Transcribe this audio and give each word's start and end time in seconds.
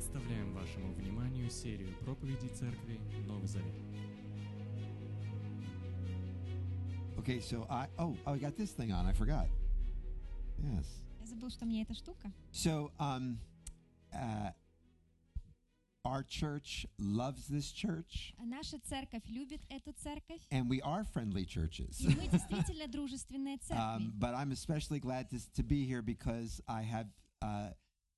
Представляем 0.00 0.52
вашему 0.52 0.92
вниманию 0.94 1.50
серию 1.50 1.94
проповедей 1.98 2.48
Церкви 2.48 2.98
Новый 3.26 3.46
Завет. 3.46 3.74
Okay, 7.18 7.40
so 7.40 7.66
I 7.68 7.88
oh 7.98 8.16
oh 8.26 8.34
I 8.34 8.38
got 8.38 8.56
this 8.56 8.72
thing 8.72 8.92
on. 8.92 9.06
I 9.06 9.12
forgot. 9.12 9.48
Yes. 10.58 10.86
Я 11.20 11.26
забыл, 11.26 11.50
что 11.50 11.64
у 11.64 11.68
меня 11.68 11.82
эта 11.82 11.94
штука. 11.94 12.32
So 12.52 12.90
um, 12.98 13.38
uh, 14.12 14.50
our 16.04 16.22
church 16.22 16.86
loves 16.98 17.48
this 17.48 17.70
church, 17.72 18.34
Наша 18.38 18.78
церковь 18.80 19.24
любит 19.28 19.60
эту 19.68 19.92
церковь, 19.92 20.40
and 20.50 20.68
we 20.68 20.80
are 20.82 21.04
friendly 21.04 21.44
churches. 21.44 22.00
и 22.00 22.08
мы 22.14 22.28
действительно 22.28 22.86
дружественные 22.88 23.58
церкви. 23.58 23.76
um, 23.76 24.12
but 24.18 24.34
I'm 24.34 24.52
especially 24.52 25.00
glad 25.00 25.28
to 25.30 25.38
to 25.54 25.62
be 25.62 25.84
here 25.84 26.02
because 26.02 26.60
I 26.68 26.82
have 26.82 27.08
uh, 27.42 27.70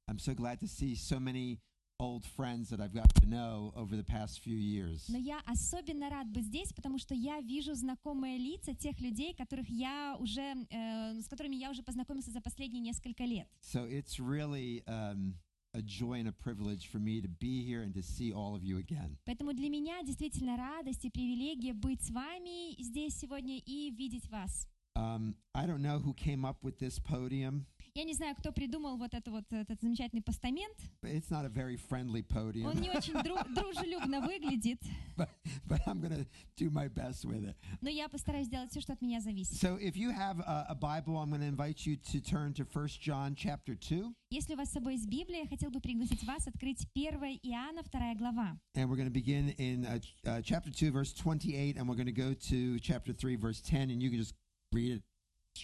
I'm 0.07 0.19
so 0.19 0.35
glad 0.35 0.59
to 0.61 0.67
see 0.69 0.95
so 0.95 1.19
many 1.21 1.61
old 2.04 2.26
friends 2.26 2.70
that 2.70 2.82
I've 2.82 2.94
got 2.94 3.10
to 3.22 3.26
know 3.26 3.74
over 3.76 3.96
the 3.96 4.04
past 4.04 4.42
few 4.42 4.58
years. 4.58 5.06
Но 5.10 5.18
я 5.18 5.40
особенно 5.46 6.10
рад 6.10 6.28
быть 6.28 6.46
здесь, 6.46 6.74
потому 6.74 6.98
что 6.98 7.16
я 7.16 7.40
вижу 7.40 7.74
знакомые 7.74 8.38
лица 8.38 8.74
тех 8.76 9.00
людей, 9.00 9.34
которых 9.34 9.70
я 9.70 10.18
уже, 10.20 10.56
э, 10.70 11.22
с 11.22 11.28
которыми 11.28 11.56
я 11.56 11.72
уже 11.72 11.82
познакомился 11.82 12.32
за 12.32 12.42
последние 12.42 12.82
несколько 12.82 13.24
лет. 13.24 13.48
So 13.62 13.86
it's 13.86 14.20
really 14.20 14.84
um, 14.86 15.36
a 15.74 15.82
joy 15.82 16.20
and 16.20 16.28
a 16.28 16.34
privilege 16.34 16.88
for 16.92 17.00
me 17.00 17.22
to 17.22 17.30
be 17.30 17.64
here 17.64 17.82
and 17.82 17.94
to 17.94 18.04
see 18.04 18.34
all 18.34 18.54
of 18.56 18.64
you 18.64 18.78
again. 18.78 19.18
Поэтому 19.26 19.54
для 19.54 19.70
меня 19.70 20.04
действительно 20.04 20.58
радость 20.58 21.06
и 21.06 21.10
привилегия 21.10 21.74
быть 21.74 22.02
с 22.04 22.12
вами 22.12 22.82
здесь 22.82 23.18
сегодня 23.18 23.58
и 23.60 23.92
видеть 23.92 24.30
вас. 24.30 24.68
Um, 24.96 25.36
I 25.56 25.66
don't 25.66 25.82
know 25.82 26.00
who 26.00 26.14
came 26.14 26.46
up 26.46 26.58
with 26.64 26.78
this 26.80 27.00
podium. 27.00 27.66
Я 27.96 28.06
не 28.06 28.16
знаю, 28.16 28.36
кто 28.36 28.52
придумал 28.52 28.98
вот 28.98 29.14
это 29.14 29.30
вот 29.30 29.46
этот 29.54 29.80
замечательный 29.80 30.24
постамент. 30.24 30.76
It's 31.04 31.30
not 31.30 31.46
a 31.46 31.50
very 31.50 31.78
friendly 31.78 32.24
podium, 32.24 32.66
Он 32.66 32.82
не 32.82 32.90
очень 32.90 33.14
дру- 33.14 33.48
дружелюбно 33.54 34.20
выглядит, 34.22 34.80
but, 35.16 35.30
but 35.68 35.80
I'm 35.86 36.02
to 36.02 36.26
do 36.58 36.72
my 36.72 36.88
best 36.88 37.24
with 37.24 37.44
it. 37.46 37.56
но 37.82 37.90
я 37.90 38.10
постараюсь 38.10 38.48
сделать 38.48 38.72
все, 38.72 38.82
что 38.82 38.94
от 38.94 39.02
меня 39.02 39.22
зависит. 39.22 39.54
So 39.62 39.78
if 39.78 39.96
you 39.96 40.10
have 40.10 40.40
a, 40.40 40.66
a 40.70 40.76
Bible, 40.76 41.18
I'm 41.20 41.30
going 41.30 41.42
to 41.42 41.48
invite 41.48 41.86
you 41.86 41.96
to 42.12 42.20
turn 42.20 42.54
to 42.54 42.64
1 42.66 42.88
John 43.00 43.36
chapter 43.36 43.76
2, 43.76 44.12
Если 44.32 44.56
у 44.56 44.58
вас 44.58 44.70
с 44.70 44.74
собой 44.74 44.94
есть 44.94 45.08
Библия, 45.08 45.42
я 45.42 45.48
хотел 45.48 45.70
бы 45.70 45.80
пригласить 45.80 46.24
вас 46.24 46.48
открыть 46.48 46.88
1 46.96 47.14
Иоанна, 47.44 47.84
2 47.84 48.16
глава. 48.16 48.58
and 48.74 48.90
we're 48.90 48.96
going 48.98 49.06
to 49.06 49.12
begin 49.12 49.50
in 49.60 49.86
uh, 49.86 50.00
uh, 50.26 50.42
chapter 50.42 50.72
2, 50.72 50.90
verse 50.90 51.14
28, 51.14 51.78
and 51.78 51.88
we're 51.88 51.94
going 51.96 52.08
to 52.08 52.12
go 52.12 52.34
to 52.34 52.80
chapter 52.80 53.14
3, 53.14 53.36
verse 53.36 53.62
10, 53.62 53.92
and 53.92 54.02
you 54.02 54.10
can 54.10 54.18
just 54.18 54.34
read 54.72 54.94
it 54.94 55.04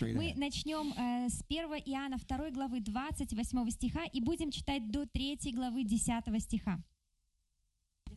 Мы 0.01 0.33
начнем 0.35 0.93
э, 0.93 1.29
с 1.29 1.43
1 1.49 1.65
Иоанна 1.85 2.17
2 2.17 2.51
главы 2.51 2.79
28 2.79 3.69
стиха 3.71 4.05
и 4.05 4.21
будем 4.21 4.51
читать 4.51 4.89
до 4.91 5.05
3 5.05 5.37
главы 5.53 5.83
10 5.83 6.41
стиха. 6.41 6.81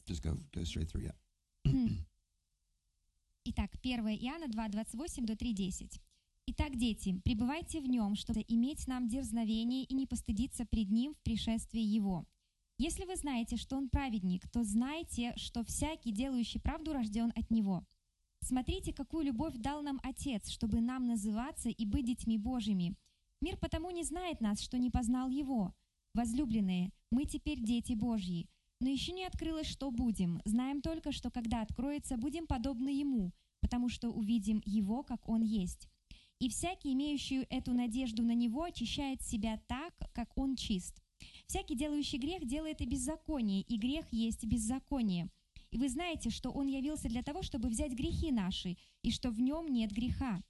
Just 0.07 0.23
go, 0.23 0.39
go 0.53 0.63
straight 0.63 0.91
through, 0.91 1.05
yeah. 1.05 1.15
Итак, 3.45 3.71
1 3.83 4.07
Иоанна 4.09 4.49
2, 4.49 4.69
28 4.69 5.27
до 5.27 5.37
3, 5.37 5.53
10. 5.53 6.01
Итак, 6.47 6.77
дети, 6.77 7.21
пребывайте 7.25 7.81
в 7.81 7.89
нем, 7.89 8.17
чтобы 8.17 8.45
иметь 8.49 8.87
нам 8.89 9.09
дерзновение 9.09 9.85
и 9.85 9.95
не 9.95 10.07
постыдиться 10.07 10.65
пред 10.67 10.91
ним 10.91 11.15
в 11.15 11.23
пришествии 11.23 11.81
его. 11.81 12.27
Если 12.79 13.05
вы 13.05 13.17
знаете, 13.17 13.57
что 13.57 13.77
он 13.77 13.89
праведник, 13.89 14.49
то 14.51 14.65
знайте, 14.65 15.35
что 15.37 15.63
всякий, 15.65 16.11
делающий 16.11 16.61
правду, 16.61 16.93
рожден 16.93 17.33
от 17.37 17.51
него. 17.51 17.87
Смотрите, 18.45 18.93
какую 18.93 19.27
любовь 19.27 19.55
дал 19.57 19.83
нам 19.83 20.01
Отец, 20.03 20.51
чтобы 20.51 20.81
нам 20.81 21.07
называться 21.07 21.69
и 21.69 21.87
быть 21.87 22.07
детьми 22.07 22.39
Божьими. 22.39 22.97
Мир 23.41 23.57
потому 23.57 23.91
не 23.91 24.03
знает 24.03 24.41
нас, 24.41 24.61
что 24.61 24.79
не 24.79 24.91
познал 24.91 25.31
его. 25.31 25.73
Возлюбленные, 26.13 26.91
мы 27.13 27.25
теперь 27.25 27.61
дети 27.61 27.93
Божьи. 27.93 28.49
Но 28.81 28.89
еще 28.89 29.13
не 29.13 29.25
открылось, 29.25 29.69
что 29.69 29.93
будем. 29.93 30.43
Знаем 30.45 30.83
только, 30.83 31.13
что 31.13 31.31
когда 31.31 31.63
откроется, 31.63 32.17
будем 32.17 32.49
подобны 32.49 32.89
Ему, 32.89 33.31
потому 33.61 33.89
что 33.89 34.11
увидим 34.11 34.61
Его, 34.65 35.05
как 35.05 35.29
Он 35.29 35.43
есть. 35.43 35.89
И 36.41 36.49
всякий, 36.49 36.93
имеющий 36.95 37.47
эту 37.49 37.73
надежду 37.73 38.25
на 38.25 38.35
Него, 38.35 38.65
очищает 38.65 39.23
себя 39.23 39.63
так, 39.69 39.95
как 40.13 40.37
Он 40.37 40.57
чист. 40.57 41.01
Всякий, 41.47 41.77
делающий 41.77 42.19
грех, 42.19 42.45
делает 42.45 42.81
и 42.81 42.87
беззаконие, 42.87 43.63
и 43.63 43.77
грех 43.77 44.13
есть 44.13 44.45
беззаконие. 44.45 45.29
И 45.73 45.79
вы 45.79 45.89
знаете, 45.89 46.31
что 46.31 46.51
Он 46.51 46.67
явился 46.67 47.09
для 47.09 47.23
того, 47.23 47.43
чтобы 47.43 47.69
взять 47.69 47.93
грехи 47.93 48.31
наши, 48.31 48.77
и 49.03 49.11
что 49.11 49.31
в 49.31 49.41
Нем 49.41 49.67
нет 49.67 49.91
греха. 49.91 50.43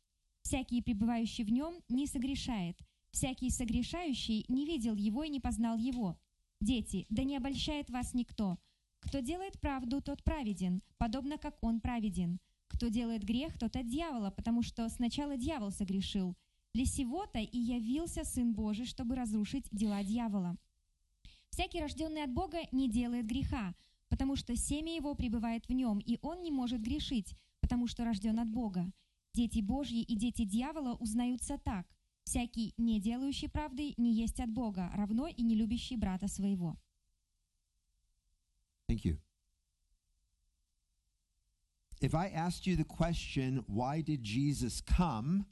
Всякий, 0.42 0.82
пребывающий 0.82 1.44
в 1.44 1.52
Нем, 1.52 1.74
не 1.88 2.06
согрешает. 2.08 2.76
Всякий 3.12 3.48
согрешающий 3.50 4.44
не 4.48 4.66
видел 4.66 4.96
Его 4.96 5.22
и 5.22 5.28
не 5.28 5.38
познал 5.38 5.78
Его. 5.78 6.18
Дети, 6.60 7.06
да 7.08 7.22
не 7.22 7.36
обольщает 7.36 7.88
вас 7.88 8.14
никто. 8.14 8.58
Кто 8.98 9.20
делает 9.20 9.60
правду, 9.60 10.00
тот 10.00 10.24
праведен, 10.24 10.82
подобно 10.98 11.38
как 11.38 11.56
он 11.62 11.80
праведен. 11.80 12.40
Кто 12.66 12.88
делает 12.88 13.22
грех, 13.22 13.58
тот 13.58 13.76
от 13.76 13.86
дьявола, 13.86 14.30
потому 14.30 14.62
что 14.62 14.88
сначала 14.88 15.36
дьявол 15.36 15.70
согрешил. 15.70 16.36
Для 16.74 16.84
сего-то 16.84 17.38
и 17.38 17.58
явился 17.58 18.24
Сын 18.24 18.54
Божий, 18.54 18.86
чтобы 18.86 19.14
разрушить 19.14 19.68
дела 19.70 20.02
дьявола. 20.02 20.56
Всякий, 21.50 21.80
рожденный 21.80 22.24
от 22.24 22.32
Бога, 22.32 22.58
не 22.72 22.88
делает 22.88 23.26
греха, 23.26 23.74
потому 24.12 24.36
что 24.36 24.54
семя 24.54 24.94
его 24.94 25.14
пребывает 25.14 25.66
в 25.68 25.72
нем, 25.72 25.98
и 25.98 26.18
он 26.20 26.42
не 26.42 26.50
может 26.50 26.82
грешить, 26.82 27.34
потому 27.60 27.86
что 27.86 28.04
рожден 28.04 28.38
от 28.38 28.46
Бога. 28.46 28.92
Дети 29.32 29.60
Божьи 29.60 30.02
и 30.02 30.16
дети 30.16 30.44
дьявола 30.44 30.96
узнаются 30.96 31.56
так. 31.56 31.86
Всякий, 32.22 32.74
не 32.76 33.00
делающий 33.00 33.48
правды, 33.48 33.94
не 33.96 34.12
есть 34.12 34.38
от 34.38 34.50
Бога, 34.50 34.90
равно 34.94 35.28
и 35.28 35.42
не 35.42 35.54
любящий 35.54 35.96
брата 35.96 36.28
своего. 36.28 36.76
Thank 38.86 39.06
you. 39.06 39.18
If 42.02 42.14
I 42.14 42.28
asked 42.28 42.66
you 42.66 42.76
the 42.76 42.84
question, 42.84 43.64
why 43.66 44.02
did 44.02 44.22
Jesus 44.22 44.82
come? 44.82 45.46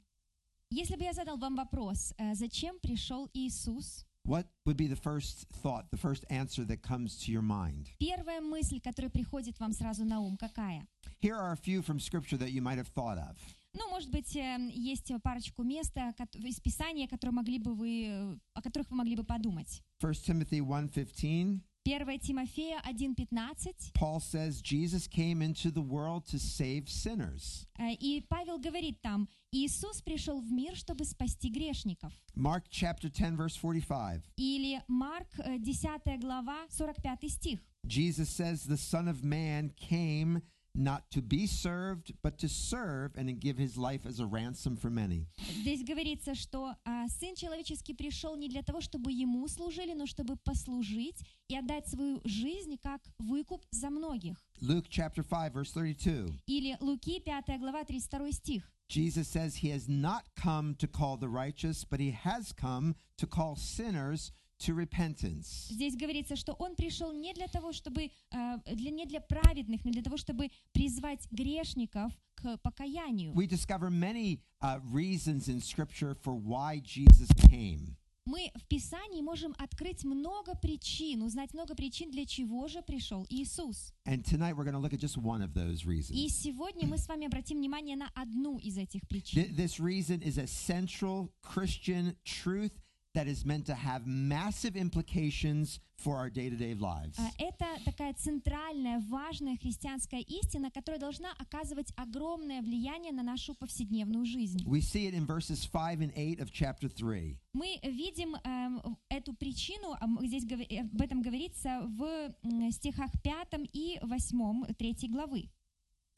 Если 0.69 0.95
бы 0.95 1.03
я 1.03 1.13
задал 1.13 1.37
вам 1.37 1.55
вопрос, 1.55 2.13
э, 2.19 2.35
зачем 2.35 2.79
пришел 2.79 3.27
Иисус, 3.33 4.05
What 4.24 4.46
would 4.64 4.76
be 4.76 4.88
the 4.88 4.96
first 4.96 5.46
thought, 5.62 5.88
the 5.92 5.96
first 5.96 6.24
answer 6.30 6.64
that 6.66 6.82
comes 6.82 7.16
to 7.24 7.30
your 7.30 7.42
mind? 7.42 7.90
первая 8.00 8.40
мысль, 8.40 8.80
которая 8.80 9.08
приходит 9.10 9.58
вам 9.60 9.72
сразу 9.72 10.04
на 10.04 10.18
ум, 10.20 10.36
какая? 10.36 10.86
Here 11.22 11.36
are 11.36 11.52
a 11.52 11.56
few 11.56 11.80
from 11.82 11.98
Scripture 12.00 12.36
that 12.36 12.50
you 12.50 12.60
might 12.60 12.76
have 12.78 12.88
thought 12.88 13.18
of. 13.18 13.36
Ну, 13.72 13.88
может 13.90 14.10
быть, 14.10 14.34
э, 14.34 14.68
есть 14.72 15.12
парочку 15.22 15.62
мест 15.62 15.92
э, 15.96 16.12
кот- 16.16 16.34
из 16.34 16.58
Писания, 16.60 17.06
которые 17.06 17.34
могли 17.34 17.58
бы 17.58 17.74
вы, 17.74 18.06
э, 18.08 18.38
о 18.54 18.62
которых 18.62 18.90
вы 18.90 18.96
могли 18.96 19.14
бы 19.16 19.22
подумать. 19.22 19.82
1 20.00 20.24
Timothy 20.24 20.60
1:15, 20.60 21.60
1 21.84 22.18
Тимофея 22.18 22.80
1.15, 22.84 23.92
Paul 23.94 24.18
says 24.18 24.60
Jesus 24.60 25.06
came 25.06 25.40
into 25.40 25.70
the 25.70 25.80
world 25.80 26.26
to 26.26 26.38
save 26.38 26.88
sinners. 26.88 27.66
э, 27.78 27.92
и 28.00 28.22
Павел 28.28 28.58
говорит 28.58 29.00
там, 29.02 29.28
Иисус 29.52 30.02
пришел 30.02 30.40
в 30.40 30.50
мир, 30.50 30.74
чтобы 30.74 31.04
спасти 31.04 31.48
грешников. 31.48 32.12
Mark 32.34 32.64
chapter 32.70 33.08
10 33.08 33.36
verse 33.36 33.54
45. 33.56 34.22
Или 34.36 34.82
Марк, 34.88 35.28
э, 35.38 35.58
10 35.58 36.18
глава, 36.20 36.66
45 36.70 37.28
стих. 37.30 37.60
Jesus 37.86 38.28
says 38.28 38.64
the 38.66 38.76
son 38.76 39.06
of 39.06 39.22
man 39.22 39.70
came 39.76 40.42
not 40.76 41.10
to 41.10 41.22
be 41.22 41.46
served 41.46 42.12
but 42.22 42.38
to 42.38 42.48
serve 42.48 43.12
and 43.16 43.28
to 43.28 43.32
give 43.32 43.56
his 43.56 43.76
life 43.76 44.06
as 44.06 44.20
a 44.20 44.26
ransom 44.26 44.76
for 44.76 44.90
many. 44.90 45.26
Здесь 45.38 45.82
говорится, 45.82 46.34
что 46.34 46.74
а, 46.84 47.08
Сын 47.08 47.34
Человеческий 47.34 47.94
пришел 47.94 48.36
не 48.36 48.48
для 48.48 48.62
того, 48.62 48.80
чтобы 48.80 49.10
Ему 49.10 49.48
служили, 49.48 49.94
но 49.94 50.06
чтобы 50.06 50.36
послужить 50.36 51.22
и 51.48 51.56
отдать 51.56 51.88
свою 51.88 52.20
жизнь 52.24 52.76
как 52.82 53.00
выкуп 53.18 53.64
за 53.70 53.90
многих. 53.90 54.36
Luke 54.60 54.88
chapter 54.88 55.22
5 55.22 55.52
verse 55.52 55.72
32. 55.72 56.38
Или 56.46 56.76
Луки, 56.80 57.20
5 57.20 57.58
глава, 57.58 57.84
32 57.84 58.32
стих. 58.32 58.62
Jesus 58.88 59.26
says 59.26 59.56
he 59.56 59.70
has 59.70 59.88
not 59.88 60.24
come 60.36 60.74
to 60.76 60.86
call 60.86 61.16
the 61.16 61.28
righteous, 61.28 61.84
but 61.84 61.98
he 61.98 62.12
has 62.12 62.52
come 62.52 62.94
to 63.16 63.26
call 63.26 63.56
sinners 63.56 64.30
to 64.60 64.74
repentance. 64.74 65.68
Здесь 65.70 65.94
говорится, 65.96 66.34
что 66.36 66.54
Он 66.54 66.74
пришел 66.76 67.12
не 67.12 67.32
для 67.34 67.46
того, 67.48 67.72
чтобы, 67.72 68.10
а, 68.32 68.58
для, 68.74 68.90
не 68.90 69.04
для 69.06 69.20
праведных, 69.20 69.84
но 69.84 69.90
для 69.92 70.02
того, 70.02 70.16
чтобы 70.16 70.50
призвать 70.72 71.26
грешников 71.30 72.12
к 72.34 72.56
покаянию. 72.58 73.32
We 73.34 73.46
discover 73.46 73.90
many 73.90 74.40
uh, 74.62 74.80
reasons 74.92 75.48
in 75.48 75.60
Scripture 75.60 76.14
for 76.14 76.34
why 76.34 76.80
Jesus 76.80 77.28
came. 77.50 77.96
Мы 78.28 78.50
в 78.56 78.66
Писании 78.66 79.22
можем 79.22 79.54
открыть 79.56 80.02
много 80.04 80.56
причин, 80.56 81.22
узнать 81.22 81.54
много 81.54 81.76
причин, 81.76 82.10
для 82.10 82.26
чего 82.26 82.66
же 82.66 82.82
пришел 82.82 83.24
Иисус. 83.30 83.92
And 84.04 84.24
tonight 84.24 84.56
we're 84.56 84.64
going 84.64 84.72
to 84.74 84.80
look 84.80 84.92
at 84.92 84.98
just 84.98 85.16
one 85.16 85.42
of 85.42 85.54
those 85.54 85.84
И 85.84 85.86
reasons. 85.86 86.32
сегодня 86.32 86.88
мы 86.88 86.98
с 86.98 87.06
вами 87.06 87.26
обратим 87.26 87.58
внимание 87.58 87.94
на 87.94 88.10
одну 88.16 88.58
из 88.58 88.78
этих 88.78 89.06
причин. 89.06 89.44
Th- 89.44 89.54
This 89.54 89.78
reason 89.78 90.22
is 90.22 90.38
a 90.38 90.46
central 90.48 91.30
Christian 91.42 92.16
truth 92.24 92.72
that 93.14 93.26
is 93.26 93.44
meant 93.46 93.64
to 93.66 93.74
have 93.74 94.06
massive 94.06 94.76
implications 94.76 95.80
for 95.96 96.16
our 96.18 96.28
day 96.28 96.50
to 96.50 96.56
day 96.56 96.74
lives. 96.74 97.18
А, 97.18 97.30
Это 97.38 97.64
такая 97.86 98.12
центральная, 98.12 99.00
важная 99.08 99.56
христианская 99.56 100.20
истина, 100.20 100.70
которая 100.70 101.00
должна 101.00 101.32
оказывать 101.38 101.90
огромное 101.96 102.60
влияние 102.60 103.12
на 103.12 103.22
нашу 103.22 103.54
повседневную 103.54 104.26
жизнь. 104.26 104.58
We 104.66 104.80
see 104.82 105.06
it 105.06 105.14
in 105.14 105.24
verses 105.26 105.64
5 105.64 106.00
and 106.02 106.12
8 106.14 106.40
of 106.40 106.50
chapter 106.52 106.88
3. 106.90 107.38
Мы 107.54 107.78
видим 107.82 108.36
эм, 108.44 108.98
эту 109.08 109.32
причину, 109.32 109.92
а, 109.98 110.04
м, 110.04 110.18
здесь 110.26 110.44
говори- 110.44 110.66
э, 110.68 110.80
об 110.80 111.00
этом 111.00 111.22
говорится 111.22 111.86
в 111.96 112.34
м, 112.42 112.70
стихах 112.70 113.10
5 113.22 113.66
и 113.72 113.98
8 114.02 114.66
3 114.76 115.08
главы. 115.08 115.48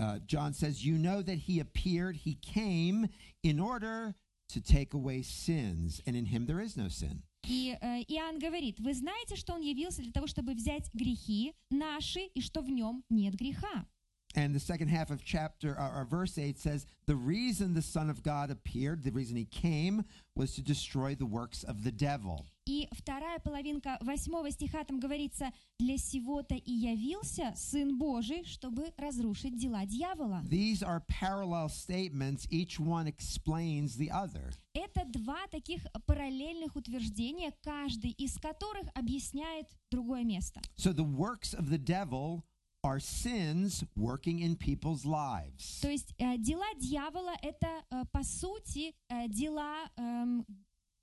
Uh, 0.00 0.18
John 0.26 0.52
says, 0.52 0.84
You 0.84 0.96
know 0.96 1.22
that 1.22 1.38
he 1.48 1.58
appeared, 1.60 2.16
he 2.24 2.34
came 2.40 3.08
in 3.42 3.58
order 3.60 4.14
to 4.49 4.61
take 4.61 4.93
away 4.93 5.21
sins, 5.21 6.01
and 6.05 6.15
in 6.15 6.25
him 6.25 6.45
there 6.45 6.59
is 6.59 6.77
no 6.77 6.87
sin. 6.87 7.23
И 7.45 7.77
э, 7.81 8.03
Иоанн 8.07 8.39
говорит, 8.39 8.79
вы 8.79 8.93
знаете, 8.93 9.35
что 9.35 9.53
он 9.53 9.61
явился 9.61 10.01
для 10.01 10.11
того, 10.13 10.27
чтобы 10.27 10.53
взять 10.53 10.89
грехи 10.93 11.53
наши, 11.69 12.21
и 12.33 12.41
что 12.41 12.61
в 12.61 12.69
нем 12.69 13.03
нет 13.09 13.35
греха. 13.35 13.85
And 14.34 14.54
the 14.54 14.60
second 14.60 14.88
half 14.88 15.10
of 15.10 15.24
chapter 15.24 15.70
or, 15.70 16.00
or 16.00 16.04
verse 16.04 16.38
8 16.38 16.58
says, 16.58 16.86
The 17.06 17.16
reason 17.16 17.74
the 17.74 17.82
Son 17.82 18.10
of 18.10 18.22
God 18.22 18.50
appeared, 18.50 19.02
the 19.02 19.10
reason 19.10 19.36
he 19.36 19.46
came, 19.46 20.04
was 20.36 20.54
to 20.54 20.62
destroy 20.62 21.14
the 21.14 21.26
works 21.26 21.64
of 21.64 21.82
the 21.82 21.90
devil. 21.90 22.46
И 22.66 22.86
вторая 22.92 23.38
половинка 23.38 23.96
восьмого 24.02 24.50
стиха 24.50 24.84
там 24.84 25.00
говорится, 25.00 25.50
для 25.78 25.96
сего-то 25.96 26.54
и 26.54 26.70
явился 26.70 27.54
Сын 27.56 27.96
Божий, 27.96 28.44
чтобы 28.44 28.92
разрушить 28.98 29.58
дела 29.58 29.86
дьявола. 29.86 30.42
These 30.46 30.82
are 30.82 31.02
parallel 31.08 31.70
statements, 31.70 32.46
each 32.50 32.78
one 32.78 33.06
explains 33.06 33.96
the 33.96 34.10
other. 34.10 34.52
Это 34.74 35.06
два 35.06 35.46
таких 35.50 35.86
параллельных 36.06 36.76
утверждения, 36.76 37.54
каждый 37.64 38.10
из 38.10 38.38
которых 38.38 38.86
объясняет 38.94 39.66
другое 39.90 40.22
место. 40.24 40.60
So 40.76 40.92
the 40.92 41.02
works 41.02 41.54
of 41.54 41.70
the 41.70 41.78
devil 41.78 42.44
are 42.84 43.00
sins 43.00 43.84
working 43.96 44.40
in 44.40 44.56
people's 44.56 45.04
lives. 45.04 45.80
То 45.80 45.88
есть 45.88 46.14
э, 46.18 46.38
дела 46.38 46.66
дьявола — 46.78 47.42
это, 47.42 47.82
э, 47.90 48.04
по 48.12 48.22
сути, 48.22 48.94
э, 49.08 49.28
дела, 49.28 49.90
эм, 49.96 50.46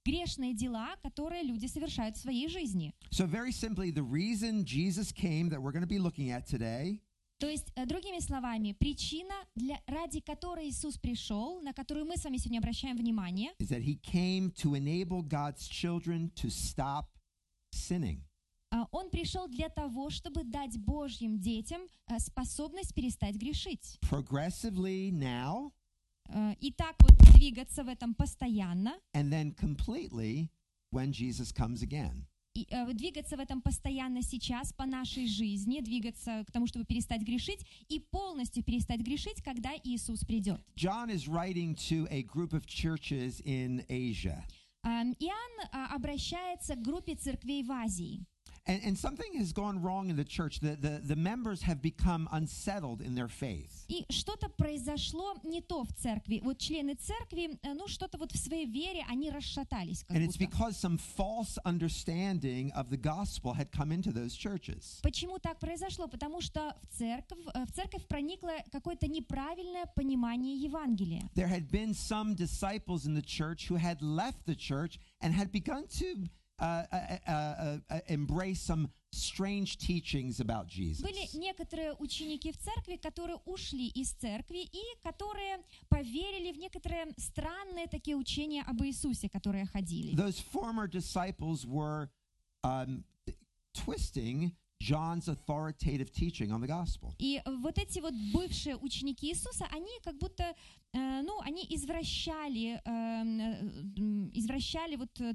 грешные 0.06 0.54
дела, 0.54 0.96
которые 1.04 1.44
люди 1.44 1.66
совершают 1.68 2.16
в 2.16 2.22
своей 2.22 2.48
жизни. 2.48 2.94
So, 3.12 3.26
very 3.26 3.52
simply, 3.52 3.92
the 3.92 4.04
reason 4.04 4.64
Jesus 4.64 5.12
came 5.12 5.50
that 5.50 5.62
we're 5.62 5.72
going 5.72 5.82
to 5.82 5.88
be 5.88 6.00
looking 6.00 6.32
at 6.32 6.46
today 6.48 7.02
То 7.38 7.50
есть, 7.50 7.72
э, 7.76 7.86
другими 7.86 8.20
словами, 8.20 8.72
причина, 8.72 9.34
для, 9.56 9.82
ради 9.88 10.22
которой 10.22 10.70
Иисус 10.70 10.98
пришел, 10.98 11.62
на 11.62 11.74
которую 11.74 12.06
мы 12.06 12.16
с 12.16 12.24
вами 12.24 12.38
сегодня 12.38 12.60
обращаем 12.60 12.96
внимание, 12.96 13.52
is 13.60 13.70
that 13.70 13.82
he 13.82 14.00
came 14.02 14.52
to 14.52 14.74
enable 14.74 15.22
God's 15.22 15.68
children 15.68 16.32
to 16.36 16.50
stop 16.50 17.08
sinning. 17.74 18.22
А, 18.71 18.87
Он 18.93 19.11
пришел 19.11 19.49
для 19.49 19.69
того, 19.69 20.11
чтобы 20.11 20.45
дать 20.45 20.79
Божьим 20.79 21.39
детям 21.39 21.83
э, 22.07 22.19
способность 22.19 22.95
перестать 22.95 23.37
грешить. 23.37 23.99
Progressively 24.03 25.11
now, 25.11 25.73
Э, 26.33 26.55
И 26.61 26.73
так 26.73 26.97
вот 27.01 27.17
двигаться 27.35 27.85
в 27.85 27.89
этом 27.89 28.15
постоянно, 28.15 28.99
and 29.15 29.31
then 29.31 29.55
completely 29.55 30.49
when 30.93 31.13
Jesus 31.13 31.53
comes 31.53 31.83
again. 31.83 32.27
и, 32.55 32.67
э, 32.71 32.93
двигаться 32.93 33.37
в 33.37 33.41
этом 33.41 33.63
постоянно 33.63 34.23
сейчас 34.23 34.73
по 34.73 34.85
нашей 34.85 35.27
жизни, 35.27 35.81
двигаться 35.81 36.45
к 36.47 36.51
тому, 36.51 36.67
чтобы 36.67 36.85
перестать 36.85 37.23
грешить, 37.23 37.65
и 37.89 38.01
полностью 38.01 38.65
перестать 38.65 39.01
грешить, 39.01 39.43
когда 39.43 39.71
Иисус 39.85 40.25
придет. 40.25 40.61
John 40.77 41.11
is 41.11 41.29
writing 41.29 41.75
to 41.77 42.07
a 42.11 42.23
group 42.23 42.53
of 42.53 42.67
churches 42.67 43.41
in 43.45 43.85
Asia. 43.89 44.45
Иоанн 44.83 45.69
а, 45.73 45.95
обращается 45.95 46.75
к 46.75 46.83
группе 46.83 47.15
церквей 47.15 47.63
в 47.63 47.71
Азии. 47.71 48.25
And, 48.68 48.82
and 48.84 48.98
something 48.98 49.34
has 49.38 49.54
gone 49.54 49.80
wrong 49.80 50.10
in 50.10 50.16
the 50.16 50.24
church. 50.24 50.60
The, 50.60 50.76
the, 50.76 51.00
the 51.04 51.16
members 51.16 51.62
have 51.62 51.84
become 51.84 52.28
unsettled 52.32 53.00
in 53.00 53.14
their 53.14 53.28
faith. 53.28 53.86
И 53.88 54.06
что-то 54.10 54.50
произошло 54.50 55.36
не 55.44 55.62
то 55.62 55.84
в 55.84 55.94
церкви. 55.94 56.42
Вот 56.44 56.58
члены 56.58 56.96
церкви, 56.96 57.60
э, 57.62 57.74
ну 57.76 57.88
что-то 57.88 58.18
вот 58.18 58.32
в 58.32 58.38
своей 58.38 58.66
вере, 58.66 59.06
они 59.08 59.30
расшатались 59.30 60.04
как 60.04 60.18
And 60.18 60.24
it's 60.24 60.38
будто. 60.38 60.50
because 60.50 60.78
some 60.78 60.98
false 60.98 61.60
understanding 61.64 62.72
of 62.72 62.90
the 62.90 62.98
gospel 62.98 63.54
had 63.54 63.72
come 63.72 63.92
into 63.92 64.12
those 64.12 64.34
churches. 64.34 65.00
Почему 65.04 65.38
так 65.38 65.60
произошло? 65.60 66.08
Потому 66.08 66.42
что 66.42 66.76
в 66.82 66.98
церковь, 66.98 67.38
э, 67.54 67.66
в 67.68 67.72
церковь 67.72 68.08
проникло 68.08 68.54
какое-то 68.72 69.08
неправильное 69.08 69.86
понимание 69.96 70.56
Евангелия. 70.56 71.30
There 71.36 71.48
had 71.48 71.70
been 71.70 71.94
some 71.94 72.34
disciples 72.34 73.06
in 73.06 73.14
the 73.14 73.22
church 73.22 73.68
who 73.68 73.76
had 73.76 74.02
left 74.02 74.48
the 74.48 74.56
church 74.56 75.00
and 75.22 75.36
had 75.36 75.52
begun 75.52 75.86
to 76.00 76.16
uh, 76.16 76.24
uh, 76.24 76.24
uh, 76.24 76.49
uh, 76.49 76.49
embrace 78.09 78.61
some 78.61 78.91
strange 79.13 79.79
teachings 79.79 80.41
about 80.41 80.67
Jesus. 80.69 81.03
Были 81.03 81.29
некоторые 81.35 81.95
ученики 81.99 82.53
в 82.53 82.59
церкви, 82.59 82.97
которые 82.97 83.39
ушли 83.47 83.89
из 83.89 84.13
церкви 84.13 84.69
и 84.71 84.83
которые 85.03 85.59
поверили 85.89 86.53
в 86.53 86.59
некоторые 86.59 87.13
странные 87.17 87.89
такие 87.89 88.17
учения 88.17 88.63
об 88.63 88.83
Иисусе, 88.83 89.29
которые 89.29 89.67
ходили. 89.67 90.15
Those 90.15 90.39
former 90.39 90.87
disciples 90.87 91.67
were 91.67 92.09
um, 92.63 93.05
twisting 93.75 94.53
John's 94.81 95.29
authoritative 95.29 96.11
teaching 96.11 96.51
on 96.53 96.61
the 96.61 96.67
gospel. 96.67 97.15
И 97.19 97.43
вот 97.45 97.79
эти 97.79 98.01
вот 98.01 98.15
бывшие 98.33 98.77
ученики 98.77 99.29
Иисуса, 99.29 99.67
они 99.73 99.93
как 100.03 100.17
будто, 100.19 100.55
э, 100.93 101.23
ну, 101.23 101.39
они 101.43 101.67
извращали, 101.69 102.81
эм, 102.85 103.41
э, 103.41 104.31
извращали 104.33 104.97
вот 104.97 105.21
э, 105.21 105.35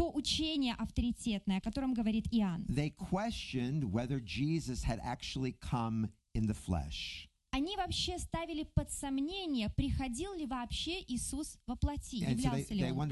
то 0.00 0.10
учение 0.14 0.74
авторитетное, 0.78 1.58
о 1.58 1.60
котором 1.60 1.92
говорит 1.92 2.26
Иоанн. 2.32 2.64
They 2.70 2.90
questioned 2.96 3.84
whether 3.84 4.18
Jesus 4.18 4.82
had 4.82 4.98
actually 5.04 5.52
come 5.60 6.08
in 6.34 6.46
the 6.46 6.54
flesh. 6.54 7.28
Они 7.52 7.76
вообще 7.76 8.18
ставили 8.18 8.62
под 8.62 8.90
сомнение, 8.90 9.68
приходил 9.68 10.32
ли 10.32 10.46
вообще 10.46 11.02
Иисус 11.02 11.58
во 11.66 11.76
плоти, 11.76 12.16
являлся 12.16 12.72
ли 12.72 12.84
он. 12.84 13.10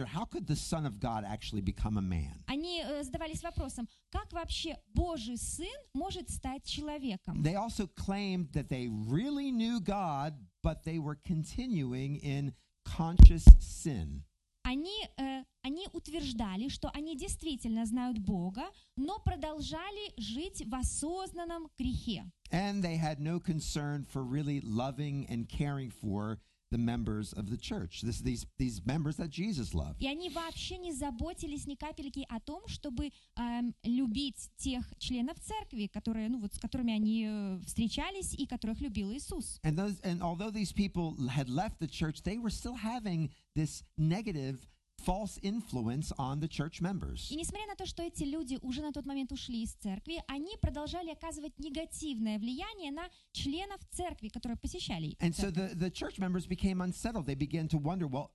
Они 2.47 2.81
э, 2.81 3.03
задавались 3.03 3.43
вопросом, 3.43 3.87
как 4.11 4.33
вообще 4.33 4.79
Божий 4.95 5.37
Сын 5.37 5.67
может 5.93 6.31
стать 6.31 6.65
человеком? 6.65 7.43
They 7.43 7.57
also 7.57 7.87
claimed 7.87 8.53
that 8.53 8.71
they 8.71 8.89
really 8.89 9.51
knew 9.51 9.79
God, 9.81 10.33
but 10.63 10.85
they 10.85 10.99
were 10.99 11.17
continuing 11.17 12.17
in 12.23 12.55
conscious 12.87 13.45
sin. 13.61 14.23
Они, 14.69 15.09
э, 15.17 15.45
они 15.63 15.89
утверждали, 15.95 16.69
что 16.69 16.91
они 16.93 17.17
действительно 17.17 17.87
знают 17.87 18.19
Бога, 18.19 18.65
но 18.97 19.19
продолжали 19.19 20.13
жить 20.19 20.63
в 20.67 20.75
осознанном 20.75 21.69
грехе. 21.79 22.31
And 22.51 22.83
they 22.83 22.99
had 22.99 23.19
no 23.19 23.41
concern 23.41 24.05
for 24.05 24.23
really 24.23 24.61
loving 24.61 25.27
and 25.31 25.49
caring 25.49 25.91
for 25.91 26.39
the 26.74 26.78
members 26.80 27.34
of 27.34 27.50
the 27.50 27.58
church. 27.58 28.02
This, 28.02 28.20
these, 28.20 28.46
these 28.58 28.82
members 28.86 29.16
that 29.18 29.30
Jesus 29.30 29.74
loved. 29.74 30.00
И 30.00 30.08
они 30.08 30.30
вообще 30.30 30.78
не 30.78 30.92
заботились 30.92 31.68
ни 31.68 31.76
капельки 31.76 32.26
о 32.30 32.40
том, 32.40 32.68
чтобы 32.68 33.12
эм, 33.38 33.76
любить 33.84 34.50
тех 34.58 34.84
членов 34.98 35.38
церкви, 35.40 35.88
которые, 35.88 36.30
ну, 36.30 36.40
вот, 36.40 36.54
с 36.54 36.60
которыми 36.60 36.94
они 36.94 37.28
э, 37.28 37.60
встречались 37.66 38.34
и 38.34 38.48
которых 38.48 38.82
любил 38.82 39.12
Иисус. 39.14 39.60
And 39.64 39.78
those 39.78 40.00
and 40.02 40.22
although 40.22 40.50
these 40.50 40.74
people 40.74 41.16
had 41.30 41.48
left 41.48 41.80
the 41.80 41.88
church, 41.88 42.24
they 42.24 42.40
were 42.40 42.50
still 42.50 42.76
having 42.76 43.30
this 43.56 43.84
negative 43.98 44.68
false 45.05 45.39
influence 45.43 46.13
on 46.19 46.41
the 46.41 46.49
church 46.49 46.81
members. 46.81 47.31
И 47.31 47.37
несмотря 47.37 47.67
на 47.67 47.77
то, 47.77 47.87
что 47.87 48.03
эти 48.03 48.25
люди 48.25 48.59
уже 48.63 48.83
на 48.83 48.93
тот 48.93 49.07
момент 49.07 49.33
ушли 49.33 49.63
из 49.63 49.73
церкви, 49.75 50.23
они 50.27 50.57
продолжали 50.61 51.11
оказывать 51.11 51.59
негативное 51.59 52.39
влияние 52.39 52.93
на 52.93 53.09
членов 53.33 53.81
церкви, 53.91 54.29
которые 54.29 54.57
посещали 54.59 55.17
And 55.21 55.35
so 55.35 55.51
the, 55.51 55.75
the 55.75 55.91
church 55.91 56.19
members 56.19 56.47
became 56.47 56.81
unsettled. 56.81 57.27
They 57.27 57.35
began 57.37 57.69
to 57.69 57.79
wonder, 57.79 58.07
well, 58.07 58.31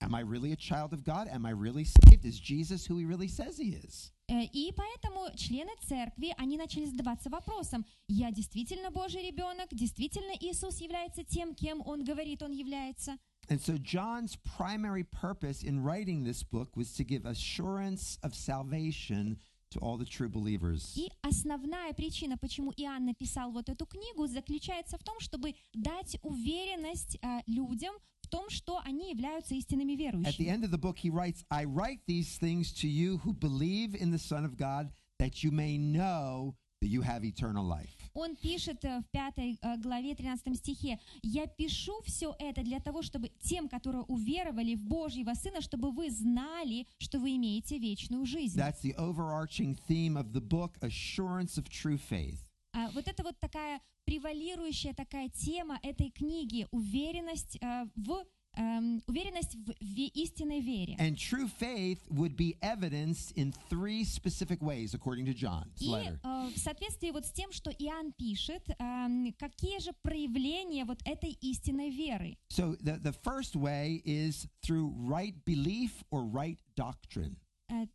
am 0.00 0.14
I 0.14 0.20
really 0.20 0.52
a 0.52 0.56
child 0.56 0.92
of 0.92 1.04
God? 1.04 1.28
Am 1.28 1.46
I 1.46 1.50
really 1.52 1.84
saved? 1.84 2.24
Is 2.24 2.38
Jesus 2.38 2.86
who 2.86 2.98
he 2.98 3.04
really 3.04 3.28
says 3.28 3.56
he 3.58 3.74
is? 3.74 4.12
Э, 4.28 4.44
И 4.52 4.72
поэтому 4.72 5.28
члены 5.36 5.72
церкви, 5.86 6.34
они 6.38 6.56
начали 6.56 6.86
задаваться 6.86 7.30
вопросом, 7.30 7.84
я 8.08 8.30
действительно 8.30 8.90
Божий 8.90 9.22
ребенок, 9.26 9.68
действительно 9.70 10.32
Иисус 10.40 10.80
является 10.80 11.22
тем, 11.24 11.54
кем 11.54 11.82
Он 11.86 12.04
говорит, 12.04 12.42
Он 12.42 12.52
является. 12.52 13.16
And 13.49 13.61
so 13.61 13.77
John's 13.77 14.35
primary 14.35 15.03
purpose 15.03 15.63
in 15.63 15.81
writing 15.81 16.23
this 16.23 16.43
book 16.43 16.75
was 16.75 16.91
to 16.95 17.03
give 17.05 17.25
assurance 17.25 18.17
of 18.21 18.35
salvation 18.35 19.37
to 19.71 19.79
all 19.79 19.97
the 19.97 20.05
true 20.05 20.29
believers. 20.29 20.93
И 20.97 21.09
основная 21.23 21.93
причина, 21.93 22.37
почему 22.37 22.71
Иоанн 22.77 23.05
написал 23.05 23.51
вот 23.51 23.69
эту 23.69 23.85
книгу, 23.85 24.27
заключается 24.27 24.97
в 24.97 25.03
том, 25.03 25.19
чтобы 25.19 25.55
дать 25.73 26.17
уверенность 26.23 27.17
э, 27.21 27.39
людям 27.47 27.93
в 28.21 28.27
том, 28.27 28.49
что 28.49 28.79
они 28.83 29.11
являются 29.11 29.55
истинными 29.55 29.93
At 29.93 29.97
the 29.97 30.03
верующими. 30.03 30.47
end 30.47 30.63
of 30.65 30.71
the 30.71 30.77
book, 30.77 30.97
he 30.97 31.09
writes, 31.09 31.43
I 31.49 31.63
write 31.65 32.01
these 32.05 32.37
things 32.37 32.73
to 32.81 32.87
you 32.87 33.17
who 33.19 33.33
believe 33.33 33.95
in 33.95 34.11
the 34.11 34.19
Son 34.19 34.43
of 34.45 34.57
God, 34.57 34.91
that 35.19 35.43
you 35.43 35.51
may 35.51 35.77
know 35.77 36.55
that 36.81 36.87
you 36.89 37.01
have 37.01 37.23
eternal 37.25 37.65
life. 37.65 38.00
Он 38.14 38.36
пишет 38.36 38.84
э, 38.84 39.00
в 39.00 39.10
5 39.10 39.34
э, 39.38 39.76
главе 39.78 40.14
13 40.14 40.56
стихе, 40.56 40.98
«Я 41.22 41.46
пишу 41.46 42.00
все 42.04 42.34
это 42.38 42.62
для 42.62 42.80
того, 42.80 43.02
чтобы 43.02 43.30
тем, 43.40 43.68
которые 43.68 44.02
уверовали 44.02 44.74
в 44.74 44.84
Божьего 44.84 45.34
Сына, 45.34 45.60
чтобы 45.60 45.90
вы 45.90 46.10
знали, 46.10 46.86
что 46.98 47.18
вы 47.18 47.36
имеете 47.36 47.78
вечную 47.78 48.26
жизнь». 48.26 48.58
That's 48.58 48.82
the 48.82 48.94
overarching 48.96 49.78
theme 49.88 50.16
of 50.16 50.32
the 50.32 50.40
book, 50.40 50.78
Assurance 50.80 51.56
of 51.58 51.68
True 51.68 52.00
Faith. 52.10 52.38
А 52.74 52.90
вот 52.90 53.06
это 53.06 53.22
вот 53.22 53.38
такая 53.38 53.80
превалирующая 54.04 54.94
такая 54.94 55.28
тема 55.28 55.78
этой 55.82 56.10
книги, 56.10 56.66
уверенность 56.70 57.56
э, 57.60 57.86
в 57.96 58.24
эм, 58.55 59.03
уверенность 59.07 59.55
в, 59.55 59.73
в 59.79 59.97
истинной 60.15 60.61
вере. 60.61 60.95
And 60.99 61.15
true 61.15 61.47
faith 61.47 61.99
would 62.09 62.35
be 62.35 62.57
evidenced 62.61 63.31
in 63.35 63.53
three 63.69 64.03
specific 64.03 64.61
ways, 64.61 64.93
according 64.93 65.25
to 65.25 65.33
John's 65.33 65.79
И 65.79 65.89
letter. 65.89 66.19
э, 66.23 66.49
в 66.53 66.57
соответствии 66.57 67.11
вот 67.11 67.25
с 67.25 67.31
тем, 67.31 67.51
что 67.51 67.69
Иоанн 67.71 68.13
пишет, 68.13 68.67
эм, 68.79 69.33
какие 69.37 69.79
же 69.79 69.91
проявления 70.01 70.85
вот 70.85 70.99
этой 71.05 71.31
истинной 71.41 71.89
веры? 71.91 72.37
So 72.49 72.75
the, 72.81 72.99
the 72.99 73.13
first 73.13 73.55
way 73.55 74.01
is 74.05 74.47
through 74.63 74.91
right 75.07 75.35
belief 75.45 76.03
or 76.09 76.23
right 76.23 76.57
doctrine. 76.75 77.37
Э, 77.69 77.85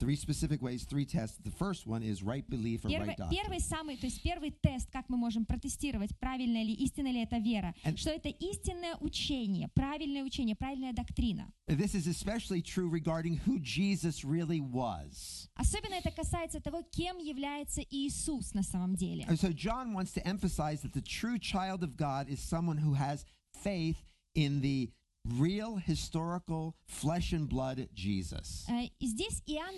Three 0.00 0.16
specific 0.16 0.60
ways, 0.60 0.84
three 0.84 1.06
tests. 1.06 1.38
The 1.38 1.52
first 1.52 1.86
one 1.86 2.02
is 2.02 2.20
right 2.22 2.44
belief 2.50 2.84
or 2.84 2.88
Первый, 2.90 3.06
right 3.10 3.16
doctrine. 3.16 3.30
первый 3.30 3.60
самый, 3.60 3.96
то 3.96 4.06
есть 4.06 4.20
первый 4.22 4.50
тест, 4.50 4.90
как 4.90 5.08
мы 5.08 5.16
можем 5.16 5.46
протестировать, 5.46 6.10
правильная 6.18 6.64
ли, 6.64 6.74
истинная 6.74 7.12
ли 7.12 7.22
это 7.22 7.38
вера, 7.38 7.72
And- 7.84 7.96
что 7.96 8.10
это 8.10 8.28
истинное 8.28 8.96
учение, 8.96 9.68
правильное 9.68 10.24
учение, 10.24 10.56
правильная 10.56 10.92
доктрина. 10.92 11.48
This 11.68 11.94
is 11.94 12.08
especially 12.08 12.60
true 12.60 12.88
regarding 12.90 13.36
who 13.46 13.60
Jesus 13.60 14.24
really 14.24 14.60
was. 14.60 15.48
Особенно 15.54 15.94
это 15.94 16.10
касается 16.10 16.60
того, 16.60 16.82
кем 16.90 17.18
является 17.18 17.80
Иисус 17.88 18.52
на 18.52 18.64
самом 18.64 18.96
деле. 18.96 19.24
And 19.28 19.38
so 19.38 19.52
John 19.52 19.94
wants 19.94 20.12
to 20.14 20.26
emphasize 20.26 20.82
that 20.82 20.92
the 20.92 21.02
true 21.02 21.38
child 21.38 21.84
of 21.84 21.96
God 21.96 22.28
is 22.28 22.40
someone 22.40 22.78
who 22.78 22.94
has 22.94 23.24
faith 23.62 24.02
in 24.34 24.60
the 24.60 24.90
real 25.28 25.76
historical 25.76 26.74
flesh 26.86 27.32
and 27.32 27.48
blood 27.48 27.88
Jesus. 27.94 28.66
Э, 28.68 28.88
И 28.98 29.06
здесь 29.06 29.42
Иоанн 29.46 29.74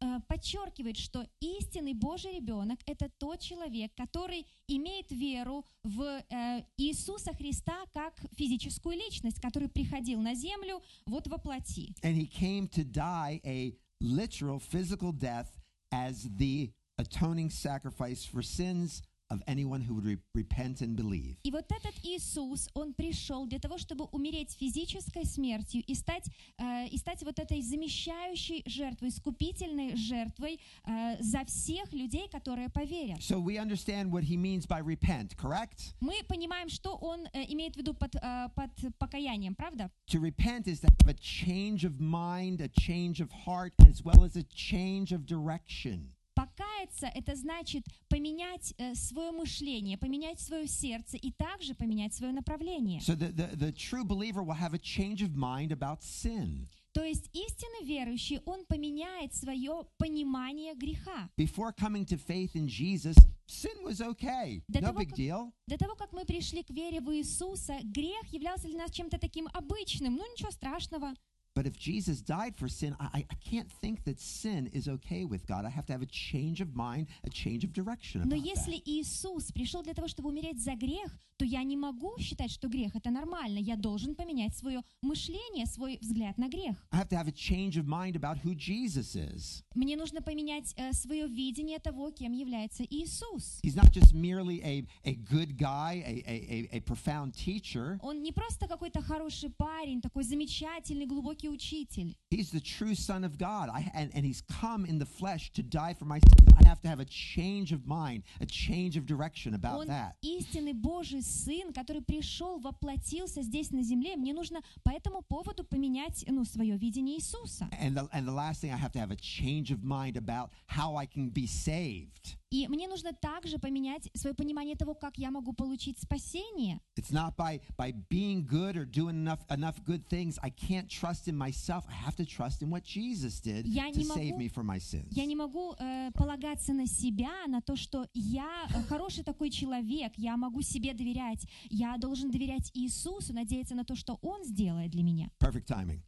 э, 0.00 0.20
подчеркивает, 0.28 0.96
что 0.96 1.26
истинный 1.40 1.94
Божий 1.94 2.32
ребенок – 2.36 2.86
это 2.86 3.10
тот 3.18 3.40
человек, 3.40 3.92
который 3.94 4.46
имеет 4.68 5.10
веру 5.10 5.64
в 5.84 6.22
э, 6.30 6.64
Иисуса 6.78 7.34
Христа 7.34 7.84
как 7.92 8.14
физическую 8.36 8.96
личность, 8.96 9.40
который 9.40 9.68
приходил 9.68 10.20
на 10.20 10.34
землю 10.34 10.82
вот 11.06 11.26
во 11.26 11.38
плоти. 11.38 11.94
And 12.02 12.16
he 12.16 12.26
came 12.26 12.68
to 12.68 12.84
die 12.84 13.40
a 13.44 13.74
literal 14.00 14.58
physical 14.58 15.12
death 15.12 15.48
as 15.92 16.28
the 16.38 16.72
atoning 16.98 17.50
sacrifice 17.50 18.24
for 18.24 18.42
sins 18.42 19.02
of 19.31 19.41
anyone 19.47 19.81
who 19.81 19.95
would 19.95 20.05
re- 20.05 20.17
repent 20.35 20.81
and 20.81 20.95
believe. 20.95 21.37
И 21.43 21.51
вот 21.51 21.65
этот 21.71 21.93
Иисус, 22.03 22.69
он 22.73 22.93
пришел 22.93 23.47
для 23.47 23.59
того, 23.59 23.77
чтобы 23.77 24.05
умереть 24.11 24.51
физической 24.59 25.25
смертью 25.25 25.83
и 25.87 25.95
стать, 25.95 26.27
э, 26.57 26.87
и 26.87 26.97
стать 26.97 27.23
вот 27.23 27.39
этой 27.39 27.61
замещающей 27.61 28.61
жертвой, 28.65 29.09
искупительной 29.09 29.95
жертвой 29.95 30.59
э, 30.85 31.21
за 31.21 31.45
всех 31.45 31.91
людей, 31.93 32.27
которые 32.29 32.69
поверят. 32.69 33.19
So 33.21 33.39
we 33.39 33.57
understand 33.57 34.11
what 34.11 34.23
he 34.23 34.35
means 34.35 34.67
by 34.67 34.81
repent, 34.81 35.35
correct? 35.37 35.93
Мы 36.01 36.23
понимаем, 36.27 36.69
что 36.69 36.95
он 36.95 37.27
э, 37.33 37.45
имеет 37.53 37.75
в 37.75 37.77
виду 37.77 37.93
под, 37.93 38.15
э, 38.15 38.49
под 38.55 38.71
покаянием, 38.99 39.55
правда? 39.55 39.89
To 40.07 40.19
repent 40.19 40.67
is 40.67 40.81
to 40.81 40.87
have 40.99 41.09
a 41.09 41.13
change 41.13 41.85
of 41.85 41.99
mind, 41.99 42.59
a 42.59 42.67
change 42.67 43.21
of 43.21 43.31
heart, 43.45 43.73
as 43.87 44.03
well 44.03 44.25
as 44.25 44.35
a 44.35 44.43
change 44.43 45.13
of 45.13 45.25
direction. 45.25 46.13
Покаяться– 46.55 47.07
это 47.15 47.35
значит 47.35 47.85
поменять 48.09 48.73
э, 48.77 48.93
свое 48.95 49.31
мышление, 49.31 49.97
поменять 49.97 50.39
свое 50.39 50.67
сердце 50.67 51.17
и 51.17 51.31
также 51.31 51.73
поменять 51.75 52.13
свое 52.13 52.33
направление. 52.33 52.99
So 52.99 53.15
the, 53.15 53.31
the, 53.33 53.55
the 53.55 53.71
true 53.71 54.03
believer 54.03 54.43
will 54.43 54.57
have 54.57 54.73
a 54.73 54.79
change 54.79 55.21
of 55.21 55.35
mind 55.35 55.71
about 55.71 56.01
sin. 56.03 56.67
То 56.93 57.03
есть 57.05 57.29
истинно 57.33 57.85
верующий, 57.85 58.39
он 58.45 58.65
поменяет 58.65 59.33
свое 59.33 59.85
понимание 59.97 60.75
греха. 60.75 61.29
Before 61.37 61.71
coming 61.73 62.05
to 62.05 62.17
faith 62.17 62.53
in 62.53 62.67
Jesus, 62.67 63.15
sin 63.47 63.81
was 63.83 64.01
okay. 64.01 64.61
До 64.67 64.81
No 64.81 64.87
того, 64.87 64.99
big 64.99 65.09
как- 65.11 65.17
deal. 65.19 65.51
До 65.67 65.77
того, 65.77 65.95
как 65.95 66.11
мы 66.11 66.25
пришли 66.25 66.63
к 66.63 66.69
вере 66.69 66.99
в 66.99 67.09
Иисуса, 67.15 67.79
грех 67.83 68.27
являлся 68.33 68.67
для 68.67 68.79
нас 68.79 68.91
чем-то 68.91 69.17
таким 69.19 69.47
обычным, 69.53 70.15
ну 70.15 70.29
ничего 70.33 70.51
страшного. 70.51 71.13
But 71.53 71.65
if 71.65 71.77
Jesus 71.77 72.21
died 72.21 72.55
for 72.55 72.69
sin, 72.69 72.95
I, 72.99 73.25
I- 73.29 73.35
can't 73.51 73.69
think 73.81 74.05
that 74.05 74.17
sin 74.21 74.69
is 74.71 74.87
okay 74.87 75.25
with 75.25 75.45
God. 75.45 75.65
I 75.65 75.69
have 75.69 75.85
to 75.87 75.91
have 75.91 76.01
a 76.01 76.05
change 76.05 76.61
of 76.61 76.73
mind, 76.73 77.07
a 77.25 77.29
change 77.29 77.65
of 77.65 77.73
direction 77.73 78.21
Но 78.23 78.35
если 78.35 78.77
that. 78.77 78.83
Иисус 78.85 79.51
пришел 79.51 79.83
для 79.83 79.93
того, 79.93 80.07
чтобы 80.07 80.29
умереть 80.29 80.63
за 80.63 80.75
грех, 80.75 81.11
то 81.35 81.43
я 81.43 81.63
не 81.63 81.75
могу 81.75 82.17
считать, 82.19 82.51
что 82.51 82.69
грех 82.69 82.95
это 82.95 83.09
нормально. 83.09 83.57
Я 83.57 83.75
должен 83.75 84.15
поменять 84.15 84.55
свое 84.55 84.83
мышление, 85.01 85.65
свой 85.65 85.97
взгляд 85.99 86.37
на 86.37 86.47
грех. 86.47 86.77
I 86.91 86.99
have 86.99 87.09
to 87.09 87.17
have 87.17 87.27
a 87.27 87.33
change 87.33 87.75
of 87.77 87.85
mind 87.87 88.15
about 88.15 88.37
who 88.37 88.55
Jesus 88.55 89.15
is. 89.15 89.63
Мне 89.75 89.97
нужно 89.97 90.21
поменять 90.21 90.73
э, 90.77 90.93
свое 90.93 91.27
видение 91.27 91.79
того, 91.79 92.11
кем 92.11 92.31
является 92.31 92.83
Иисус. 92.89 93.59
He's 93.63 93.75
not 93.75 93.91
just 93.91 94.13
merely 94.13 94.61
a, 94.63 94.85
a 95.03 95.15
good 95.15 95.57
guy, 95.57 96.01
a, 96.05 96.23
a, 96.25 96.69
a, 96.71 96.77
a 96.77 96.79
profound 96.79 97.33
teacher. 97.35 97.99
Он 98.01 98.21
не 98.21 98.31
просто 98.31 98.67
какой-то 98.67 99.01
хороший 99.01 99.49
парень, 99.49 99.99
такой 99.99 100.23
замечательный, 100.23 101.05
глубокий 101.07 101.40
учитель. 101.49 102.15
He's 102.29 102.51
the 102.51 102.61
true 102.61 102.95
Son 102.95 103.23
of 103.23 103.37
God. 103.37 103.69
I, 103.69 103.91
and, 103.93 104.11
and 104.13 104.25
he's 104.25 104.41
come 104.41 104.85
in 104.85 104.99
the 104.99 105.05
flesh 105.05 105.51
to 105.53 105.63
die 105.63 105.93
for 105.93 106.05
my 106.05 106.19
sins. 106.19 106.53
I 106.63 106.67
have 106.67 106.81
to 106.81 106.87
have 106.87 106.99
a 106.99 107.05
change 107.05 107.71
of 107.71 107.85
mind, 107.85 108.23
a 108.39 108.45
change 108.45 108.97
of 108.97 109.05
direction 109.05 109.53
about 109.53 109.79
Он 109.81 109.87
that. 109.87 110.13
истинный 110.21 110.73
Божий 110.73 111.21
Сын, 111.21 111.73
который 111.73 112.01
пришел, 112.01 112.59
воплотился 112.59 113.41
здесь 113.41 113.71
на 113.71 113.83
земле. 113.83 114.15
Мне 114.15 114.33
нужно 114.33 114.61
по 114.83 114.89
этому 114.89 115.21
поводу 115.21 115.63
поменять 115.63 116.23
ну, 116.27 116.45
свое 116.45 116.77
видение 116.77 117.17
Иисуса. 117.17 117.69
And 117.79 117.95
the, 117.95 118.07
and 118.13 118.27
the 118.27 118.31
last 118.33 118.61
thing, 118.61 118.71
I 118.71 118.77
have 118.77 118.91
to 118.93 118.99
have 118.99 119.11
a 119.11 119.17
change 119.17 119.71
of 119.71 119.83
mind 119.83 120.17
about 120.17 120.51
how 120.67 120.95
I 120.95 121.05
can 121.05 121.29
be 121.29 121.47
saved. 121.47 122.35
И 122.51 122.67
мне 122.67 122.87
нужно 122.89 123.13
также 123.13 123.57
поменять 123.59 124.09
свое 124.13 124.35
понимание 124.35 124.75
того, 124.75 124.93
как 124.93 125.17
я 125.17 125.31
могу 125.31 125.53
получить 125.53 125.99
спасение. 125.99 126.81
It's 126.99 127.11
not 127.11 127.35
by, 127.37 127.61
by 127.77 127.93
being 128.09 128.45
good 128.45 128.75
or 128.75 128.85
doing 128.85 129.15
enough, 129.25 129.39
enough 129.49 129.81
good 129.85 130.05
things. 130.09 130.37
I 130.43 130.49
can't 130.51 130.89
trust 130.89 131.27
in 131.29 131.37
myself. 131.37 131.85
I 131.87 131.93
have 131.93 132.15
to 132.17 132.25
trust 132.25 132.61
in 132.61 132.69
what 132.69 132.83
Jesus 132.83 133.39
did 133.41 133.65
Я 133.65 133.89
to 133.91 133.97
не 133.97 134.03
save 134.03 134.31
могу- 134.31 134.37
me 134.39 134.49
from 134.49 134.65
my 134.65 134.79
sins. 134.79 135.07
Я 135.11 135.25
не 135.25 135.35
могу 135.35 135.73
э, 135.79 136.11
полагаться 136.13 136.73
на 136.73 136.87
себя, 136.87 137.47
на 137.47 137.61
то, 137.61 137.77
что 137.77 138.05
я 138.13 138.67
э, 138.73 138.81
хороший 138.89 139.23
такой 139.23 139.49
человек, 139.49 140.11
я 140.17 140.35
могу 140.35 140.61
себе 140.61 140.93
доверять. 140.93 141.47
Я 141.69 141.97
должен 141.97 142.31
доверять 142.31 142.69
Иисусу, 142.73 143.33
надеяться 143.33 143.75
на 143.75 143.85
то, 143.85 143.95
что 143.95 144.19
Он 144.21 144.43
сделает 144.43 144.91
для 144.91 145.03
меня. 145.03 145.31
Perfect 145.39 145.67
timing. 145.67 146.01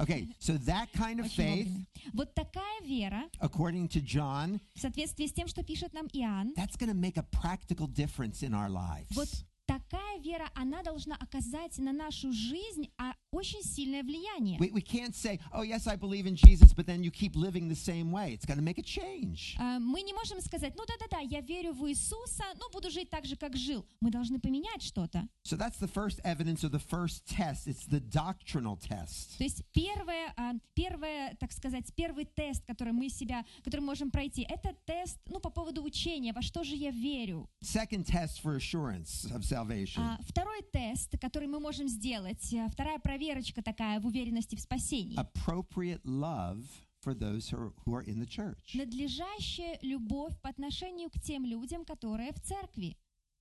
Okay, 0.00 0.28
so 0.38 0.56
that 0.58 0.92
kind 0.92 1.18
of 1.18 1.26
Очень 1.26 1.34
faith, 1.34 1.66
вовремя. 1.66 1.86
Вот 2.14 2.34
такая 2.34 2.80
вера, 2.84 3.28
according 3.40 3.88
to 3.88 4.00
John, 4.00 4.60
в 4.74 4.80
соответствии 4.80 5.26
с 5.26 5.32
тем, 5.32 5.48
что 5.48 5.64
пишет 5.64 5.92
нам 5.92 6.06
Иоанн, 6.12 6.54
that's 6.54 6.76
going 6.76 6.88
to 6.88 6.94
make 6.94 7.16
a 7.16 7.24
practical 7.32 7.88
difference 7.88 8.42
in 8.42 8.54
our 8.54 8.68
lives. 8.68 9.10
Вот 9.16 9.28
такая 9.65 10.19
вера, 10.19 10.49
она 10.55 10.83
должна 10.83 11.15
оказать 11.15 11.77
на 11.77 11.91
нашу 11.91 12.31
жизнь 12.31 12.89
а, 12.97 13.13
очень 13.31 13.63
сильное 13.63 14.03
влияние. 14.03 14.59
We, 14.59 14.71
we 14.71 14.81
can't 14.81 15.15
say, 15.15 15.39
oh, 15.53 15.61
yes, 15.63 15.87
I 15.87 15.95
believe 15.95 16.25
in 16.25 16.35
Jesus, 16.35 16.73
but 16.73 16.85
then 16.85 17.03
you 17.03 17.11
keep 17.11 17.35
living 17.35 17.69
the 17.69 17.75
same 17.75 18.11
way. 18.11 18.33
It's 18.33 18.45
going 18.45 18.57
to 18.57 18.63
make 18.63 18.77
a 18.77 18.83
change. 18.83 19.55
А, 19.59 19.79
Мы 19.79 20.01
не 20.01 20.13
можем 20.13 20.41
сказать, 20.41 20.73
ну 20.75 20.83
да-да-да, 20.85 21.19
я 21.19 21.41
верю 21.41 21.73
в 21.73 21.87
Иисуса, 21.89 22.43
но 22.59 22.69
буду 22.71 22.89
жить 22.89 23.09
так 23.09 23.25
же, 23.25 23.35
как 23.35 23.55
жил. 23.55 23.85
Мы 24.01 24.11
должны 24.11 24.39
поменять 24.39 24.81
что-то. 24.81 25.27
So 25.45 25.57
that's 25.57 25.79
the 25.79 25.87
first 25.87 26.19
evidence 26.23 26.63
or 26.63 26.69
the 26.69 26.79
first 26.79 27.25
test. 27.25 27.67
It's 27.67 27.85
the 27.87 27.99
doctrinal 28.01 28.77
test. 28.77 29.37
То 29.37 29.43
есть 29.43 29.63
первое, 29.73 30.33
а, 30.37 30.53
первое, 30.73 31.35
так 31.39 31.51
сказать, 31.51 31.93
первый 31.95 32.25
тест, 32.25 32.65
который 32.65 32.93
мы 32.93 33.09
себя, 33.09 33.45
который 33.63 33.81
можем 33.81 34.11
пройти, 34.11 34.43
это 34.43 34.75
тест, 34.85 35.17
ну, 35.27 35.39
по 35.39 35.49
поводу 35.49 35.83
учения, 35.83 36.33
во 36.33 36.41
что 36.41 36.63
же 36.63 36.75
я 36.75 36.91
верю. 36.91 37.49
Second 37.63 38.05
test 38.05 38.41
for 38.43 38.55
assurance 38.55 39.25
of 39.31 39.43
salvation. 39.53 39.99
А, 40.01 40.19
Второй 40.27 40.61
тест, 40.71 41.17
который 41.19 41.47
мы 41.47 41.59
можем 41.59 41.87
сделать, 41.87 42.53
а, 42.53 42.67
вторая 42.69 42.99
проверочка 42.99 43.61
такая 43.61 43.99
в 43.99 44.05
уверенности 44.05 44.55
в 44.55 44.59
спасении. 44.59 45.17
Appropriate 45.17 46.01
love 46.03 46.63
for 47.03 47.13
those 47.13 47.49
who 47.49 47.57
are, 47.57 47.73
who 47.85 47.93
are 47.93 48.03
in 48.05 48.19
the 48.19 48.27
church. 48.27 48.73
Надлежащая 48.73 49.77
любовь 49.81 50.33
по 50.41 50.49
отношению 50.49 51.09
к 51.09 51.19
тем 51.21 51.45
людям, 51.45 51.85
которые 51.85 52.31
в 52.33 52.41
церкви. 52.41 52.97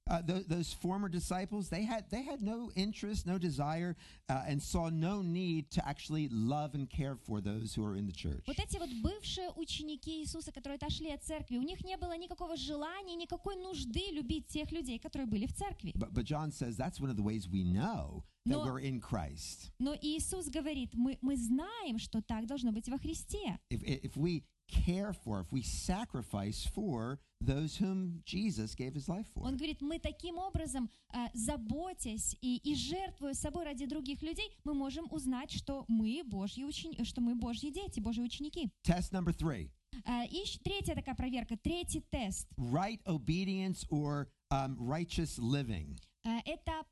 Uh, 0.10 0.22
tho- 0.22 0.44
those 0.48 0.72
former 0.72 1.10
disciples, 1.10 1.68
they 1.68 1.84
had 1.84 2.10
they 2.10 2.22
had 2.22 2.42
no 2.42 2.72
interest, 2.78 3.26
no 3.28 3.38
desire, 3.38 3.94
uh, 4.30 4.42
and 4.48 4.64
saw 4.64 4.88
no 4.90 5.22
need 5.22 5.70
to 5.70 5.86
actually 5.86 6.30
love 6.32 6.74
and 6.76 6.90
care 6.90 7.18
for 7.18 7.42
those 7.42 7.76
who 7.76 7.84
are 7.86 7.98
in 7.98 8.06
the 8.06 8.14
church. 8.14 8.42
Вот 8.48 8.58
эти 8.58 8.78
вот 8.78 8.90
бывшие 9.04 9.50
ученики 9.58 10.22
Иисуса, 10.22 10.54
которые 10.54 10.78
отошли 10.78 11.12
от 11.12 11.24
церкви, 11.24 11.58
у 11.58 11.62
них 11.62 11.84
не 11.84 11.98
было 11.98 12.18
никакого 12.18 12.56
желания, 12.56 13.18
никакой 13.18 13.58
нужды 13.58 14.12
любить 14.14 14.48
тех 14.48 14.72
людей, 14.72 14.98
которые 14.98 15.28
были 15.28 15.46
в 15.46 15.54
церкви. 15.54 15.92
But, 15.94 16.14
but 16.14 16.24
John 16.24 16.52
says 16.52 16.78
that's 16.78 17.02
one 17.02 17.10
of 17.10 17.18
the 17.18 17.24
ways 17.24 17.50
we 17.50 17.66
know 17.66 18.24
that 18.47 18.57
Но- 18.57 18.65
we're 18.65 18.81
in 18.81 19.01
Christ. 19.01 19.71
Но 19.79 19.95
Иисус 20.01 20.49
говорит, 20.49 20.91
мы, 20.95 21.19
мы 21.23 21.37
знаем, 21.37 21.99
что 21.99 22.21
так 22.23 22.47
должно 22.47 22.73
быть 22.73 22.89
во 22.89 22.99
Христе. 22.99 23.59
If, 23.71 23.83
if 23.83 24.17
we 24.17 24.45
care 24.69 25.13
for, 25.13 25.41
if 25.41 25.53
we 25.53 25.63
sacrifice 25.63 26.65
for 26.67 27.19
those 27.45 27.77
whom 27.77 28.23
Jesus 28.25 28.75
gave 28.75 28.95
his 28.95 29.09
life 29.09 29.27
for. 29.35 29.45
Он 29.45 29.57
говорит, 29.57 29.81
мы 29.83 29.99
таким 29.99 30.39
образом, 30.39 30.89
а, 31.13 31.29
заботясь 31.35 32.37
и, 32.41 32.57
и 32.59 32.75
жертвуя 32.75 33.35
собой 33.35 33.65
ради 33.65 33.87
других 33.87 34.23
людей, 34.23 34.49
мы 34.65 34.75
можем 34.75 35.07
узнать, 35.11 35.51
что 35.51 35.85
мы 35.89 36.23
Божьи, 36.25 36.65
учени- 36.65 37.05
что 37.05 37.21
мы 37.21 37.35
Божьи 37.35 37.71
дети, 37.71 38.01
Божьи 38.01 38.23
ученики. 38.23 38.71
Test 38.87 39.13
number 39.13 39.33
three 39.37 39.71
А, 40.07 40.25
И 40.25 40.43
третья 40.65 40.95
такая 40.95 41.15
проверка, 41.15 41.57
третий 41.57 42.01
тест. 42.11 42.49
right 42.57 43.01
obedience 43.05 43.85
or 43.91 44.29
um, 44.51 44.77
righteous 44.79 45.39
living. 45.39 45.99
А, 46.25 46.41
Это 46.47 46.85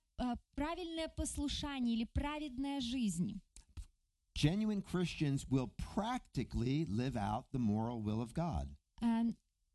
правильное 0.54 1.08
послушание 1.08 1.96
или 1.96 2.04
праведная 2.04 2.80
жизнь. 2.80 3.40
Genuine 4.34 4.82
Christians 4.82 5.46
will 5.50 5.70
practically 5.76 6.86
live 6.86 7.16
out 7.16 7.44
the 7.52 7.58
moral 7.58 8.00
will 8.00 8.22
of 8.22 8.32
God. 8.32 8.68
А, 9.02 9.24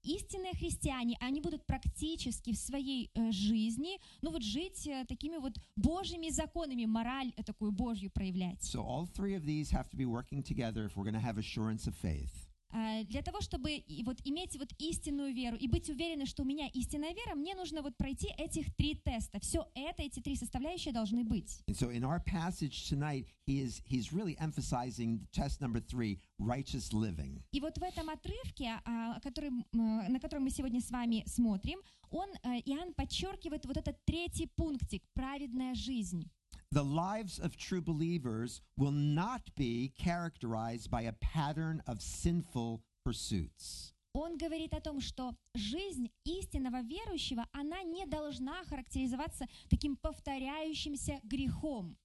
Истинные 0.05 0.53
христиане, 0.53 1.17
они 1.19 1.41
будут 1.41 1.65
практически 1.65 2.53
в 2.53 2.57
своей 2.57 3.09
э, 3.15 3.31
жизни, 3.31 3.99
ну 4.21 4.29
вот 4.29 4.43
жить 4.43 4.85
э, 4.85 5.03
такими 5.07 5.37
вот 5.37 5.57
Божьими 5.75 6.29
законами, 6.29 6.85
мораль 6.85 7.33
э, 7.35 7.43
такую 7.43 7.71
Божью 7.71 8.11
проявлять. 8.11 8.61
So 8.61 8.85
all 8.85 9.07
three 9.07 9.33
of 9.33 9.45
these 9.47 9.71
have 9.71 9.89
to 9.89 9.97
be 9.97 10.05
working 10.05 10.43
together 10.43 10.85
if 10.85 10.95
we're 10.95 11.09
going 11.09 11.15
to 11.15 11.19
have 11.19 11.39
assurance 11.39 11.87
of 11.87 11.95
faith. 11.95 12.44
А, 12.72 13.03
Для 13.03 13.22
того, 13.22 13.41
чтобы 13.41 13.84
вот 14.05 14.17
иметь 14.24 14.57
вот 14.57 14.69
истинную 14.79 15.34
веру 15.34 15.57
и 15.57 15.67
быть 15.67 15.89
уверенной, 15.89 16.25
что 16.25 16.43
у 16.43 16.45
меня 16.45 16.67
истинная 16.74 17.13
вера, 17.13 17.36
мне 17.36 17.55
нужно 17.55 17.81
вот 17.81 17.95
пройти 17.98 18.27
этих 18.38 18.74
три 18.75 18.95
теста. 18.95 19.39
Все 19.39 19.67
это, 19.75 20.03
эти 20.03 20.19
три 20.19 20.36
составляющие 20.36 20.93
должны 20.93 21.24
быть. 21.24 21.63
And 21.67 21.75
so 21.75 21.89
in 21.89 22.03
our 22.03 22.19
passage 22.19 22.89
tonight, 22.89 23.27
he 23.48 23.62
is 23.62 23.81
he's 23.86 24.12
really 24.12 24.38
emphasizing 24.39 25.27
test 25.31 25.62
number 25.62 25.79
three, 25.79 26.19
righteous 26.39 26.91
living. 26.91 27.41
И 27.51 27.60
вот 27.60 27.77
в 27.77 27.84
этом 27.84 28.10
отрывке, 28.10 28.79
а, 28.86 29.19
который, 29.22 29.50
э, 29.50 29.77
на 29.77 30.19
который 30.19 30.39
мы 30.39 30.50
сегодня 30.50 30.81
с 30.81 30.91
вами 30.91 31.24
смотрим, 31.27 31.79
он, 32.10 32.29
э, 32.43 32.62
Иоанн 32.65 32.93
подчеркивает 32.93 33.65
вот 33.65 33.77
этот 33.77 34.03
третий 34.05 34.48
пунктик– 34.48 35.03
праведная 35.13 35.75
жизнь. 35.75 36.29
The 36.73 36.85
lives 36.85 37.38
of 37.38 37.56
true 37.56 37.80
believers 37.80 38.61
will 38.76 38.92
not 38.92 39.42
be 39.56 39.92
characterized 39.99 40.90
by 40.90 41.02
a 41.02 41.12
pattern 41.14 41.82
of 41.87 42.00
sinful 42.00 42.82
pursuits. 43.04 43.92
Он 44.12 44.37
говорит 44.37 44.73
о 44.75 44.80
том, 44.80 45.00
что 45.00 45.35
жизнь 45.54 46.11
истинного 46.25 46.82
верующего, 46.82 47.47
она 47.52 47.82
не 47.82 48.06
должна 48.06 48.64
характеризоваться 48.64 49.47
таким 49.68 49.97
повторяющимся 49.97 51.20
грехом. 51.25 51.97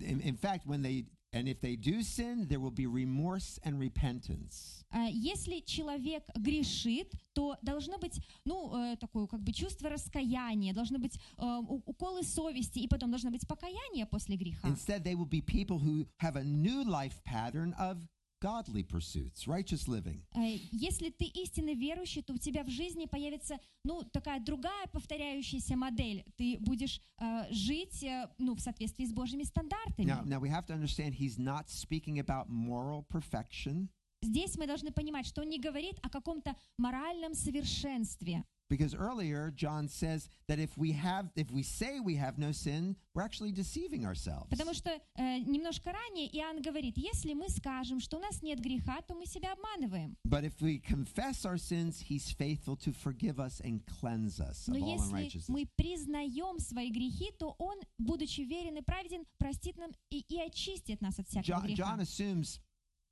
In, 0.00 0.20
in 0.20 0.36
fact, 0.36 0.66
when 0.66 0.82
they 0.82 1.06
and 1.32 1.46
if 1.48 1.60
they 1.60 1.76
do 1.76 2.02
sin, 2.02 2.46
there 2.48 2.58
will 2.58 2.70
be 2.74 2.86
remorse 2.86 3.58
and 3.64 3.78
repentance. 3.78 4.82
А, 4.90 5.06
Если 5.08 5.60
человек 5.60 6.24
грешит, 6.34 7.12
то 7.34 7.56
должно 7.62 7.98
быть, 7.98 8.18
ну, 8.46 8.74
э, 8.74 8.96
такое 8.96 9.26
как 9.26 9.42
бы 9.42 9.52
чувство 9.52 9.90
раскаяния, 9.90 10.72
должно 10.72 10.98
быть 10.98 11.18
э, 11.36 11.44
у- 11.44 11.82
уколы 11.84 12.22
совести, 12.22 12.78
и 12.78 12.88
потом 12.88 13.10
должно 13.10 13.30
быть 13.30 13.46
покаяние 13.46 14.06
после 14.06 14.36
греха. 14.36 14.66
Instead, 14.68 15.02
they 15.02 15.14
will 15.14 15.28
be 15.28 15.42
people 15.42 15.78
who 15.78 16.06
have 16.20 16.36
a 16.36 16.42
new 16.44 16.82
life 16.84 17.20
pattern 17.24 17.74
of 17.78 17.98
godly 18.43 18.83
pursuits, 18.83 19.47
righteous 19.47 19.87
living. 19.87 20.21
Э, 20.35 20.59
Если 20.71 21.09
ты 21.09 21.25
истинно 21.25 21.73
верующий, 21.73 22.21
то 22.21 22.33
у 22.33 22.37
тебя 22.37 22.63
в 22.63 22.69
жизни 22.69 23.05
появится, 23.05 23.57
ну, 23.85 24.03
такая 24.03 24.39
другая 24.41 24.87
повторяющаяся 24.87 25.77
модель. 25.77 26.25
Ты 26.35 26.57
будешь 26.59 27.01
э, 27.19 27.45
жить, 27.51 28.03
э, 28.03 28.29
ну, 28.37 28.55
в 28.55 28.59
соответствии 28.59 29.05
с 29.05 29.13
Божьими 29.13 29.43
стандартами. 29.43 30.07
Now, 30.07 30.23
now 30.25 30.39
we 30.41 30.49
have 30.49 30.65
to 30.65 30.73
understand 30.73 31.15
he's 31.15 31.37
not 31.37 31.69
speaking 31.69 32.19
about 32.19 32.49
moral 32.49 33.05
perfection 33.07 33.87
Здесь 34.23 34.57
мы 34.57 34.67
должны 34.67 34.91
понимать, 34.91 35.25
что 35.27 35.41
он 35.41 35.49
не 35.49 35.59
говорит 35.59 35.99
о 36.01 36.09
каком-то 36.09 36.55
моральном 36.77 37.33
совершенстве. 37.33 38.45
because 38.72 38.94
earlier 38.94 39.50
John 39.54 39.88
says 39.88 40.28
that 40.46 40.58
if 40.58 40.76
we 40.76 40.92
have 40.92 41.30
if 41.36 41.50
we 41.50 41.62
say 41.62 42.00
we 42.00 42.16
have 42.16 42.38
no 42.38 42.52
sin, 42.52 42.96
we're 43.14 43.22
actually 43.22 43.52
deceiving 43.52 44.04
ourselves. 44.04 44.50
Потому 44.50 44.74
что 44.74 44.90
э, 45.16 45.38
немножко 45.40 45.90
ранее 45.92 46.28
Иоанн 46.36 46.60
говорит, 46.60 46.96
если 46.96 47.34
мы 47.34 47.48
скажем, 47.48 48.00
что 48.00 48.18
у 48.18 48.20
нас 48.20 48.42
нет 48.42 48.60
греха, 48.60 49.00
то 49.02 49.14
мы 49.14 49.26
себя 49.26 49.52
обманываем. 49.54 50.16
But 50.26 50.44
if 50.44 50.60
we 50.60 50.78
confess 50.78 51.44
our 51.46 51.56
sins, 51.56 52.00
he's 52.00 52.30
faithful 52.30 52.76
to 52.76 52.92
forgive 52.92 53.40
us 53.40 53.60
and 53.64 53.80
cleanse 53.86 54.40
us 54.40 54.68
Но 54.68 54.76
of 54.76 54.82
all 54.82 54.88
если 54.88 55.08
unrighteousness. 55.08 55.48
мы 55.48 55.66
признаем 55.76 56.58
свои 56.58 56.90
грехи, 56.90 57.32
то 57.38 57.54
Он, 57.58 57.78
будучи 57.98 58.42
верен 58.42 58.76
и 58.76 58.82
праведен, 58.82 59.24
простит 59.38 59.78
нам 59.78 59.92
и, 60.10 60.20
и 60.28 60.40
очистит 60.40 61.00
нас 61.00 61.18
от 61.18 61.26
всякого 61.28 61.44
John, 61.46 61.62
греха. 61.62 61.76
John 61.76 62.00
assumes 62.00 62.60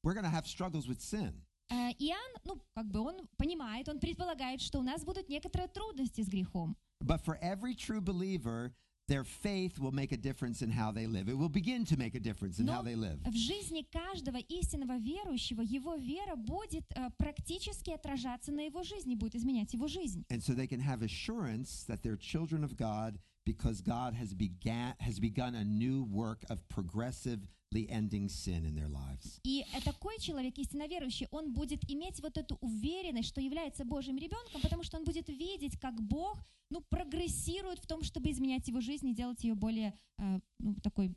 we're 0.04 0.14
going 0.14 0.25
to 0.25 0.30
have 0.30 0.47
struggles 0.47 0.87
with 0.87 1.00
sin. 1.00 1.42
Э, 1.72 1.92
Иоанн, 2.00 2.34
ну, 2.44 2.62
как 2.75 2.92
бы 2.92 3.00
он 3.00 3.27
понимает, 3.38 3.88
он 3.88 4.00
предполагает, 4.00 4.62
что 4.62 4.79
у 4.79 4.84
нас 4.84 5.03
будут 5.05 5.29
некоторые 5.29 5.70
трудности 5.70 6.22
с 6.22 6.27
грехом. 6.27 6.75
But 7.01 7.24
for 7.25 7.38
every 7.42 7.74
true 7.74 8.01
believer, 8.01 8.74
their 9.07 9.24
faith 9.24 9.79
will 9.79 9.92
make 9.92 10.12
a 10.12 10.18
difference 10.18 10.62
in 10.62 10.70
how 10.70 10.92
they 10.92 11.07
live. 11.07 11.27
It 11.29 11.38
will 11.38 11.50
begin 11.50 11.86
to 11.86 11.98
make 11.98 12.14
a 12.14 12.20
difference 12.20 12.60
in 12.60 12.68
how 12.68 12.81
they 12.81 12.96
live. 12.96 13.20
в 13.25 13.36
жизни 13.36 13.86
каждого 13.92 14.38
истинного 14.38 14.98
верующего 14.98 15.62
его 15.62 15.96
вера 15.96 16.36
будет 16.36 16.86
э, 16.96 17.10
практически 17.18 17.92
отражаться 17.92 18.51
на 18.51 18.66
его 18.66 18.84
жизни, 18.84 19.16
будет 19.16 19.36
изменять 19.36 19.74
его 19.74 19.88
жизнь. 19.88 20.25
And 20.29 20.42
so 20.44 20.53
they 20.53 20.68
can 20.68 20.81
have 20.81 21.01
assurance 21.01 21.86
that 21.88 22.03
they're 22.03 22.18
children 22.18 22.64
of 22.64 22.75
God 22.75 23.18
because 23.46 23.81
God 23.81 24.14
has 24.14 24.34
began 24.34 24.94
has 25.00 25.20
begun 25.20 25.55
a 25.55 25.64
new 25.64 26.03
work 26.03 26.44
of 26.50 26.68
progressively 26.70 27.48
ending 27.89 28.28
sin 28.28 28.65
in 28.65 28.75
their 28.75 28.89
lives. 28.89 29.41
И 29.45 29.65
э, 29.73 29.80
такой 29.82 30.19
человек, 30.19 30.58
истинно 30.58 30.86
верующий, 30.86 31.28
он 31.30 31.52
будет 31.52 31.89
иметь 31.91 32.21
вот 32.23 32.39
эту 32.39 32.56
уверенность, 32.60 33.28
что 33.28 33.41
является 33.41 33.84
Божьим 33.84 34.17
ребенком, 34.17 34.60
потому 34.62 34.82
что 34.82 34.97
он 34.99 35.04
будет 35.04 35.28
видеть, 35.28 35.78
как 35.78 36.00
Бог 36.00 36.39
ну, 36.71 36.80
прогрессирует 36.89 37.78
в 37.78 37.86
том, 37.86 38.02
чтобы 38.02 38.30
изменять 38.30 38.67
его 38.69 38.80
жизнь 38.80 39.08
и 39.08 39.15
делать 39.15 39.45
ее 39.45 39.54
более 39.54 39.95
э, 40.19 40.41
ну, 40.58 40.75
такой 40.82 41.15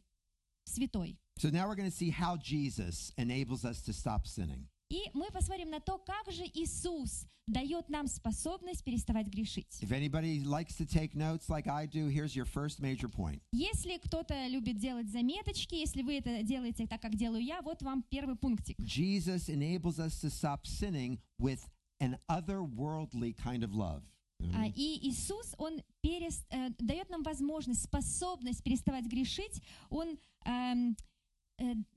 святой. 0.65 1.17
So 1.39 1.49
now 1.49 1.67
we're 1.67 1.75
going 1.75 1.89
to 1.89 1.95
see 1.95 2.09
how 2.09 2.35
Jesus 2.35 3.13
enables 3.17 3.63
us 3.63 3.81
to 3.83 3.93
stop 3.93 4.27
sinning. 4.27 4.67
И 4.94 5.10
мы 5.12 5.26
посмотрим 5.32 5.70
на 5.70 5.80
то, 5.80 5.98
как 5.98 6.30
же 6.32 6.44
Иисус 6.54 7.26
дает 7.48 7.88
нам 7.88 8.06
способность 8.06 8.84
переставать 8.84 9.26
грешить. 9.26 9.82
If 9.82 9.90
anybody 9.90 10.44
likes 10.44 10.76
to 10.76 10.86
take 10.86 11.14
notes 11.16 11.48
like 11.48 11.66
I 11.66 11.86
do, 11.88 12.06
here's 12.08 12.36
your 12.36 12.44
first 12.46 12.80
major 12.80 13.08
point. 13.08 13.40
Если 13.52 13.96
кто-то 13.98 14.46
любит 14.46 14.78
делать 14.78 15.08
заметочки, 15.10 15.74
если 15.74 16.02
вы 16.02 16.18
это 16.18 16.44
делаете 16.44 16.86
так, 16.86 17.02
как 17.02 17.16
делаю 17.16 17.42
я, 17.42 17.60
вот 17.62 17.82
вам 17.82 18.04
первый 18.08 18.36
пунктик. 18.36 18.78
Jesus 18.78 19.48
enables 19.48 19.98
us 19.98 20.20
to 20.20 20.30
stop 20.30 20.64
sinning 20.64 21.18
with 21.40 21.66
an 22.00 22.16
otherworldly 22.28 23.34
kind 23.34 23.64
of 23.64 23.74
love. 23.74 24.02
А, 24.54 24.66
И 24.76 25.08
Иисус, 25.08 25.54
Он 25.58 25.80
перес- 26.04 26.44
э, 26.50 26.70
дает 26.78 27.10
нам 27.10 27.22
возможность, 27.24 27.82
способность 27.82 28.62
переставать 28.62 29.06
грешить. 29.06 29.60
Он 29.90 30.16
эм, 30.46 30.96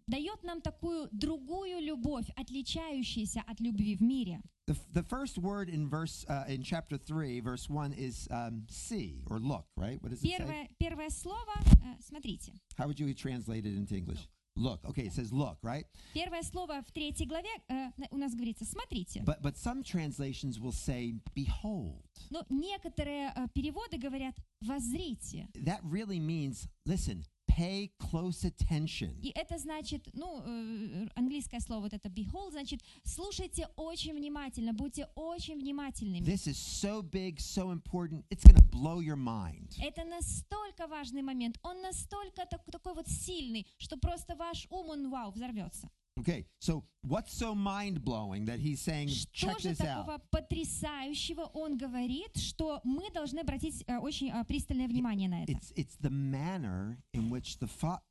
дает 0.07 0.43
нам 0.43 0.61
такую 0.61 1.09
другую 1.13 1.81
любовь, 1.81 2.29
отличающуюся 2.37 3.43
от 3.47 3.61
любви 3.61 3.95
в 3.97 4.03
мире. 4.03 4.41
The, 4.67 4.75
f- 4.75 4.87
the 4.93 5.03
first 5.03 5.39
word 5.39 5.69
in 5.69 5.89
verse 5.89 6.25
uh, 6.29 6.45
in 6.49 6.63
chapter 6.63 6.97
three, 6.97 7.41
verse 7.41 7.69
one, 7.69 7.93
is 7.93 8.29
um, 8.31 8.65
see 8.69 9.23
or 9.29 9.39
look. 9.41 9.67
Right? 9.77 10.01
What 10.03 10.11
does 10.11 10.23
it 10.23 10.29
say? 10.31 10.37
Первое, 10.39 10.69
первое 10.79 11.11
слово, 11.11 11.53
э, 11.83 11.97
смотрите, 12.01 12.53
How 12.77 12.87
would 12.87 12.99
you 13.01 13.13
translate 13.15 13.67
it 13.67 13.75
into 13.77 13.95
English? 13.97 14.29
Look. 14.55 14.85
Okay, 14.85 15.05
it 15.07 15.13
says 15.13 15.33
look, 15.33 15.57
right? 15.63 15.87
первое 16.15 16.43
слово 16.43 16.83
в 16.87 16.93
третьей 16.93 17.27
главе 17.27 17.49
э, 17.69 17.91
на- 17.97 18.09
у 18.11 18.19
нас 18.19 18.35
говорится 18.35 18.65
«смотрите». 18.65 19.21
But 19.25 19.41
but 19.43 19.57
some 19.57 19.83
translations 19.83 20.61
will 20.61 20.73
say 20.73 21.15
behold. 21.35 22.03
Но 22.31 22.45
некоторые 22.51 23.33
э, 23.35 23.49
переводы 23.55 23.97
говорят 23.99 24.35
«воззрите». 24.61 25.49
That 25.55 25.81
really 25.85 26.21
means 26.21 26.69
listen, 26.87 27.25
pay 27.58 27.90
close 28.00 28.46
attention. 28.46 29.20
И 29.22 29.32
это 29.36 29.58
значит, 29.58 30.08
ну, 30.14 30.42
э, 30.46 31.08
английское 31.16 31.60
слово 31.60 31.82
вот 31.82 31.94
это 31.94 32.10
behold, 32.10 32.52
значит, 32.52 32.82
слушайте 33.04 33.68
очень 33.76 34.14
внимательно, 34.14 34.74
будьте 34.74 35.08
очень 35.16 35.60
внимательными. 35.60 36.24
This 36.26 36.48
is 36.48 36.58
so 36.58 37.02
big, 37.02 37.40
so 37.40 37.72
important. 37.72 38.24
It's 38.30 38.44
going 38.46 38.56
to 38.58 38.70
blow 38.70 39.00
your 39.02 39.16
mind. 39.18 39.76
Это 39.80 40.04
настолько 40.06 40.88
важный 40.88 41.22
момент, 41.24 41.58
он 41.64 41.82
настолько 41.82 42.46
так- 42.46 42.66
такой 42.72 42.94
вот 42.94 43.08
сильный, 43.08 43.66
что 43.78 43.98
просто 43.98 44.36
ваш 44.36 44.68
ум, 44.70 44.90
он 44.90 45.10
вау, 45.10 45.32
взорвется. 45.32 45.90
Okay, 46.19 46.45
so 46.61 46.85
what's 47.03 47.33
so 47.33 47.55
mind 47.55 48.05
blowing 48.05 48.45
that 48.45 48.59
he's 48.61 48.81
saying, 48.83 49.09
Что 49.09 49.33
check 49.33 49.61
же 49.61 49.69
this 49.71 49.81
out? 49.81 50.05
такого 50.07 50.19
потрясающего 50.31 51.47
он 51.55 51.79
говорит, 51.79 52.37
что 52.37 52.81
мы 52.85 53.11
должны 53.11 53.41
обратить 53.41 53.83
э, 53.87 53.97
очень 53.99 54.31
э, 54.31 54.45
пристальное 54.45 54.89
внимание 54.89 55.29
на 55.29 55.43
это? 55.45 55.53
It's 55.53 55.73
it's 55.75 55.97
the 56.01 56.11
manner 56.11 56.99
in 57.15 57.31
which 57.31 57.59
the 57.61 57.67
fa- 57.67 58.03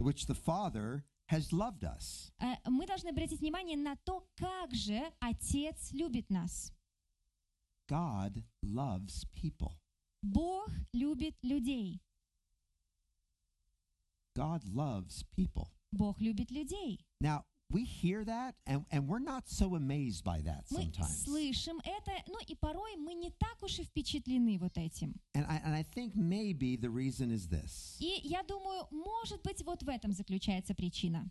which 0.00 0.26
the 0.26 0.34
Father 0.34 1.04
has 1.30 1.52
loved 1.52 1.84
us. 1.84 2.32
Э, 2.40 2.56
Мы 2.66 2.86
должны 2.86 3.10
обратить 3.10 3.40
внимание 3.40 3.76
на 3.76 3.94
то, 4.04 4.26
как 4.34 4.74
же 4.74 5.00
Отец 5.20 5.92
любит 5.92 6.28
нас. 6.30 6.72
God 7.88 8.42
loves 8.64 9.24
people. 9.32 9.72
Бог 10.22 10.70
любит 10.92 11.36
людей. 11.44 12.02
God 14.36 14.62
loves 14.64 15.24
people. 15.36 15.68
Бог 15.92 16.20
любит 16.20 16.50
людей. 16.50 17.00
Now, 17.22 17.44
we 17.70 17.84
hear 17.84 18.24
that 18.24 18.54
and, 18.66 18.84
and 18.90 19.06
we're 19.08 19.18
not 19.18 19.48
so 19.48 19.74
amazed 19.74 20.24
by 20.24 20.40
that 20.40 20.64
Мы 20.70 20.84
sometimes. 20.84 21.24
слышим 21.24 21.78
это, 21.84 22.12
ну 22.28 22.38
и 22.46 22.54
порой 22.54 22.96
мы 22.96 23.14
не 23.14 23.30
так 23.30 23.62
уж 23.62 23.78
и 23.78 23.84
впечатлены 23.84 24.58
вот 24.58 24.78
этим. 24.78 25.14
And 25.34 25.44
I, 25.46 25.60
and 25.64 25.74
I 25.74 25.82
think 25.82 26.14
maybe 26.16 26.76
the 26.76 26.88
reason 26.88 27.30
is 27.30 27.48
this. 27.48 27.96
И 28.00 28.20
я 28.24 28.42
думаю, 28.42 28.86
может 28.90 29.42
быть, 29.42 29.62
вот 29.64 29.82
в 29.82 29.88
этом 29.88 30.12
заключается 30.12 30.74
причина. 30.74 31.30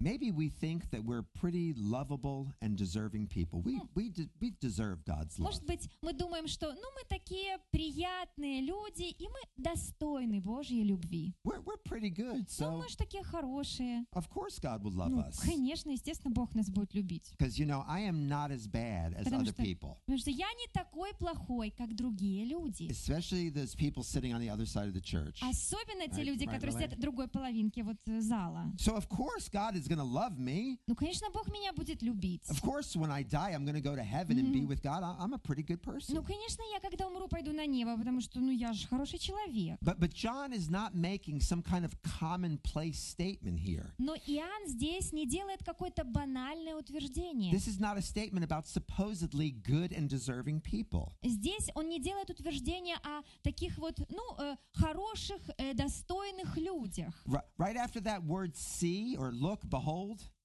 Maybe 0.00 0.30
we 0.30 0.50
think 0.50 0.90
that 0.90 1.02
we're 1.06 1.22
pretty 1.22 1.72
lovable 1.74 2.52
and 2.60 2.76
deserving 2.76 3.28
people. 3.28 3.62
We, 3.62 3.80
we, 3.94 4.10
de- 4.10 4.28
we 4.42 4.52
deserve 4.60 5.02
God's 5.06 5.38
love. 5.38 5.48
Может 5.48 5.64
быть, 5.64 5.88
мы 6.02 6.12
думаем, 6.12 6.48
что 6.48 6.66
ну 6.74 6.82
мы 6.94 7.02
такие 7.08 7.58
приятные 7.72 8.60
люди, 8.60 9.04
и 9.04 9.26
мы 9.26 9.40
достойны 9.56 10.42
Божьей 10.42 10.82
любви. 10.84 11.34
We're, 11.44 11.62
we're 11.64 11.78
pretty 11.82 12.10
good, 12.10 12.44
Ну, 12.60 12.66
so 12.66 12.76
мы 12.82 12.88
же 12.90 12.96
такие 12.98 13.22
хорошие. 13.24 14.04
of 14.14 14.28
course 14.28 14.58
God 14.60 14.82
will 14.82 14.92
love 14.94 15.08
Ну, 15.10 15.20
us. 15.20 15.40
конечно, 15.42 15.90
естественно, 15.90 16.30
Бог 16.34 16.54
нас 16.54 16.68
будет 16.68 16.92
любить. 16.94 17.32
Because, 17.38 17.58
you 17.58 17.64
know, 17.64 17.82
I 17.88 18.02
am 18.02 18.28
not 18.28 18.50
as 18.50 18.66
bad 18.68 19.14
as 19.14 19.24
Потому 19.24 19.44
other 19.44 19.52
что- 19.54 19.62
people, 19.62 19.96
Потому 20.04 20.18
что 20.18 20.30
я 20.30 20.52
не 20.52 20.66
такой 20.74 21.14
плохой, 21.14 21.70
как 21.70 21.94
другие 21.96 22.44
люди. 22.44 22.86
especially 22.90 23.48
those 23.48 23.74
people 23.74 24.02
sitting 24.02 24.34
on 24.34 24.40
the 24.42 24.50
other 24.50 24.66
side 24.66 24.88
of 24.88 24.92
the 24.92 25.00
church. 25.00 25.40
Особенно 25.42 26.06
те 26.06 26.20
Right, 26.20 26.24
люди, 26.26 26.44
right, 26.44 26.52
которые 26.52 26.72
right. 26.76 26.82
сидят 26.84 26.98
в 26.98 27.00
другой 27.00 27.28
половинке 27.28 27.82
вот 27.82 27.96
э, 28.06 28.20
зала. 28.20 28.70
So, 28.76 28.94
of 28.94 29.08
course, 29.08 29.48
God 29.50 29.74
is 29.74 29.86
going 29.90 29.98
to 29.98 30.04
love 30.04 30.38
me. 30.38 30.78
Ну, 30.86 30.94
конечно, 30.94 31.28
Бог 31.32 31.48
меня 31.50 31.72
будет 31.72 32.02
любить. 32.02 32.42
Of 32.48 32.60
course, 32.62 32.94
when 32.96 33.10
I 33.10 33.22
die, 33.22 33.52
I'm 33.52 33.64
going 33.64 33.74
to 33.74 33.80
go 33.80 33.94
to 33.96 34.02
heaven 34.02 34.38
and 34.38 34.52
be 34.52 34.64
with 34.64 34.82
God. 34.82 35.02
I- 35.02 35.16
I'm 35.18 35.32
a 35.32 35.38
pretty 35.38 35.62
good 35.62 35.82
person. 35.82 36.14
Ну, 36.14 36.22
конечно, 36.22 36.62
я 36.72 36.80
когда 36.80 37.06
умру, 37.06 37.28
пойду 37.28 37.52
на 37.52 37.66
небо, 37.66 37.96
потому 37.96 38.20
что, 38.20 38.40
ну, 38.40 38.50
я 38.50 38.72
же 38.72 38.86
хороший 38.86 39.18
человек. 39.18 39.78
But, 39.82 39.98
but 39.98 40.12
John 40.12 40.52
is 40.52 40.68
not 40.70 40.94
making 40.94 41.40
some 41.40 41.62
kind 41.62 41.84
of 41.84 41.92
commonplace 42.02 42.98
statement 42.98 43.58
here. 43.60 43.92
Но 43.98 44.14
Иоанн 44.26 44.66
здесь 44.68 45.12
не 45.12 45.26
делает 45.26 45.62
какое-то 45.64 46.04
банальное 46.04 46.74
утверждение. 46.76 47.52
This 47.52 47.66
is 47.68 47.78
not 47.80 47.96
a 47.96 48.02
statement 48.02 48.44
about 48.44 48.66
supposedly 48.66 49.50
good 49.50 49.92
and 49.92 50.08
deserving 50.08 50.60
people. 50.60 51.12
Здесь 51.22 51.68
он 51.74 51.88
не 51.88 52.00
делает 52.00 52.30
утверждения 52.30 52.96
о 53.02 53.22
таких 53.42 53.78
вот, 53.78 53.98
ну, 54.10 54.22
э, 54.38 54.56
хороших, 54.74 55.40
э, 55.58 55.74
достойных 55.74 56.56
людях. 56.56 57.14
Ri- 57.26 57.42
Right 57.58 57.76
after 57.76 58.00
that 58.00 58.22
word 58.24 58.54
see 58.54 59.16
or 59.16 59.32
look, 59.32 59.68
behold, 59.68 59.79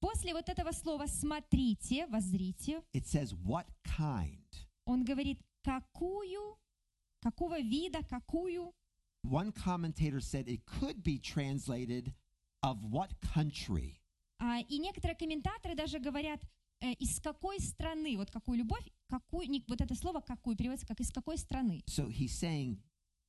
После 0.01 0.33
вот 0.33 0.49
этого 0.49 0.73
слова 0.73 1.07
«смотрите», 1.07 2.07
«воззрите», 2.07 2.83
it 2.95 3.05
says 3.05 3.33
what 3.45 3.67
kind. 3.85 4.45
он 4.85 5.05
говорит 5.05 5.41
«какую», 5.63 6.59
«какого 7.21 7.61
вида», 7.61 8.03
«какую». 8.09 8.73
One 9.25 9.53
commentator 9.53 10.21
said 10.21 10.47
it 10.49 10.65
could 10.65 11.03
be 11.03 11.19
translated 11.19 12.15
of 12.63 12.79
what 12.83 13.11
country. 13.35 13.97
А, 14.39 14.61
и 14.61 14.79
некоторые 14.79 15.17
комментаторы 15.17 15.75
даже 15.75 15.99
говорят, 15.99 16.41
э, 16.81 16.93
из 16.95 17.21
какой 17.21 17.59
страны, 17.61 18.17
вот 18.17 18.31
какую 18.31 18.59
любовь, 18.59 18.87
какую, 19.09 19.49
не- 19.49 19.65
вот 19.67 19.81
это 19.81 19.95
слово 19.95 20.21
«какую» 20.21 20.57
переводится 20.57 20.87
как 20.87 21.01
«из 21.01 21.11
какой 21.11 21.37
страны». 21.39 21.83
So 21.87 22.09
he's 22.09 22.33
saying, 22.41 22.79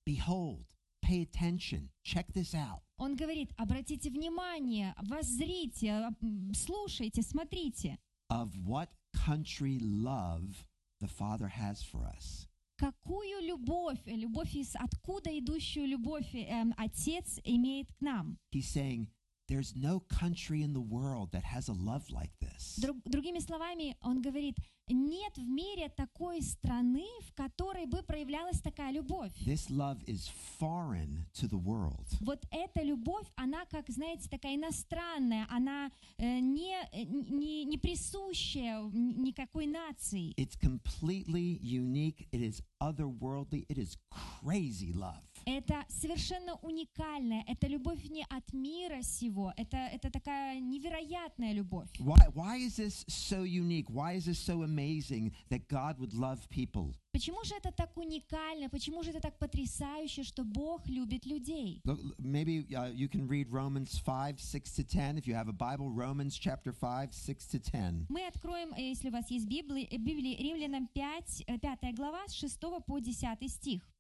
behold, 0.06 0.66
pay 1.08 1.22
attention, 1.22 1.90
check 2.04 2.26
this 2.34 2.54
out. 2.54 2.82
Он 2.98 3.16
говорит, 3.16 3.52
обратите 3.58 4.10
внимание, 4.10 4.94
воззрите, 5.04 6.10
слушайте, 6.54 7.22
смотрите. 7.22 7.98
Of 8.30 8.50
what 8.66 8.90
country 9.14 9.80
love 9.82 10.66
the 11.00 11.08
Father 11.08 11.48
has 11.48 11.82
for 11.82 12.06
us. 12.06 12.48
Какую 12.78 13.42
любовь, 13.42 14.00
э, 14.06 14.16
любовь 14.16 14.54
из 14.54 14.76
откуда 14.76 15.30
идущую 15.40 15.88
любовь 15.88 16.30
э, 16.34 16.44
эм, 16.44 16.74
Отец 16.78 17.40
имеет 17.44 17.92
к 17.94 18.02
нам? 18.02 18.38
He's 18.54 18.68
saying, 18.68 19.08
there's 19.49 19.75
no 19.77 20.01
country 20.09 20.63
in 20.63 20.73
the 20.73 20.81
world 20.81 21.33
that 21.33 21.43
has 21.45 21.69
a 21.69 21.73
love 21.75 22.11
like 22.11 22.31
this. 22.41 22.79
Друг- 22.81 23.03
другими 23.05 23.39
словами, 23.41 23.97
он 24.01 24.23
говорит, 24.23 24.57
нет 24.89 25.37
в 25.37 25.47
мире 25.47 25.89
такой 25.91 26.41
страны, 26.43 27.07
в 27.23 27.35
которой 27.35 27.87
бы 27.87 28.03
проявлялась 28.03 28.61
такая 28.61 28.93
любовь. 28.93 29.33
This 29.45 29.69
love 29.69 30.03
is 30.07 30.31
foreign 30.59 31.27
to 31.35 31.47
the 31.49 31.59
world. 31.59 32.07
Вот 32.21 32.45
эта 32.51 32.83
любовь, 32.83 33.27
она, 33.37 33.65
как, 33.67 33.89
знаете, 33.91 34.29
такая 34.29 34.57
иностранная, 34.57 35.47
она 35.51 35.91
э, 36.19 36.41
не, 36.41 36.75
э, 36.93 37.03
не, 37.05 37.65
не 37.65 37.79
присущая 37.79 38.79
н- 38.79 39.23
никакой 39.23 39.67
нации. 39.67 40.33
It's 40.37 40.57
completely 40.57 41.59
unique. 41.61 42.27
It 42.33 42.41
is 42.41 42.63
otherworldly. 42.81 43.67
It 43.69 43.77
is 43.79 43.97
crazy 44.11 44.93
love. 44.93 45.25
Это 45.48 45.86
совершенно 45.88 46.56
уникальная, 46.56 47.42
это 47.48 47.68
любовь 47.68 48.04
не 48.10 48.26
от 48.26 48.52
мира 48.52 49.02
сего, 49.02 49.54
это, 49.56 49.78
это 49.78 50.12
такая 50.12 50.60
невероятная 50.60 51.54
любовь. 51.54 51.88
Why, 52.00 52.28
why 52.34 52.58
is 52.58 52.76
this 52.76 53.06
so 53.08 53.44
unique? 53.44 53.90
Why 53.90 54.18
is 54.18 54.26
this 54.26 54.40
so 54.40 54.64
amazing 54.64 55.32
that 55.50 55.70
God 55.70 56.00
would 56.00 56.14
love 56.14 56.50
people? 56.50 56.94
Почему 57.14 57.46
же 57.46 57.56
это 57.56 57.72
так 57.72 57.96
уникально, 57.96 58.70
почему 58.70 59.04
же 59.04 59.12
это 59.12 59.22
так 59.22 59.40
потрясающе, 59.40 60.24
что 60.24 60.44
Бог 60.44 60.86
любит 60.90 61.26
людей? 61.26 61.80
Look, 61.86 62.02
maybe 62.20 62.68
uh, 62.76 62.92
you 62.94 63.08
can 63.08 63.26
read 63.26 63.50
Romans 63.50 63.98
5, 64.00 64.42
6 64.42 64.72
to 64.74 64.84
10. 64.84 65.18
If 65.18 65.28
you 65.28 65.34
have 65.34 65.48
a 65.48 65.54
Bible, 65.54 65.90
Romans 65.90 66.38
chapter 66.38 66.74
5, 66.74 67.14
6 67.14 67.46
to 67.48 67.60
10. 67.60 68.08
Мы 68.10 68.28
откроем, 68.28 68.74
э, 68.74 68.90
если 68.90 69.08
у 69.08 69.14
вас 69.14 69.32
есть 69.32 69.48
Библия, 69.48 69.88
э, 69.90 69.96
Библия 69.96 70.38
Римлянам 70.38 70.88
5, 70.88 71.44
э, 71.48 71.58
5 71.58 71.96
глава, 71.96 72.28
с 72.28 72.34
6 72.34 72.82
по 72.86 73.00
10 73.00 73.48
стих. 73.48 73.82
Just 73.84 73.86
go 73.86 73.86
ahead 73.86 73.86
and 73.86 73.86
read 73.88 73.94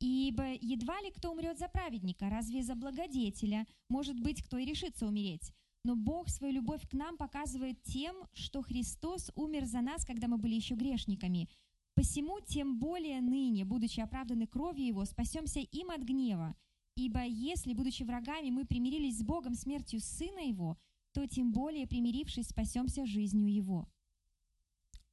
Ибо 0.00 0.52
едва 0.60 1.00
ли 1.00 1.10
кто 1.10 1.32
умрет 1.32 1.58
за 1.58 1.68
праведника, 1.68 2.28
разве 2.28 2.62
за 2.62 2.74
благодетеля? 2.74 3.66
Может 3.88 4.20
быть, 4.20 4.42
кто 4.42 4.58
и 4.58 4.64
решится 4.64 5.06
умереть. 5.06 5.52
Но 5.84 5.96
Бог 5.96 6.28
свою 6.28 6.54
любовь 6.54 6.88
к 6.88 6.94
нам 6.94 7.16
показывает 7.16 7.82
тем, 7.82 8.16
что 8.32 8.62
Христос 8.62 9.30
умер 9.34 9.66
за 9.66 9.80
нас, 9.80 10.04
когда 10.04 10.28
мы 10.28 10.38
были 10.38 10.54
еще 10.54 10.74
грешниками. 10.74 11.48
Посему 11.94 12.40
тем 12.40 12.78
более 12.78 13.20
ныне, 13.20 13.64
будучи 13.64 14.00
оправданы 14.00 14.46
кровью 14.46 14.86
Его, 14.86 15.04
спасемся 15.04 15.60
им 15.60 15.90
от 15.90 16.02
гнева. 16.02 16.56
Ибо 16.96 17.24
если, 17.24 17.72
будучи 17.72 18.02
врагами, 18.02 18.50
мы 18.50 18.64
примирились 18.64 19.18
с 19.18 19.22
Богом 19.22 19.54
смертью 19.54 20.00
Сына 20.00 20.40
Его, 20.40 20.76
то 21.14 21.26
тем 21.28 21.52
более, 21.52 21.86
примирившись, 21.86 22.48
спасемся 22.48 23.06
жизнью 23.06 23.52
Его. 23.52 23.88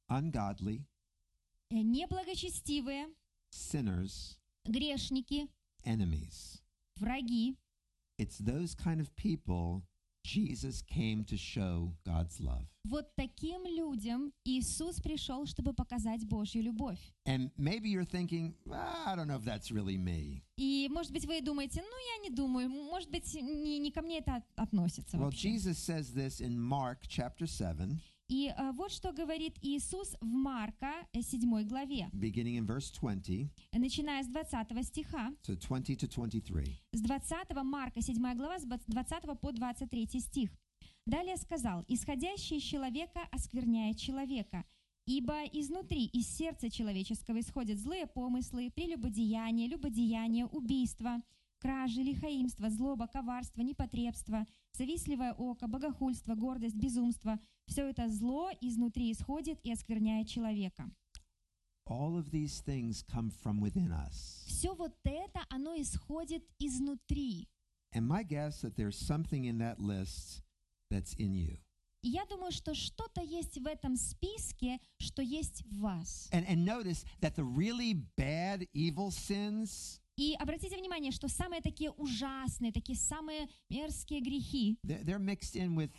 Ungodly, 0.08 0.84
Э, 1.70 1.80
Неблагочестивые, 1.80 3.06
sinners, 3.50 4.36
грешники, 4.64 5.48
enemies. 5.84 6.60
враги 6.96 7.56
It's 8.18 8.38
those 8.38 8.74
kind 8.74 9.00
of 9.00 9.14
people 9.16 9.82
Jesus 10.23 10.81
came 10.81 11.23
to 11.23 11.37
show 11.37 11.93
God's 12.05 12.41
love. 12.41 12.67
Вот 12.83 13.15
таким 13.15 13.65
людям 13.65 14.33
Иисус 14.43 14.99
пришел, 15.01 15.45
чтобы 15.45 15.73
показать 15.73 16.25
Божью 16.25 16.63
любовь. 16.63 16.99
And 17.25 17.49
maybe 17.57 17.89
you're 17.89 18.03
thinking, 18.03 18.53
"Ah, 18.69 19.05
I 19.13 19.15
don't 19.15 19.27
know 19.27 19.37
if 19.37 19.45
that's 19.45 19.71
really 19.71 19.97
me. 19.97 20.43
И, 20.57 20.89
может 20.91 21.13
быть, 21.13 21.25
вы 21.25 21.41
думаете, 21.41 21.81
ну, 21.81 21.97
я 22.17 22.29
не 22.29 22.35
думаю, 22.35 22.69
может 22.69 23.09
быть, 23.09 23.33
не, 23.35 23.79
не 23.79 23.89
ко 23.91 24.01
мне 24.01 24.17
это 24.19 24.35
от- 24.35 24.43
относится 24.55 25.15
Well, 25.17 25.25
вообще. 25.31 25.49
Jesus 25.53 25.77
says 25.79 26.13
this 26.13 26.41
in 26.41 26.59
Mark 26.59 27.07
chapter 27.07 27.45
7, 27.47 28.01
И 28.32 28.48
э, 28.48 28.72
вот 28.72 28.90
что 28.90 29.12
говорит 29.12 29.58
Иисус 29.60 30.16
в 30.22 30.26
Марка 30.26 31.06
э, 31.12 31.20
7 31.20 31.68
главе, 31.68 32.08
beginning 32.14 32.56
in 32.56 32.66
verse 32.66 32.90
20, 32.98 33.50
э, 33.72 33.78
начиная 33.78 34.22
с 34.22 34.26
20 34.26 34.86
стиха. 34.86 35.34
so 35.42 35.54
20 35.54 36.02
to 36.02 36.08
23. 36.08 36.80
С 36.92 37.00
20 37.02 37.62
Марка 37.62 38.00
7 38.00 38.34
глава, 38.34 38.58
с 38.58 38.64
20 38.64 39.38
по 39.38 39.52
23 39.52 40.06
стих. 40.18 40.50
Далее 41.04 41.36
сказал, 41.36 41.84
«Исходящий 41.88 42.56
из 42.56 42.62
человека 42.62 43.20
оскверняет 43.32 43.98
человека, 43.98 44.64
ибо 45.04 45.44
изнутри, 45.52 46.06
из 46.06 46.26
сердца 46.26 46.70
человеческого 46.70 47.38
исходят 47.38 47.78
злые 47.78 48.06
помыслы, 48.06 48.70
прелюбодеяние, 48.70 49.68
любодеяние, 49.68 50.46
убийство, 50.46 51.20
кражи, 51.62 52.02
лихаимство, 52.02 52.68
злоба, 52.68 53.06
коварство, 53.06 53.62
непотребство, 53.62 54.46
завистливое 54.72 55.32
око, 55.32 55.68
богохульство, 55.68 56.34
гордость, 56.34 56.76
безумство. 56.76 57.38
Все 57.66 57.88
это 57.88 58.08
зло 58.08 58.50
изнутри 58.60 59.12
исходит 59.12 59.58
и 59.62 59.72
оскверняет 59.72 60.28
человека». 60.28 60.90
All 61.86 62.16
of 62.16 62.30
these 62.30 62.60
things 62.60 63.02
come 63.02 63.30
from 63.30 63.60
within 63.60 63.92
us. 63.92 64.44
Все 64.46 64.74
вот 64.74 64.94
это, 65.04 65.44
оно 65.50 65.74
исходит 65.80 66.44
изнутри. 66.58 67.48
And 67.94 68.06
my 68.06 68.22
guess 68.22 68.62
that 68.62 68.76
there's 68.76 68.96
something 68.96 69.44
in 69.44 69.58
that 69.58 69.78
list 69.78 70.42
that's 70.90 71.14
in 71.14 71.34
you. 71.34 71.58
И 72.02 72.08
я 72.08 72.24
думаю, 72.26 72.50
что 72.50 72.74
что-то 72.74 73.20
есть 73.20 73.58
в 73.58 73.66
этом 73.66 73.96
списке, 73.96 74.80
что 74.98 75.22
есть 75.22 75.62
в 75.64 75.78
вас. 75.80 76.28
And, 76.32 76.44
and 76.48 76.64
notice 76.64 77.04
that 77.20 77.36
the 77.36 77.44
really 77.44 77.94
bad, 78.16 78.66
evil 78.74 79.10
sins, 79.12 80.00
И 80.16 80.34
обратите 80.38 80.76
внимание, 80.76 81.10
что 81.10 81.28
самые 81.28 81.62
такие 81.62 81.90
ужасные, 81.90 82.72
такие 82.72 82.98
самые 82.98 83.48
мерзкие 83.70 84.20
грехи, 84.20 84.78
they're, 84.84 85.04
they're 85.04 85.18
mixed 85.18 85.56
in 85.56 85.74
with 85.74 85.90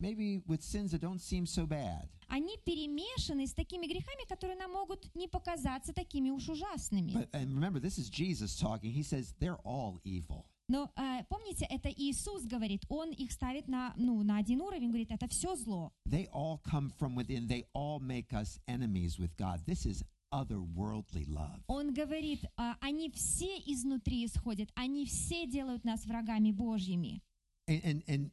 maybe 0.00 0.42
with 0.46 0.62
sins 0.62 0.92
that 0.92 1.00
don't 1.00 1.20
seem 1.20 1.46
so 1.46 1.66
bad. 1.66 2.08
Они 2.28 2.56
перемешаны 2.64 3.46
с 3.46 3.54
такими 3.54 3.86
грехами, 3.86 4.26
которые 4.28 4.56
нам 4.56 4.72
могут 4.72 5.14
не 5.14 5.28
показаться 5.28 5.92
такими 5.92 6.30
уж 6.30 6.48
ужасными. 6.48 7.12
But 7.12 7.28
and 7.32 7.54
remember, 7.54 7.80
this 7.80 7.98
is 7.98 8.08
Jesus 8.08 8.56
talking. 8.56 8.92
He 8.92 9.02
says 9.02 9.34
they're 9.40 9.60
all 9.64 10.00
evil. 10.04 10.46
Но 10.70 10.90
э, 10.96 11.24
помните, 11.30 11.66
это 11.70 11.88
Иисус 11.88 12.44
говорит, 12.44 12.84
Он 12.88 13.10
их 13.10 13.32
ставит 13.32 13.68
на, 13.68 13.94
ну, 13.96 14.22
на 14.22 14.36
один 14.36 14.60
уровень, 14.60 14.88
говорит, 14.88 15.10
это 15.10 15.26
все 15.28 15.56
зло. 15.56 15.92
They 16.06 16.28
all 16.30 16.60
come 16.62 16.92
from 16.98 17.14
within. 17.14 17.48
They 17.48 17.64
all 17.72 18.00
make 18.00 18.34
us 18.34 18.58
enemies 18.66 19.18
with 19.18 19.34
God. 19.38 19.64
This 19.66 19.86
is 19.86 20.04
otherworldly 20.31 21.25
love. 21.27 21.61
Он 21.67 21.93
говорит, 21.93 22.45
а, 22.57 22.75
они 22.81 23.09
все 23.11 23.57
изнутри 23.65 24.25
исходят, 24.25 24.69
они 24.75 25.05
все 25.05 25.45
делают 25.45 25.83
нас 25.83 26.05
врагами 26.05 26.51
Божьими. 26.51 27.21
And 27.67 27.81
and, 27.83 28.03
and 28.07 28.31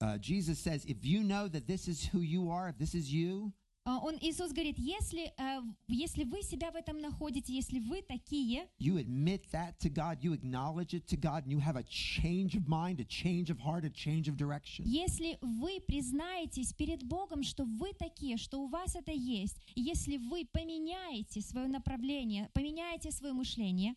uh, 0.00 0.18
Jesus 0.18 0.58
says, 0.58 0.84
if 0.86 1.04
you 1.04 1.22
know 1.22 1.48
that 1.48 1.66
this 1.66 1.88
is 1.88 2.04
who 2.06 2.20
you 2.20 2.50
are, 2.50 2.68
if 2.68 2.78
this 2.78 2.94
is 2.94 3.12
you, 3.12 3.52
А, 3.52 3.59
Он, 3.83 4.15
Иисус 4.21 4.51
говорит, 4.51 4.77
если, 4.77 5.33
э, 5.37 5.61
если 5.87 6.23
вы 6.23 6.43
себя 6.43 6.69
в 6.71 6.75
этом 6.75 6.99
находите, 6.99 7.51
если 7.53 7.79
вы 7.79 8.03
такие, 8.03 8.67
you 8.79 8.97
admit 8.97 9.41
that 9.51 9.79
to 9.79 9.89
God, 9.89 10.19
you 10.21 10.33
acknowledge 10.33 10.93
it 10.93 11.07
to 11.07 11.17
God, 11.17 11.45
and 11.45 11.51
you 11.51 11.59
have 11.59 11.75
a 11.75 11.83
change 11.83 12.55
of 12.55 12.67
mind, 12.67 12.99
a 12.99 13.05
change 13.05 13.49
of 13.49 13.57
heart, 13.59 13.83
a 13.83 13.89
change 13.89 14.27
of 14.27 14.37
direction. 14.37 14.83
если 14.85 15.39
вы 15.41 15.79
признаетесь 15.81 16.73
перед 16.73 17.03
Богом, 17.03 17.41
что 17.41 17.63
вы 17.65 17.93
такие, 17.93 18.37
что 18.37 18.61
у 18.61 18.67
вас 18.67 18.95
это 18.95 19.11
есть, 19.11 19.57
если 19.75 20.17
вы 20.17 20.45
поменяете 20.51 21.41
свое 21.41 21.67
направление, 21.67 22.49
поменяете 22.53 23.09
свое 23.11 23.33
мышление, 23.33 23.95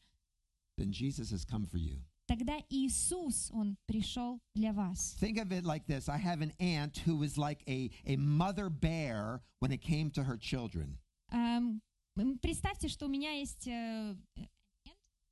Then 0.77 0.91
Jesus 0.93 1.31
has 1.31 1.45
come 1.45 1.67
for 1.67 1.79
you. 1.79 1.99
Тогда 2.27 2.59
Иисус, 2.71 3.51
Он 3.53 3.77
пришел 3.87 4.41
для 4.55 4.73
вас. 4.73 5.17
Think 5.21 5.39
of 5.39 5.53
it 5.53 5.65
like 5.65 5.87
this 5.87 6.09
I 6.09 6.19
have 6.19 6.41
an 6.43 6.53
aunt 6.59 6.99
who 7.07 7.17
was 7.17 7.37
like 7.39 7.63
a, 7.69 7.91
a 8.07 8.17
mother 8.17 8.69
bear 8.71 9.43
when 9.61 9.73
it 9.73 9.81
came 9.83 10.11
to 10.13 10.25
her 10.25 10.37
children. 10.37 10.99
Эм, 11.33 11.81
м, 12.19 12.39
Представьте, 12.39 12.89
что 12.89 13.07
у 13.07 13.09
меня 13.09 13.33
есть 13.33 13.67
э, 13.67 14.17
Uh, 14.37 14.43
uh, 14.43 14.47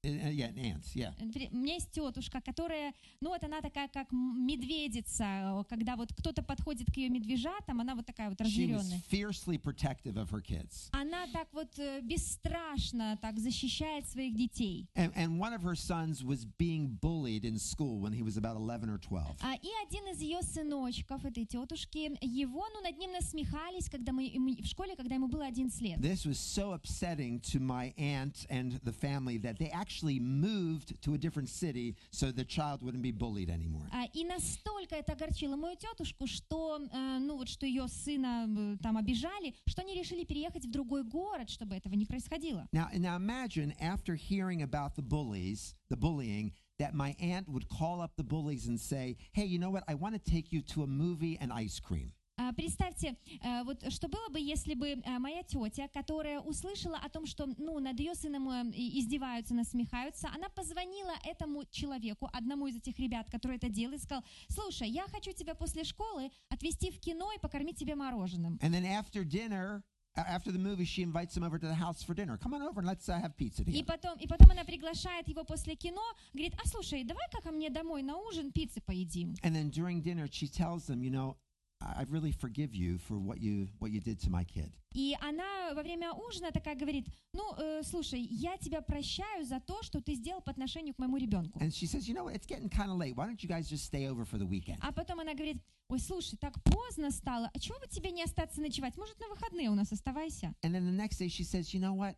yeah, 0.04 0.46
an 0.48 0.58
aunt, 0.58 0.86
yeah. 0.96 1.12
При- 1.34 1.50
У 1.52 1.58
меня 1.58 1.74
есть 1.74 1.92
тетушка, 1.92 2.40
которая, 2.40 2.94
ну 3.20 3.30
вот 3.30 3.44
она 3.44 3.60
такая, 3.62 3.90
как 3.90 4.12
м- 4.14 4.46
медведица, 4.46 5.24
э, 5.26 5.64
когда 5.68 5.96
вот 5.98 6.14
кто-то 6.14 6.44
подходит 6.44 6.90
к 6.92 6.96
ее 6.98 7.10
медвежатам, 7.10 7.82
она 7.82 7.94
вот 7.94 8.06
такая 8.06 8.30
вот 8.30 8.40
She 8.40 8.46
was 8.70 8.78
разъяренная. 8.78 9.02
fiercely 9.12 9.58
protective 9.58 10.16
of 10.16 10.30
her 10.32 10.42
kids. 10.42 10.88
Она 10.94 11.28
так 11.34 11.48
вот 11.52 11.78
э, 11.78 12.00
бесстрашно 12.02 13.18
так 13.22 13.38
защищает 13.40 14.08
своих 14.08 14.36
детей. 14.36 14.88
And, 14.96 15.12
and 15.16 15.40
one 15.40 15.52
of 15.54 15.64
her 15.64 15.76
sons 15.76 16.24
was 16.24 16.46
being 16.46 16.98
bullied 17.02 17.44
in 17.44 17.58
school 17.58 18.00
when 18.00 18.14
he 18.14 18.22
was 18.24 18.38
about 18.38 18.56
11 18.56 18.90
or 18.90 18.98
12. 19.00 19.38
А, 19.42 19.56
и 19.56 19.70
один 19.88 20.08
из 20.14 20.22
ее 20.22 20.42
сыночков, 20.42 21.26
этой 21.26 21.46
тетушки, 21.46 22.18
его, 22.22 22.66
ну, 22.74 22.82
над 22.82 22.98
ним 22.98 23.12
насмехались, 23.12 23.90
когда 23.90 24.14
мы, 24.14 24.32
мы 24.38 24.56
в 24.62 24.66
школе, 24.68 24.96
когда 24.96 25.16
ему 25.16 25.28
было 25.28 25.46
11 25.48 25.82
лет. 25.82 26.00
This 26.00 26.26
was 26.26 26.40
so 26.40 26.72
upsetting 26.74 27.42
to 27.42 27.60
my 27.60 27.94
aunt 27.98 28.46
and 28.50 28.80
the 28.84 28.94
family 28.94 29.38
that 29.40 29.58
they 29.58 29.70
actually 29.72 29.91
moved 30.20 31.02
to 31.02 31.14
a 31.14 31.18
different 31.18 31.50
city 31.50 31.96
so 32.12 32.32
the 32.32 32.46
child 32.46 32.82
wouldn't 32.82 33.04
be 33.04 33.12
bullied 33.12 33.50
anymore. 33.50 33.88
А, 33.92 34.06
И 34.14 34.24
настолько 34.24 34.96
это 34.96 35.14
огорчило 35.14 35.56
мою 35.56 35.76
тетушку, 35.76 36.28
что, 36.28 36.80
э, 36.92 37.20
ну 37.20 37.38
вот, 37.38 37.50
что 37.50 37.66
ее 37.66 37.88
сына 37.88 38.48
э, 38.48 38.78
там 38.82 38.98
обижали, 38.98 39.54
что 39.66 39.82
они 39.82 39.96
решили 39.96 40.24
переехать 40.24 40.66
в 40.66 40.72
другой 40.72 41.04
город, 41.04 41.50
чтобы 41.50 41.76
этого 41.76 41.94
не 41.96 42.06
происходило. 42.06 42.68
Now, 42.72 42.90
now 42.94 43.16
imagine 43.16 43.74
after 43.80 44.16
hearing 44.16 44.62
about 44.62 44.96
the 44.96 45.02
bullies, 45.02 45.76
the 45.90 45.98
bullying, 45.98 46.54
that 46.80 46.94
my 46.94 47.16
aunt 47.20 47.48
would 47.50 47.68
call 47.70 48.02
up 48.02 48.16
the 48.18 48.24
bullies 48.24 48.68
and 48.68 48.80
say, 48.80 49.18
"Hey, 49.34 49.46
you 49.46 49.58
know 49.60 49.72
what? 49.72 49.84
I 49.88 49.96
want 49.96 50.14
to 50.14 50.20
take 50.20 50.52
you 50.52 50.62
to 50.74 50.84
a 50.84 50.88
movie 50.88 51.38
and 51.40 51.52
ice 51.52 51.80
cream." 51.80 52.14
А, 52.39 52.53
Представьте, 52.55 53.17
э, 53.45 53.63
вот 53.65 53.85
что 53.93 54.09
было 54.09 54.29
бы, 54.31 54.41
если 54.41 54.75
бы 54.75 54.89
э, 54.89 55.19
моя 55.19 55.43
тетя, 55.43 55.89
которая 55.89 56.41
услышала 56.41 56.97
о 56.97 57.09
том, 57.11 57.27
что 57.27 57.47
ну, 57.59 57.79
над 57.79 57.99
ее 58.01 58.15
сыном 58.15 58.49
э, 58.49 58.71
и- 58.75 59.01
издеваются, 59.01 59.55
насмехаются, 59.55 60.29
она 60.35 60.49
позвонила 60.49 61.13
этому 61.25 61.65
человеку, 61.71 62.29
одному 62.33 62.67
из 62.69 62.77
этих 62.77 62.99
ребят, 62.99 63.29
который 63.31 63.59
это 63.59 63.69
делает, 63.69 64.01
и 64.01 64.05
сказал, 64.05 64.25
слушай, 64.49 64.89
я 64.89 65.07
хочу 65.09 65.33
тебя 65.33 65.55
после 65.55 65.85
школы 65.85 66.31
отвезти 66.49 66.91
в 66.91 66.99
кино 67.01 67.31
и 67.37 67.39
покормить 67.39 67.77
тебя 67.77 67.97
мороженым. 67.97 68.59
And 68.63 68.73
then 68.73 68.87
after 68.87 69.25
dinner, 69.25 69.83
a- 70.17 70.23
after 70.35 70.51
the 70.53 70.59
movie, 70.59 70.87
she 70.87 71.03
invites 71.03 71.37
him 71.37 71.43
over 71.45 71.59
to 71.59 71.67
the 71.67 71.75
house 71.75 72.03
for 72.03 72.15
dinner. 72.15 72.39
Come 72.39 72.55
on 72.55 72.63
over 72.63 72.81
and 72.81 72.87
let's 72.87 73.09
uh, 73.11 73.21
have 73.21 73.37
pizza 73.37 73.61
И 73.63 73.67
together. 73.67 73.85
потом, 73.85 74.19
и 74.19 74.27
потом 74.27 74.51
она 74.51 74.65
приглашает 74.65 75.29
его 75.29 75.45
после 75.45 75.77
кино, 75.77 76.03
говорит, 76.33 76.55
а 76.63 76.67
слушай, 76.67 77.05
давай-ка 77.05 77.43
ко 77.43 77.51
мне 77.53 77.69
домой 77.69 78.03
на 78.03 78.17
ужин 78.17 78.53
пиццы 78.53 78.81
поедим. 78.81 79.35
And 79.43 79.55
then 79.55 79.71
during 79.71 80.01
dinner, 80.01 80.27
she 80.31 80.49
tells 80.49 80.87
them, 80.87 81.03
"You 81.03 81.11
know, 81.11 81.37
I 81.82 82.02
I 82.02 82.06
really 82.10 82.32
forgive 82.32 82.74
you 82.74 82.98
for 82.98 83.18
what 83.20 83.40
you 83.40 83.68
what 83.80 83.92
you 83.92 84.02
did 84.02 84.20
to 84.22 84.30
my 84.30 84.44
kid." 84.44 84.72
И 84.94 85.16
она 85.22 85.74
во 85.74 85.84
время 85.84 86.12
ужина 86.14 86.52
такая 86.52 86.76
говорит, 86.76 87.08
ну, 87.34 87.54
э, 87.58 87.84
слушай, 87.84 88.20
я 88.20 88.58
тебя 88.58 88.82
прощаю 88.82 89.46
за 89.46 89.60
то, 89.60 89.84
что 89.84 90.02
ты 90.02 90.16
сделал 90.16 90.42
по 90.42 90.52
отношению 90.52 90.96
к 90.96 91.00
моему 91.00 91.18
ребенку. 91.18 91.60
And 91.60 91.70
she 91.72 91.86
says, 91.86 92.08
"You 92.08 92.16
know 92.16 92.26
what? 92.26 92.36
It's 92.36 92.48
getting 92.48 92.70
kind 92.70 92.90
of 92.90 92.98
late. 92.98 93.16
Why 93.16 93.28
don't 93.28 93.42
you 93.44 93.50
guys 93.50 93.70
just 93.70 93.86
stay 93.86 94.08
over 94.08 94.26
for 94.26 94.38
the 94.38 94.48
weekend?" 94.48 94.80
А 94.82 94.92
потом 94.92 95.20
она 95.20 95.34
говорит, 95.34 95.62
ой, 95.90 96.00
слушай, 96.00 96.38
так 96.38 96.62
поздно 96.64 97.12
стало, 97.12 97.50
а 97.54 97.60
чего 97.60 97.80
бы 97.80 97.88
тебе 97.88 98.12
не 98.12 98.24
остаться 98.24 98.62
ночевать? 98.62 98.98
Может, 98.98 99.20
на 99.20 99.28
выходные 99.30 99.70
у 99.70 99.76
нас 99.76 99.92
оставайся? 99.92 100.54
And 100.64 100.74
then 100.74 100.86
the 100.86 100.92
next 100.92 101.18
day, 101.20 101.28
she 101.28 101.44
says, 101.44 101.74
"You 101.74 101.80
know 101.80 101.94
what? 101.94 102.16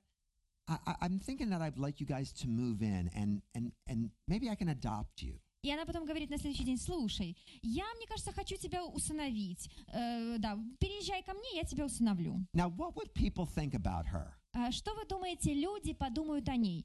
I, 0.67 0.77
I, 0.85 0.95
I'm 1.01 1.19
thinking 1.19 1.49
that 1.49 1.61
I'd 1.61 1.77
like 1.77 1.99
you 1.99 2.05
guys 2.05 2.31
to 2.33 2.47
move 2.47 2.81
in, 2.81 3.09
and 3.15 3.41
and 3.53 3.71
and 3.87 4.11
maybe 4.27 4.49
I 4.49 4.55
can 4.55 4.69
adopt 4.69 5.21
you." 5.21 5.39
И 5.64 5.72
она 5.72 5.86
потом 5.86 6.04
говорит 6.04 6.30
на 6.30 6.36
следующий 6.36 6.64
день, 6.64 6.76
слушай, 6.76 7.34
я, 7.62 7.84
мне 7.96 8.06
кажется, 8.06 8.32
хочу 8.32 8.56
тебя 8.56 8.84
усыновить. 8.84 9.70
Э, 9.88 10.36
да, 10.38 10.58
переезжай 10.78 11.22
ко 11.22 11.32
мне, 11.32 11.56
я 11.56 11.62
тебя 11.62 11.86
усыновлю. 11.86 12.46
Now, 12.52 12.68
what 12.68 12.94
would 12.94 13.14
people 13.14 13.46
think 13.46 13.72
about 13.72 14.04
her? 14.12 14.34
А 14.52 14.70
что 14.72 14.94
вы 14.94 15.06
думаете, 15.06 15.54
люди 15.54 15.94
подумают 15.94 16.48
о 16.50 16.56
ней? 16.56 16.84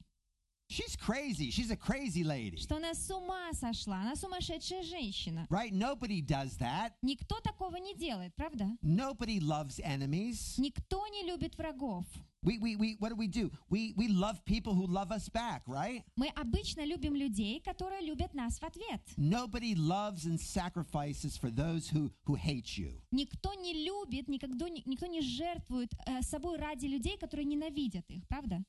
She's 0.70 0.96
crazy. 0.96 1.50
She's 1.50 1.72
a 1.72 1.76
crazy 1.76 2.24
lady, 2.24 2.58
Что 2.58 2.76
она 2.78 2.94
с 2.94 3.10
ума 3.10 3.52
сошла, 3.54 4.02
она 4.02 4.16
сумасшедшая 4.16 4.84
женщина. 4.84 5.48
right? 5.50 5.74
Nobody 5.74 6.22
does 6.22 6.58
that. 6.60 6.92
Никто 7.02 7.40
такого 7.42 7.78
не 7.78 7.96
делает, 7.96 8.36
правда? 8.36 8.78
Nobody 8.84 9.40
loves 9.40 9.80
enemies. 9.84 10.60
Никто 10.60 11.08
не 11.08 11.24
любит 11.24 11.58
врагов. 11.58 12.06
We, 12.42 12.58
we, 12.60 12.76
we, 12.78 12.96
what 13.00 13.10
do 13.10 13.16
we 13.16 13.28
do? 13.28 13.52
We, 13.70 13.94
we 13.98 14.08
love 14.08 14.46
people 14.46 14.74
who 14.76 14.86
love 14.86 15.12
us 15.12 15.28
back, 15.28 15.64
right? 15.68 16.04
Мы 16.16 16.28
обычно 16.36 16.86
любим 16.86 17.16
людей, 17.16 17.60
которые 17.62 18.02
любят 18.02 18.34
нас 18.36 18.60
в 18.60 18.64
ответ. 18.64 19.02
Nobody 19.18 19.74
loves 19.76 20.26
and 20.28 20.40
sacrifices 20.40 21.36
for 21.36 21.50
those 21.50 21.90
who, 21.90 22.12
who 22.28 22.36
hate 22.36 22.78
you. 22.78 23.02
Никто 23.12 23.56
не 23.56 23.74
любит, 23.86 24.28
никогда, 24.30 24.70
никто 24.70 25.08
не 25.08 25.22
жертвует 25.22 25.92
э, 26.06 26.22
собой 26.22 26.58
ради 26.60 26.86
людей, 26.86 27.18
которые 27.18 27.46
ненавидят 27.46 28.06
их, 28.10 28.26
правда? 28.28 28.64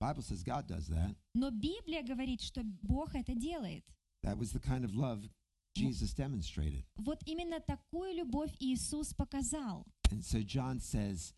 Bible 0.00 0.22
says 0.22 0.42
God 0.42 0.66
does 0.66 0.88
that. 0.88 1.14
Но 1.34 1.50
Библия 1.50 2.02
говорит, 2.02 2.40
что 2.40 2.62
Бог 2.82 3.14
это 3.14 3.34
делает. 3.34 3.84
That 4.24 4.38
was 4.38 4.52
the 4.52 4.60
kind 4.60 4.84
of 4.84 4.94
love 4.94 5.28
Jesus 5.76 6.12
demonstrated. 6.12 6.84
Вот 6.96 7.22
именно 7.24 7.60
такую 7.60 8.14
любовь 8.14 8.52
Иисус 8.60 9.14
показал. 9.14 9.86
And 10.10 10.24
so 10.24 10.42
John 10.42 10.80
says, 10.80 11.32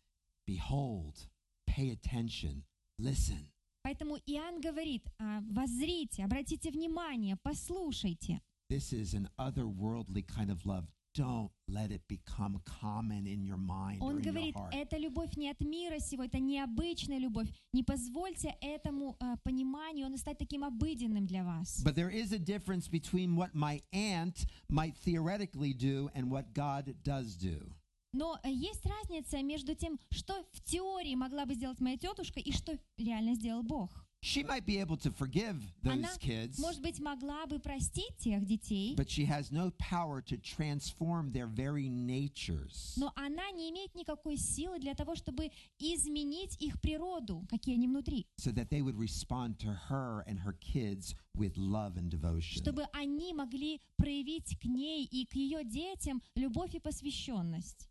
Behold, 0.45 1.27
pay 1.67 1.91
attention, 1.91 2.63
listen. 2.99 3.51
Поэтому 3.83 4.17
Иоанн 4.25 4.61
говорит, 4.61 5.07
«А, 5.19 5.41
воззрите, 5.41 6.23
обратите 6.23 6.71
внимание, 6.71 7.37
послушайте. 7.43 8.41
This 8.67 8.91
is 8.91 9.13
an 9.13 9.29
otherworldly 9.37 10.23
kind 10.23 10.49
of 10.49 10.65
love. 10.65 10.87
Don't 11.16 11.50
let 11.66 11.90
it 11.90 12.02
become 12.08 12.60
common 12.64 13.26
in 13.26 13.42
your 13.44 13.56
mind 13.56 13.98
Он 14.00 14.20
говорит, 14.20 14.54
heart. 14.54 14.72
это 14.72 14.96
любовь 14.96 15.36
не 15.36 15.50
от 15.50 15.60
мира 15.60 15.98
сего, 15.98 16.22
это 16.22 16.38
необычная 16.38 17.18
любовь. 17.18 17.48
Не 17.72 17.82
позвольте 17.82 18.54
этому 18.60 19.16
э, 19.20 19.36
пониманию, 19.42 20.06
он 20.06 20.16
стать 20.18 20.38
таким 20.38 20.62
обыденным 20.62 21.26
для 21.26 21.42
вас. 21.42 21.82
But 21.84 21.96
there 21.96 22.10
is 22.10 22.32
a 22.32 22.38
difference 22.38 22.86
between 22.88 23.34
what 23.34 23.54
my 23.54 23.80
aunt 23.92 24.46
might 24.68 24.96
theoretically 25.04 25.72
do 25.72 26.10
and 26.14 26.30
what 26.30 26.54
God 26.54 26.94
does 27.02 27.34
do. 27.36 27.72
Но 28.12 28.38
э, 28.44 28.50
есть 28.52 28.84
разница 28.86 29.42
между 29.42 29.74
тем, 29.74 29.98
что 30.10 30.44
в 30.52 30.62
теории 30.62 31.14
могла 31.16 31.44
бы 31.44 31.54
сделать 31.54 31.80
моя 31.80 31.96
тетушка 31.96 32.38
и 32.38 32.52
что 32.52 32.78
реально 32.98 33.34
сделал 33.34 33.62
Бог. 33.64 34.06
She 34.21 34.41
might 34.43 34.65
be 34.65 34.79
able 34.79 34.97
to 34.97 35.11
forgive 35.11 35.61
those 35.83 35.93
Она, 35.93 36.09
kids, 36.19 36.57
может 36.59 36.81
быть, 36.81 36.99
могла 36.99 37.45
бы 37.45 37.59
простить 37.59 38.17
тех 38.17 38.43
детей, 38.43 38.95
but 38.95 39.07
she 39.07 39.25
has 39.25 39.51
no 39.51 39.69
power 39.77 40.19
to 40.23 40.35
transform 40.37 41.31
their 41.31 41.45
very 41.45 41.87
natures. 41.87 42.95
но 42.97 43.13
она 43.15 43.51
не 43.51 43.69
имеет 43.69 43.93
никакой 43.93 44.37
силы 44.37 44.79
для 44.79 44.95
того, 44.95 45.13
чтобы 45.13 45.51
изменить 45.77 46.57
их 46.59 46.81
природу, 46.81 47.45
какие 47.49 47.75
они 47.75 47.87
внутри, 47.87 48.25
so 48.37 48.51
that 48.51 48.69
they 48.71 48.81
would 48.81 48.97
respond 48.97 49.59
to 49.59 49.71
her 49.89 50.23
and 50.27 50.39
her 50.39 50.53
kids 50.59 51.13
with 51.37 51.55
love 51.55 51.95
and 51.95 52.09
devotion. 52.09 52.59
чтобы 52.59 52.87
они 52.93 53.31
могли 53.31 53.79
проявить 53.95 54.57
к 54.59 54.65
ней 54.65 55.05
и 55.05 55.27
к 55.27 55.35
ее 55.35 55.63
детям 55.63 56.19
любовь 56.33 56.73
и 56.73 56.79
посвященность. 56.79 57.87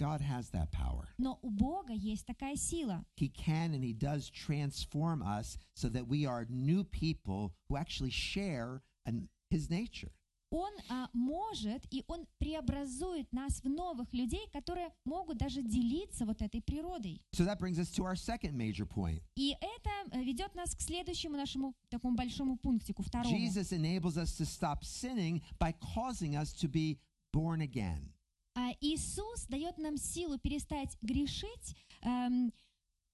God 0.00 0.20
has 0.20 0.50
that 0.50 0.72
power. 0.72 1.08
Но 1.18 1.38
у 1.42 1.50
Бога 1.50 1.92
есть 1.92 2.26
такая 2.26 2.56
сила. 2.56 3.04
He 3.16 3.28
can 3.28 3.72
and 3.72 3.84
He 3.84 3.92
does 3.92 4.30
transform 4.30 5.22
us 5.22 5.58
so 5.74 5.88
that 5.88 6.08
we 6.08 6.26
are 6.26 6.46
new 6.48 6.84
people 6.84 7.54
who 7.68 7.76
actually 7.76 8.10
share 8.10 8.82
an, 9.06 9.28
His 9.50 9.70
nature. 9.70 10.12
Он 10.50 10.72
а, 10.88 11.08
может 11.12 11.82
и 11.90 12.04
он 12.06 12.26
преобразует 12.38 13.32
нас 13.32 13.60
в 13.62 13.68
новых 13.68 14.12
людей, 14.12 14.48
которые 14.52 14.92
могут 15.04 15.38
даже 15.38 15.60
делиться 15.62 16.24
вот 16.24 16.40
этой 16.40 16.62
природой. 16.62 17.20
So 17.32 17.44
that 17.44 17.58
brings 17.58 17.78
us 17.78 17.90
to 17.92 18.04
our 18.04 18.14
second 18.14 18.56
major 18.56 18.86
point. 18.86 19.22
И 19.34 19.56
это 19.60 19.90
э, 20.12 20.22
ведет 20.22 20.54
нас 20.54 20.74
к 20.74 20.80
следующему 20.80 21.36
нашему 21.36 21.74
такому 21.90 22.16
большому 22.16 22.56
пунктику, 22.58 23.02
второму. 23.02 23.36
Jesus 23.36 23.72
enables 23.72 24.16
us 24.16 24.36
to 24.36 24.44
stop 24.44 24.84
sinning 24.84 25.42
by 25.58 25.72
causing 25.94 26.36
us 26.36 26.52
to 26.52 26.68
be 26.68 27.00
born 27.32 27.60
again. 27.60 28.12
А 28.55 28.71
Иисус 28.81 29.45
дает 29.47 29.77
нам 29.77 29.97
силу 29.97 30.37
перестать 30.37 30.97
грешить, 31.01 31.75
эм, 32.01 32.51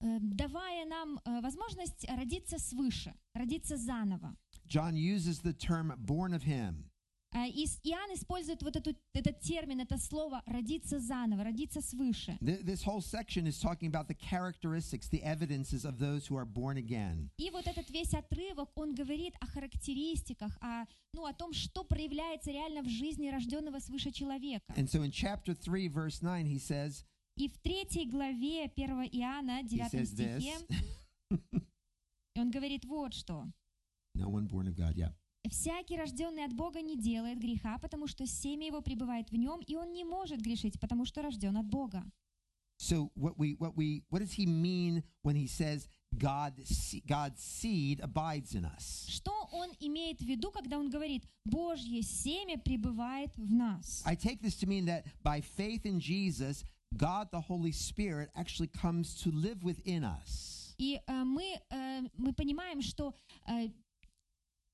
э, 0.00 0.18
давая 0.20 0.84
нам 0.86 1.20
э, 1.24 1.40
возможность 1.40 2.04
родиться 2.08 2.58
свыше, 2.58 3.14
родиться 3.34 3.76
заново. 3.76 4.36
John 4.66 4.94
uses 4.94 5.40
the 5.42 5.54
term 5.54 5.94
born 5.96 6.34
of 6.34 6.42
him. 6.42 6.90
А 7.30 7.46
Ис- 7.46 7.78
Иоанн 7.84 8.14
использует 8.14 8.62
вот 8.62 8.74
эту, 8.76 8.94
этот 9.12 9.40
термин, 9.40 9.80
это 9.80 9.98
слово 9.98 10.42
«родиться 10.46 10.98
заново», 10.98 11.44
«родиться 11.44 11.80
свыше». 11.82 12.38
Th- 12.40 12.62
This 12.64 12.82
whole 12.84 13.02
section 13.02 13.46
is 13.46 13.60
talking 13.60 13.86
about 13.90 14.08
the 14.08 14.14
characteristics, 14.14 15.08
the 15.10 15.22
evidences 15.22 15.84
of 15.84 15.98
those 15.98 16.26
who 16.26 16.36
are 16.36 16.46
born 16.46 16.78
again. 16.78 17.28
И 17.36 17.50
вот 17.50 17.66
этот 17.66 17.90
весь 17.90 18.14
отрывок, 18.14 18.70
он 18.76 18.94
говорит 18.94 19.34
о 19.40 19.46
характеристиках, 19.46 20.56
о, 20.62 20.86
ну, 21.12 21.26
о 21.26 21.34
том, 21.34 21.52
что 21.52 21.84
проявляется 21.84 22.50
реально 22.50 22.82
в 22.82 22.88
жизни 22.88 23.28
рожденного 23.28 23.78
свыше 23.78 24.10
человека. 24.10 24.72
And 24.76 24.88
so 24.88 25.02
in 25.02 25.10
chapter 25.10 25.52
3, 25.54 25.88
verse 25.88 26.20
9, 26.20 26.46
he 26.46 26.58
says, 26.58 27.04
И 27.36 27.48
в 27.48 27.58
третьей 27.58 28.06
главе 28.06 28.64
1 28.74 29.10
Иоанна, 29.12 29.62
he 29.62 29.76
9 29.76 29.90
says 29.90 30.14
this 30.14 30.40
стихе, 30.40 30.56
он 32.36 32.50
говорит 32.50 32.84
вот 32.86 33.12
что. 33.12 33.44
No 34.16 34.28
one 34.30 34.46
born 34.48 34.66
of 34.66 34.74
God, 34.74 34.96
yeah. 34.96 35.12
«Всякий, 35.48 35.96
рожденный 35.96 36.44
от 36.44 36.52
Бога, 36.52 36.80
не 36.80 36.96
делает 36.96 37.38
греха, 37.38 37.78
потому 37.78 38.06
что 38.06 38.26
семя 38.26 38.66
его 38.66 38.80
пребывает 38.80 39.30
в 39.30 39.36
нем, 39.36 39.60
и 39.60 39.76
он 39.76 39.92
не 39.92 40.04
может 40.04 40.40
грешить, 40.40 40.78
потому 40.80 41.04
что 41.04 41.22
рожден 41.22 41.56
от 41.56 41.66
Бога». 41.66 42.04
So 42.80 43.10
what 43.16 43.36
we 43.36 43.56
what 43.58 43.76
we 43.76 44.04
what 44.08 44.20
does 44.20 44.32
he 44.32 44.46
mean 44.46 45.02
when 45.22 45.34
he 45.34 45.48
says 45.48 45.88
God 46.16 46.54
God's 47.06 47.42
seed 47.42 48.00
abides 48.00 48.54
in 48.54 48.64
us? 48.64 49.06
Что 49.08 49.48
он 49.52 49.70
имеет 49.80 50.20
в 50.20 50.24
виду, 50.24 50.52
когда 50.52 50.78
он 50.78 50.88
говорит 50.88 51.24
«Божье 51.44 52.02
семя 52.02 52.56
пребывает 52.56 53.36
в 53.36 53.52
нас»? 53.52 54.02
I 54.06 54.14
take 54.14 54.40
this 54.40 54.56
to 54.60 54.66
mean 54.66 54.84
that 54.86 55.06
by 55.24 55.40
faith 55.40 55.84
in 55.86 55.98
Jesus, 55.98 56.62
God 56.96 57.30
the 57.32 57.40
Holy 57.40 57.72
Spirit 57.72 58.30
actually 58.36 58.68
comes 58.68 59.14
to 59.22 59.32
live 59.32 59.64
within 59.64 60.04
us. 60.04 60.74
И 60.78 61.00
э, 61.04 61.24
мы, 61.24 61.60
э, 61.70 62.02
мы 62.16 62.32
понимаем, 62.32 62.80
что 62.80 63.12
э, 63.48 63.70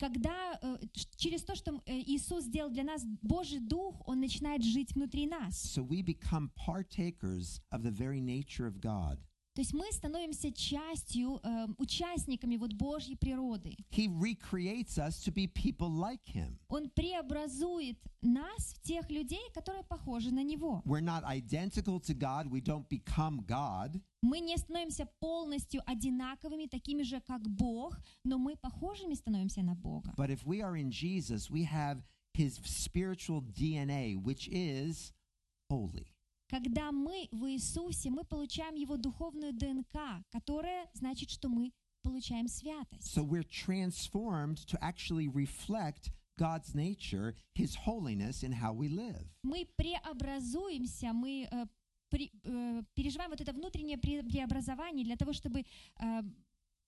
когда 0.03 0.57
э, 0.61 0.77
ш- 0.95 1.07
через 1.17 1.43
то, 1.43 1.55
что 1.55 1.81
э, 1.85 1.99
Иисус 1.99 2.45
сделал 2.45 2.71
для 2.71 2.83
нас, 2.83 3.03
Божий 3.21 3.59
Дух, 3.59 4.01
Он 4.07 4.19
начинает 4.19 4.63
жить 4.63 4.93
внутри 4.95 5.27
нас. 5.27 5.55
So 5.75 5.83
we 5.83 6.01
become 6.01 6.51
partakers 6.55 7.59
of 7.71 7.83
the 7.83 7.91
very 7.91 8.21
nature 8.21 8.65
of 8.65 8.79
God. 8.79 9.19
То 9.54 9.60
есть 9.60 9.72
мы 9.72 9.90
становимся 9.92 10.50
частью, 10.52 11.40
э, 11.44 11.66
участниками 11.78 12.56
вот 12.56 12.72
Божьей 12.72 13.16
природы. 13.16 13.76
He 13.92 14.08
recreates 14.08 14.98
us 14.98 15.22
to 15.24 15.32
be 15.32 15.46
people 15.46 15.88
like 15.88 16.24
him. 16.26 16.58
Он 16.68 16.90
преобразует 16.90 17.96
нас 18.20 18.74
в 18.74 18.82
тех 18.82 19.08
людей, 19.10 19.48
которые 19.54 19.84
похожи 19.84 20.32
на 20.32 20.42
Него. 20.42 20.82
We're 20.84 21.00
not 21.00 21.22
identical 21.24 22.00
to 22.00 22.14
God, 22.14 22.48
we 22.50 22.60
don't 22.60 22.88
become 22.88 23.44
God, 23.46 24.00
Мы 24.22 24.40
не 24.40 24.56
становимся 24.56 25.06
полностью 25.20 25.82
одинаковыми, 25.86 26.66
такими 26.66 27.02
же, 27.02 27.20
как 27.20 27.42
Бог, 27.48 28.00
но 28.24 28.38
мы 28.38 28.56
похожими 28.56 29.14
становимся 29.14 29.62
на 29.62 29.74
Бога. 29.76 30.12
but 30.16 30.30
if 30.30 30.44
we 30.44 30.62
are 30.62 30.76
in 30.76 30.90
Jesus, 30.90 31.48
we 31.48 31.62
have 31.64 32.02
his 32.32 32.58
spiritual 32.64 33.40
DNA, 33.42 34.16
which 34.16 34.48
is 34.48 35.12
holy. 35.70 36.13
Когда 36.48 36.92
мы 36.92 37.28
в 37.32 37.46
Иисусе, 37.50 38.10
мы 38.10 38.24
получаем 38.24 38.74
Его 38.74 38.96
духовную 38.96 39.52
ДНК, 39.52 40.24
которая 40.30 40.88
значит, 40.92 41.30
что 41.30 41.48
мы 41.48 41.72
получаем 42.02 42.48
святость. 42.48 43.16
So 43.16 43.22
we're 43.24 43.44
transformed 43.48 44.58
to 44.66 44.78
actually 44.82 45.28
reflect 45.28 46.10
God's 46.38 46.74
nature, 46.74 47.34
his 47.54 47.74
holiness 47.86 48.42
in 48.42 48.52
how 48.52 48.72
we 48.74 48.88
live. 48.88 49.24
Мы 49.42 49.66
преобразуемся, 49.76 51.12
мы 51.12 51.48
э, 51.50 51.66
при- 52.10 52.30
э, 52.42 52.82
переживаем 52.94 53.30
вот 53.30 53.40
это 53.40 53.52
внутреннее 53.52 53.96
пре- 53.96 54.22
преобразование 54.28 55.04
для 55.04 55.16
того, 55.16 55.32
чтобы 55.32 55.60
э, 56.00 56.22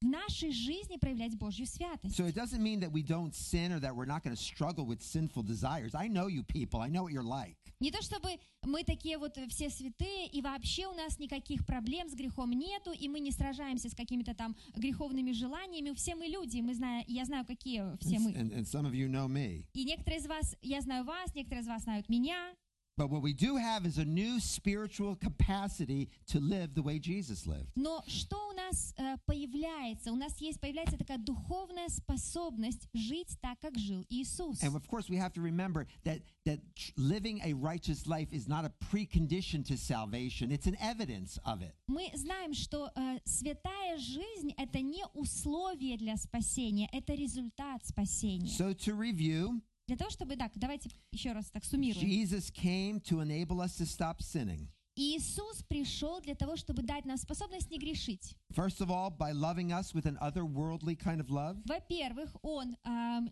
в 0.02 0.06
нашей 0.06 0.52
жизни 0.52 0.96
проявлять 0.96 1.37
Божью 1.37 1.66
святость. 1.66 2.18
So 2.18 2.26
it 2.26 2.35
doesn't 2.35 2.62
mean 2.62 2.80
that 2.80 2.92
we 2.92 3.02
don't 3.02 3.35
sin 3.35 3.72
or 3.72 3.80
that 3.80 3.94
we're 3.94 4.06
not 4.06 4.22
going 4.22 4.37
to 4.37 4.42
struggle 4.42 4.85
with 4.85 5.02
sinful 5.02 5.42
desires. 5.42 5.94
I 5.94 6.09
know 6.09 6.26
you 6.26 6.42
people. 6.42 6.80
I 6.80 6.88
know 6.88 7.02
what 7.02 7.12
you're 7.12 7.22
like. 7.22 7.56
Не 7.80 7.90
то 7.90 8.00
чтобы 8.00 8.38
мы 8.62 8.85
такие 8.85 9.18
вот 9.18 9.37
все 9.48 9.68
святые, 9.68 10.28
и 10.28 10.40
вообще 10.40 10.87
у 10.87 10.94
нас 10.94 11.18
никаких 11.18 11.66
проблем 11.66 12.09
с 12.09 12.14
грехом 12.14 12.52
нету, 12.52 12.92
и 12.92 13.09
мы 13.09 13.20
не 13.20 13.30
сражаемся 13.30 13.90
с 13.90 13.94
какими-то 13.94 14.35
там 14.35 14.56
греховными 14.74 15.32
желаниями. 15.32 15.94
Все 15.94 16.14
мы 16.14 16.26
люди, 16.26 16.61
мы 16.61 16.74
знаю, 16.74 17.04
я 17.06 17.24
знаю, 17.24 17.44
какие 17.44 17.96
все 18.00 18.18
мы. 18.18 18.32
And, 18.32 18.52
and 18.52 18.66
some 18.66 18.87
of 18.87 18.94
you 18.94 19.09
know 19.09 19.28
me. 19.28 19.66
И 19.74 19.85
некоторые 19.85 20.20
из 20.20 20.26
вас, 20.26 20.56
я 20.62 20.80
знаю 20.80 21.04
вас, 21.04 21.35
некоторые 21.35 21.62
из 21.62 21.68
вас 21.68 21.82
знают 21.82 22.09
меня. 22.09 22.54
But 22.97 23.10
what 23.10 23.23
we 23.23 23.34
do 23.34 23.55
have 23.55 23.86
is 23.86 23.97
a 23.97 24.05
new 24.05 24.39
spiritual 24.39 25.15
capacity 25.15 26.10
to 26.27 26.39
live 26.39 26.75
the 26.75 26.84
way 26.84 26.99
Jesus 26.99 27.47
lived. 27.47 27.71
Но 27.75 28.03
что 28.05 28.49
у 28.49 28.53
нас 28.53 28.93
э, 28.97 29.17
появляется? 29.25 30.12
У 30.12 30.15
нас 30.15 30.39
есть 30.39 30.60
появляется 30.60 30.97
такая 30.97 31.17
духовная 31.17 31.89
способность 31.89 32.88
жить 32.93 33.36
так, 33.41 33.60
как 33.60 33.77
жил 33.77 34.05
Иисус. 34.10 34.62
And 34.62 34.75
of 34.75 34.88
course, 34.88 35.10
we 35.10 35.15
have 35.15 35.34
to 35.34 35.41
remember 35.41 35.88
that 36.03 36.21
that 36.45 36.60
tr- 36.75 36.91
living 36.97 37.41
a 37.43 37.53
righteous 37.53 38.05
life 38.05 38.31
is 38.31 38.47
not 38.47 38.65
a 38.65 38.71
precondition 38.91 39.65
to 39.65 39.77
salvation; 39.77 40.51
it's 40.51 40.67
an 40.67 40.77
evidence 40.79 41.39
of 41.45 41.63
it. 41.63 41.73
Мы 41.88 42.12
знаем, 42.13 42.53
что 42.53 42.91
э, 42.95 43.19
святая 43.25 43.97
жизнь 43.97 44.53
это 44.57 44.81
не 44.81 45.05
условие 45.15 45.97
для 45.97 46.17
спасения, 46.17 46.88
это 46.91 47.13
результат 47.15 47.86
спасения. 47.86 48.49
So, 48.49 48.73
to 48.73 48.93
review, 48.93 49.62
Для 49.88 49.96
того, 49.96 50.11
чтобы, 50.11 50.37
так, 50.37 50.53
давайте 50.57 50.90
еще 51.12 51.33
раз 51.33 51.51
так 51.51 51.64
суммируем. 51.64 52.05
Jesus 52.07 52.51
came 52.51 53.01
to 53.01 53.20
enable 53.20 53.61
us 53.61 53.77
to 53.79 53.87
stop 53.87 54.20
sinning. 54.20 54.68
Иисус 54.99 55.62
пришел 55.68 56.22
для 56.22 56.35
того, 56.35 56.57
чтобы 56.57 56.83
дать 56.83 57.05
нам 57.05 57.18
способность 57.18 57.70
не 57.70 57.79
грешить. 57.79 58.35
First 58.55 58.81
of 58.81 58.90
all, 58.90 59.11
by 59.11 59.31
loving 59.33 59.70
us 59.70 59.92
with 59.94 60.07
an 60.07 60.16
otherworldly 60.22 60.96
kind 60.96 61.20
of 61.20 61.29
love. 61.31 61.59
Во-первых, 61.66 62.35
Он 62.42 62.77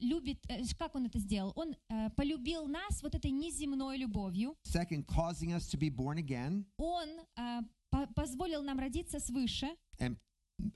любит, 0.00 0.38
э, 0.48 0.62
как 0.78 0.94
Он 0.94 1.06
это 1.06 1.18
сделал? 1.18 1.52
Он 1.56 1.74
э, 1.88 2.10
полюбил 2.10 2.66
нас 2.68 3.02
вот 3.02 3.14
этой 3.14 3.30
неземной 3.30 3.96
любовью. 3.96 4.54
Second, 4.64 5.06
causing 5.06 5.54
us 5.54 5.66
to 5.70 5.78
be 5.78 5.88
born 5.88 6.18
again. 6.18 6.66
Он 6.76 7.08
э, 7.36 7.62
по- 7.90 8.06
позволил 8.14 8.62
нам 8.62 8.78
родиться 8.78 9.18
свыше. 9.18 9.74
And 9.98 10.16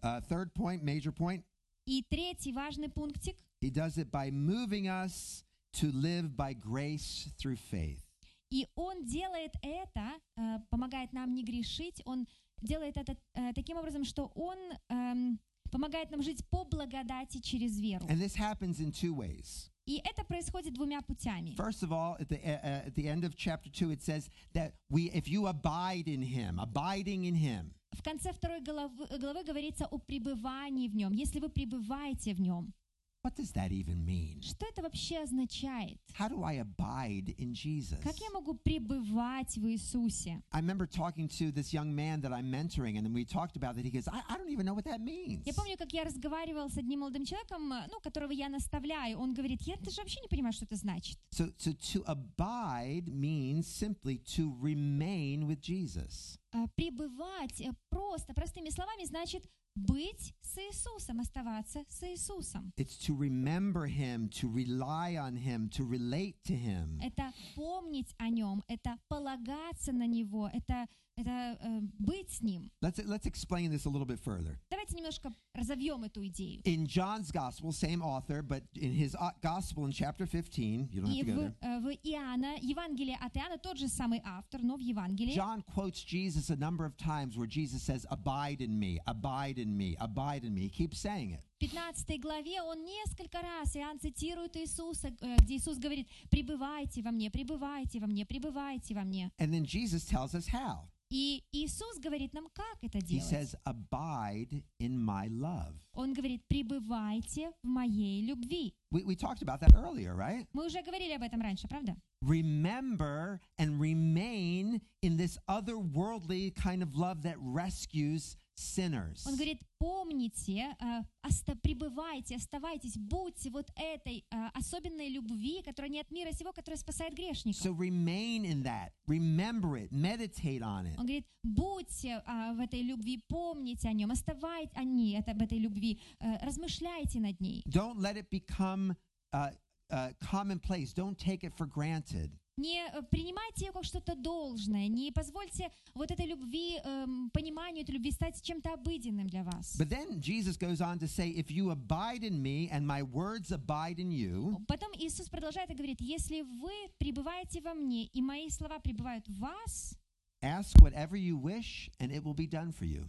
uh, 0.03 0.23
third 0.23 0.55
point, 0.55 0.83
major 0.83 1.13
point, 1.13 1.45
И 1.87 2.03
третий 2.09 2.53
важный 2.53 2.89
пунктик. 2.89 3.37
he 3.61 3.71
does 3.71 3.99
it 3.99 4.11
by 4.11 4.31
moving 4.31 4.89
us 4.89 5.45
to 5.81 5.91
live 5.93 6.37
by 6.37 6.55
grace 6.55 7.29
through 7.39 7.57
faith. 7.57 8.03
И 8.51 8.67
Он 8.75 9.05
делает 9.05 9.53
это, 9.63 10.13
э, 10.37 10.59
помогает 10.71 11.13
нам 11.13 11.35
не 11.35 11.45
грешить. 11.45 12.01
Он 12.05 12.27
делает 12.63 12.97
это 12.97 13.17
э, 13.35 13.53
таким 13.55 13.77
образом, 13.77 14.05
что 14.05 14.33
Он 14.35 14.59
эм, 14.89 15.39
помогает 15.71 16.11
нам 16.11 16.23
жить 16.23 16.45
по 16.49 16.65
благодати 16.65 17.41
через 17.41 17.79
веру. 17.79 18.07
And 18.07 18.19
this 18.19 18.35
happens 18.37 18.81
in 18.81 18.91
two 18.91 19.15
ways. 19.15 19.71
И 19.87 20.03
это 20.05 20.25
происходит 20.25 20.75
двумя 20.75 21.01
путями. 21.03 21.55
First 21.57 21.83
of 21.83 21.93
all, 21.93 22.17
at 22.19 22.29
the, 22.29 22.39
uh, 22.43 22.87
at 22.87 22.95
the 22.95 23.09
end 23.09 23.25
of 23.25 23.37
chapter 23.37 23.71
2, 23.71 23.91
it 23.91 24.03
says 24.03 24.29
that 24.55 24.75
we, 24.91 25.11
if 25.13 25.29
you 25.29 25.47
abide 25.47 26.09
in 26.09 26.23
him, 26.23 26.59
abiding 26.59 27.25
in 27.25 27.35
him, 27.35 27.75
В 27.93 28.03
конце 28.03 28.33
второй 28.33 28.61
главы, 28.61 29.07
главы 29.19 29.43
говорится 29.45 29.87
о 29.87 29.99
пребывании 29.99 30.89
в 30.89 30.95
нем. 30.95 31.13
Если 31.13 31.41
вы 31.41 31.49
пребываете 31.49 32.35
в 32.35 32.41
нем, 32.41 32.73
what 33.23 33.35
does 33.35 33.53
that 33.53 33.73
even 33.73 34.05
mean? 34.05 34.41
что 34.43 34.67
это 34.67 34.83
вообще 34.83 35.19
означает? 35.19 35.99
How 36.19 36.29
do 36.29 36.43
I 36.43 36.57
abide 36.57 37.35
in 37.39 37.53
Jesus? 37.53 38.01
Как 38.03 38.17
я 38.21 38.31
могу 38.31 38.55
пребывать 38.55 39.57
в 39.57 39.67
Иисусе? 39.67 40.43
I 40.53 40.61
remember 40.61 40.87
talking 40.87 41.29
to 41.29 41.51
this 41.53 41.73
young 41.73 41.95
man 41.95 42.21
that 42.23 42.33
I'm 42.33 42.51
mentoring, 42.51 42.97
and 42.97 43.05
then 43.05 43.13
we 43.13 43.25
talked 43.25 43.57
about 43.57 43.77
that. 43.77 43.85
He 43.85 43.91
goes, 43.91 44.09
I, 44.09 44.23
I 44.29 44.37
don't 44.37 44.51
even 44.51 44.67
know 44.67 44.75
what 44.75 44.85
that 44.85 45.01
means. 45.01 45.45
Я 45.47 45.55
помню, 45.55 45.77
как 45.77 45.93
я 45.93 46.05
разговаривала 46.05 46.69
с 46.69 46.77
одним 46.77 47.01
молодым 47.01 47.25
человеком, 47.25 47.69
ну, 47.69 48.01
которого 48.01 48.31
я 48.33 48.49
наставляю. 48.49 49.19
Он 49.19 49.35
говорит, 49.35 49.63
я 49.63 49.77
даже 49.77 50.01
вообще 50.01 50.21
не 50.21 50.29
понимаю, 50.29 50.53
что 50.53 50.65
это 50.65 50.77
значит. 50.77 51.19
So, 51.31 51.53
so 51.59 51.73
to 51.73 52.05
abide 52.07 53.09
means 53.09 53.67
simply 53.67 54.19
to 54.37 54.55
remain 54.61 55.47
with 55.47 55.61
Jesus. 55.61 56.39
А, 56.53 56.67
Пребывать 56.77 57.61
э, 57.61 57.73
просто, 57.91 58.33
простыми 58.33 58.71
словами, 58.71 59.05
значит 59.05 59.45
быть 59.78 60.34
с 60.42 60.58
Иисусом, 60.58 61.20
оставаться 61.20 61.84
с 61.90 62.04
Иисусом. 62.04 62.72
It's 62.78 62.98
to 63.08 63.16
remember 63.16 63.88
him, 63.88 64.30
to 64.30 64.48
rely 64.48 65.16
on 65.16 65.36
him, 65.36 65.70
to 65.70 65.84
relate 65.84 66.36
to 66.44 66.56
him. 66.56 67.00
Это 67.02 67.34
помнить 67.56 68.14
о 68.18 68.30
нем, 68.30 68.64
это 68.68 68.98
полагаться 69.08 69.92
на 69.92 70.06
него, 70.06 70.50
это, 70.54 70.88
это 71.18 71.58
э, 71.62 71.80
быть 72.00 72.32
с 72.32 72.42
ним. 72.42 72.72
Let's 72.82 73.00
let's 73.06 73.26
explain 73.26 73.72
this 73.72 73.86
a 73.86 73.90
little 73.90 74.08
bit 74.08 74.20
further. 74.20 74.60
Давайте 74.70 74.94
давайте 74.94 74.96
немножко 74.96 75.32
разовьем 75.54 76.04
эту 76.04 76.26
идею. 76.28 76.62
In 76.66 76.86
John's 76.86 77.32
gospel, 77.32 77.72
same 77.72 78.02
author, 78.02 78.42
but 78.42 78.64
in 78.76 78.92
his 78.94 79.16
uh, 79.16 79.32
gospel 79.42 79.86
in 79.86 79.92
chapter 79.92 80.26
15, 80.26 80.90
you 80.92 81.02
don't 81.02 81.10
have 81.10 81.16
И 81.16 81.24
to 81.24 81.26
go 81.26 81.36
в, 81.36 81.40
there. 81.40 81.56
э, 81.62 81.80
в 81.80 81.88
Иоанна, 82.04 82.56
Евангелие 82.62 83.18
от 83.22 83.36
Иоанна, 83.38 83.58
тот 83.58 83.78
же 83.78 83.88
самый 83.88 84.22
автор, 84.26 84.62
но 84.62 84.76
в 84.76 84.82
Евангелии, 84.82 85.36
John 85.36 85.64
quotes 85.74 86.04
Jesus 86.04 86.50
a 86.50 86.56
number 86.56 86.86
of 86.86 86.98
times 86.98 87.38
where 87.38 87.48
Jesus 87.48 87.82
says, 87.84 88.06
Abide 88.10 88.62
in 88.62 88.78
me, 88.78 89.00
abide 89.06 89.58
in 89.60 89.76
me, 89.78 89.96
abide 90.00 90.44
in 90.44 90.54
me. 90.54 90.62
He 90.62 90.70
keeps 90.70 91.00
saying 91.00 91.32
it. 91.32 91.42
в 91.58 91.60
15 91.60 92.20
главе 92.20 92.62
он 92.62 92.84
несколько 92.84 93.42
раз, 93.42 93.76
Иоанн 93.76 94.00
цитирует 94.00 94.56
Иисуса, 94.58 95.10
э, 95.22 95.38
где 95.38 95.56
Иисус 95.58 95.78
говорит, 95.78 96.08
«Пребывайте 96.30 97.02
во 97.02 97.12
мне, 97.12 97.30
пребывайте 97.32 98.00
во 98.00 98.08
мне, 98.08 98.26
пребывайте 98.26 98.94
во 98.94 99.04
мне». 99.04 99.32
And 99.40 99.52
then 99.54 99.64
Jesus 99.64 100.06
tells 100.06 100.34
us 100.34 100.48
how. 100.48 100.90
И 101.10 101.44
Иисус 101.52 102.00
говорит 102.00 102.34
нам, 102.34 102.48
как 102.54 102.78
это 102.82 102.98
He 102.98 103.20
делать. 103.20 103.30
says, 103.30 103.56
Abide 103.66 104.64
in 104.80 104.98
my 104.98 105.28
love. 105.30 105.76
Он 105.94 106.12
говорит, 106.14 106.42
«Пребывайте 106.48 107.52
в 107.62 107.68
моей 107.68 108.22
любви». 108.26 108.74
We, 108.92 109.04
we 109.04 109.16
talked 109.16 109.44
about 109.44 109.60
that 109.60 109.74
earlier, 109.76 110.16
right? 110.16 110.48
Мы 110.54 110.66
уже 110.66 110.82
говорили 110.82 111.14
об 111.14 111.22
этом 111.22 111.40
раньше, 111.40 111.68
правда? 111.68 111.96
Remember 112.24 113.40
and 113.60 113.80
remain 113.80 114.82
in 115.02 115.18
this 115.18 115.38
otherworldly 115.48 116.56
kind 116.56 116.82
of 116.82 116.96
love 116.96 117.22
that 117.24 117.36
rescues 117.40 118.36
sinners. 118.58 119.26
Он 119.26 119.36
говорит, 119.36 119.62
помните, 119.78 120.76
э, 120.80 121.04
оста- 121.22 121.56
пребывайте, 121.56 122.36
оставайтесь, 122.36 122.98
будьте 122.98 123.50
вот 123.50 123.72
этой 123.76 124.26
э, 124.30 124.48
особенной 124.54 125.10
любви, 125.10 125.62
которая 125.64 125.92
не 125.92 126.02
от 126.02 126.12
мира 126.12 126.32
сего, 126.32 126.54
которая 126.54 126.78
спасает 126.78 127.14
грешников. 127.14 127.66
So 127.66 127.74
remain 127.76 128.46
in 128.46 128.64
that. 128.64 128.92
Remember 129.08 129.76
it. 129.78 129.92
Meditate 129.92 130.62
on 130.62 130.86
it. 130.86 130.96
Он 130.98 131.06
говорит, 131.06 131.26
будьте 131.44 132.22
а, 132.26 132.54
в 132.54 132.60
этой 132.60 132.82
любви, 132.82 133.24
помните 133.28 133.90
о 133.90 133.94
нем, 133.94 134.12
оставайтесь 134.12 134.76
о 134.76 134.84
ней, 134.84 135.18
это, 135.18 135.32
об 135.32 135.42
этой 135.42 135.58
любви, 135.58 136.00
э, 136.20 136.38
размышляйте 136.46 137.20
над 137.20 137.40
ней. 137.42 137.64
Don't 137.68 137.98
let 137.98 138.18
it 138.18 138.30
become 138.30 138.96
uh, 139.34 139.52
uh, 139.90 140.14
commonplace. 140.20 140.94
Don't 140.94 141.18
take 141.18 141.44
it 141.44 141.54
for 141.58 141.66
granted. 141.66 142.32
Не 142.59 142.89
э, 142.93 143.03
принимайте 143.03 143.67
ее 143.67 143.73
как 143.73 143.85
что-то 143.85 144.17
должное, 144.17 144.89
не 144.89 145.13
позвольте 145.13 145.71
вот 145.95 146.11
этой 146.11 146.27
любви, 146.27 146.81
эм, 146.85 147.31
пониманию 147.31 147.85
этой 147.85 147.93
любви 147.93 148.11
стать 148.11 148.43
чем-то 148.43 148.73
обыденным 148.75 149.29
для 149.29 149.45
вас. 149.45 149.77
But 149.79 149.89
then 149.89 150.21
Jesus 150.21 150.59
goes 150.59 150.81
on 150.81 150.99
to 150.99 151.07
say, 151.07 151.31
If 151.31 151.51
you 151.51 151.71
abide 151.71 152.25
in 152.25 152.43
me 152.43 152.69
and 152.71 152.85
my 152.85 153.03
words 153.03 153.53
abide 153.53 153.99
in 153.99 154.11
you, 154.11 154.57
Потом 154.67 154.91
Иисус 154.99 155.29
продолжает 155.29 155.71
и 155.71 155.75
говорит, 155.75 156.01
если 156.01 156.43
вы 156.43 156.73
пребываете 156.99 157.61
во 157.61 157.75
мне, 157.75 158.07
и 158.07 158.21
мои 158.21 158.51
слова 158.51 158.81
пребывают 158.81 159.29
в 159.29 159.39
вас, 159.39 159.97
ask 160.43 160.75
whatever 160.81 161.17
you 161.17 161.37
wish 161.37 161.89
and 162.01 162.11
it 162.11 162.25
will 162.25 162.35
be 162.35 162.49
done 162.49 162.73
for 162.73 162.87
you. 162.87 163.09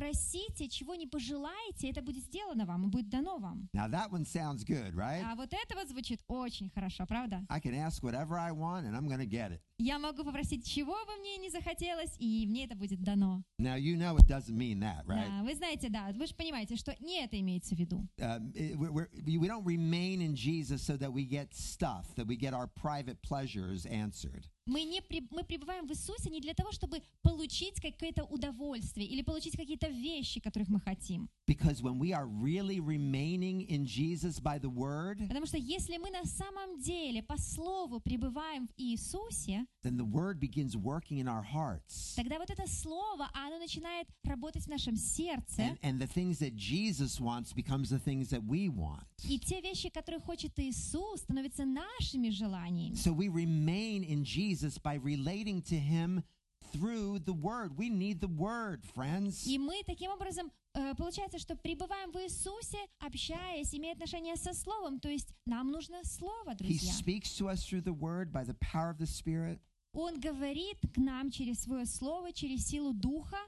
Просите, 0.00 0.68
чего 0.68 0.94
не 0.94 1.06
пожелаете, 1.06 1.90
это 1.90 2.00
будет 2.00 2.24
сделано 2.24 2.64
вам, 2.64 2.86
и 2.86 2.88
будет 2.88 3.10
дано 3.10 3.38
вам. 3.38 3.68
Now 3.74 3.86
that 3.86 4.10
one 4.10 4.24
sounds 4.24 4.64
good, 4.64 4.94
right? 4.94 5.22
А 5.22 5.34
вот 5.34 5.52
это 5.52 5.74
вот 5.74 5.88
звучит 5.88 6.22
очень 6.26 6.70
хорошо, 6.70 7.04
правда? 7.06 7.44
I 7.50 7.60
can 7.60 7.74
ask 7.74 8.02
whatever 8.02 8.38
I 8.38 8.50
want 8.52 8.86
and 8.86 8.96
I'm 8.96 9.06
going 9.06 9.20
to 9.20 9.26
get 9.26 9.52
it. 9.52 9.60
Я 9.82 9.98
могу 9.98 10.24
попросить, 10.24 10.66
чего 10.66 10.92
бы 11.06 11.16
мне 11.20 11.38
не 11.38 11.48
захотелось, 11.48 12.14
и 12.18 12.46
мне 12.46 12.64
это 12.64 12.76
будет 12.76 13.02
дано. 13.02 13.42
Now 13.58 13.76
you 13.78 13.96
know 13.96 14.14
it 14.18 14.26
doesn't 14.26 14.54
mean 14.54 14.78
that, 14.80 15.06
right? 15.06 15.26
Да, 15.26 15.42
вы 15.42 15.54
знаете, 15.54 15.88
да, 15.88 16.10
вы 16.12 16.26
же 16.26 16.34
понимаете, 16.34 16.76
что 16.76 16.94
не 17.00 17.24
это 17.24 17.40
имеется 17.40 17.74
в 17.74 17.78
виду. 17.78 18.06
Um, 18.18 18.52
we're, 18.76 18.92
we're, 18.92 19.08
we 19.24 19.48
don't 19.48 19.64
remain 19.64 20.20
in 20.20 20.34
Jesus 20.34 20.82
so 20.82 20.98
that 20.98 21.10
we 21.10 21.24
get 21.24 21.54
stuff, 21.54 22.14
that 22.16 22.26
we 22.26 22.36
get 22.36 22.52
our 22.52 22.66
private 22.66 23.22
pleasures 23.22 23.86
answered. 23.86 24.44
Мы, 24.66 24.84
не 24.84 25.00
при- 25.00 25.26
мы 25.30 25.42
пребываем 25.44 25.86
в 25.86 25.90
Иисусе 25.90 26.28
не 26.30 26.40
для 26.40 26.52
того, 26.52 26.70
чтобы 26.72 27.02
получить 27.22 27.80
какое-то 27.80 28.24
удовольствие 28.24 29.06
или 29.06 29.22
получить 29.22 29.56
какие-то 29.56 29.88
вещи, 29.88 30.40
которых 30.40 30.68
мы 30.68 30.78
хотим. 30.78 31.30
Because 31.49 31.83
when 31.83 31.99
we 31.99 32.11
are 32.11 32.25
really 32.25 32.79
remaining 32.79 33.61
in 33.69 33.85
Jesus 33.85 34.39
by 34.39 34.57
the 34.57 34.67
Word, 34.69 35.19
Потому 35.27 35.45
что 35.45 35.57
если 35.57 35.97
мы 35.97 36.09
на 36.09 36.25
самом 36.25 36.79
деле 36.81 37.21
по 37.21 37.37
Слову 37.37 37.99
пребываем 37.99 38.67
в 38.67 38.71
Иисусе, 38.77 39.67
then 39.83 39.95
the 39.95 40.03
Word 40.03 40.39
begins 40.39 40.75
working 40.75 41.19
in 41.19 41.27
our 41.27 41.43
hearts. 41.43 42.15
тогда 42.15 42.39
вот 42.39 42.49
это 42.49 42.65
Слово, 42.67 43.29
оно 43.33 43.59
начинает 43.59 44.07
работать 44.23 44.63
в 44.63 44.69
нашем 44.69 44.95
сердце, 44.95 45.61
And, 45.61 45.77
and 45.83 45.99
the 45.99 46.07
things 46.07 46.39
that 46.39 46.55
Jesus 46.55 47.19
wants 47.21 47.53
becomes 47.53 47.89
the 47.91 47.99
things 47.99 48.29
that 48.31 48.43
we 48.43 48.67
want. 48.67 49.05
и 49.29 49.37
те 49.39 49.61
вещи, 49.61 49.89
которые 49.89 50.21
хочет 50.21 50.51
Иисус, 50.57 51.21
становятся 51.21 51.63
нашими 51.65 52.29
желаниями. 52.31 52.95
So 52.95 53.13
we 53.13 53.27
remain 53.29 54.03
in 54.03 54.23
Jesus 54.23 54.79
by 54.79 54.95
relating 54.95 55.61
to 55.63 55.77
Him 55.77 56.23
through 56.72 57.20
the 57.24 57.32
Word. 57.32 57.76
We 57.76 57.88
need 57.90 58.20
the 58.20 58.28
Word, 58.28 58.84
friends. 58.94 59.46
И 59.46 59.58
мы 59.58 59.82
таким 59.86 60.10
образом, 60.10 60.50
э, 60.74 60.94
получается, 60.94 61.38
что 61.38 61.56
пребываем 61.56 62.10
в 62.12 62.16
Иисусе, 62.18 62.78
общаясь, 62.98 63.74
имея 63.74 63.92
отношение 63.92 64.36
со 64.36 64.52
Словом. 64.52 65.00
То 65.00 65.08
есть 65.08 65.28
нам 65.46 65.70
нужно 65.70 66.02
Слово, 66.04 66.52
He 66.52 66.56
друзья. 66.56 66.92
speaks 66.92 67.36
to 67.38 67.48
us 67.48 67.64
through 67.64 67.82
the 67.82 67.92
Word 67.94 68.32
by 68.32 68.44
the 68.44 68.54
power 68.60 68.90
of 68.90 68.98
the 68.98 69.06
Spirit. 69.06 69.60
Он 69.92 70.20
говорит 70.20 70.78
к 70.94 70.98
нам 70.98 71.30
через 71.30 71.62
свое 71.62 71.84
Слово, 71.86 72.32
через 72.32 72.66
силу 72.66 72.92
Духа. 72.92 73.38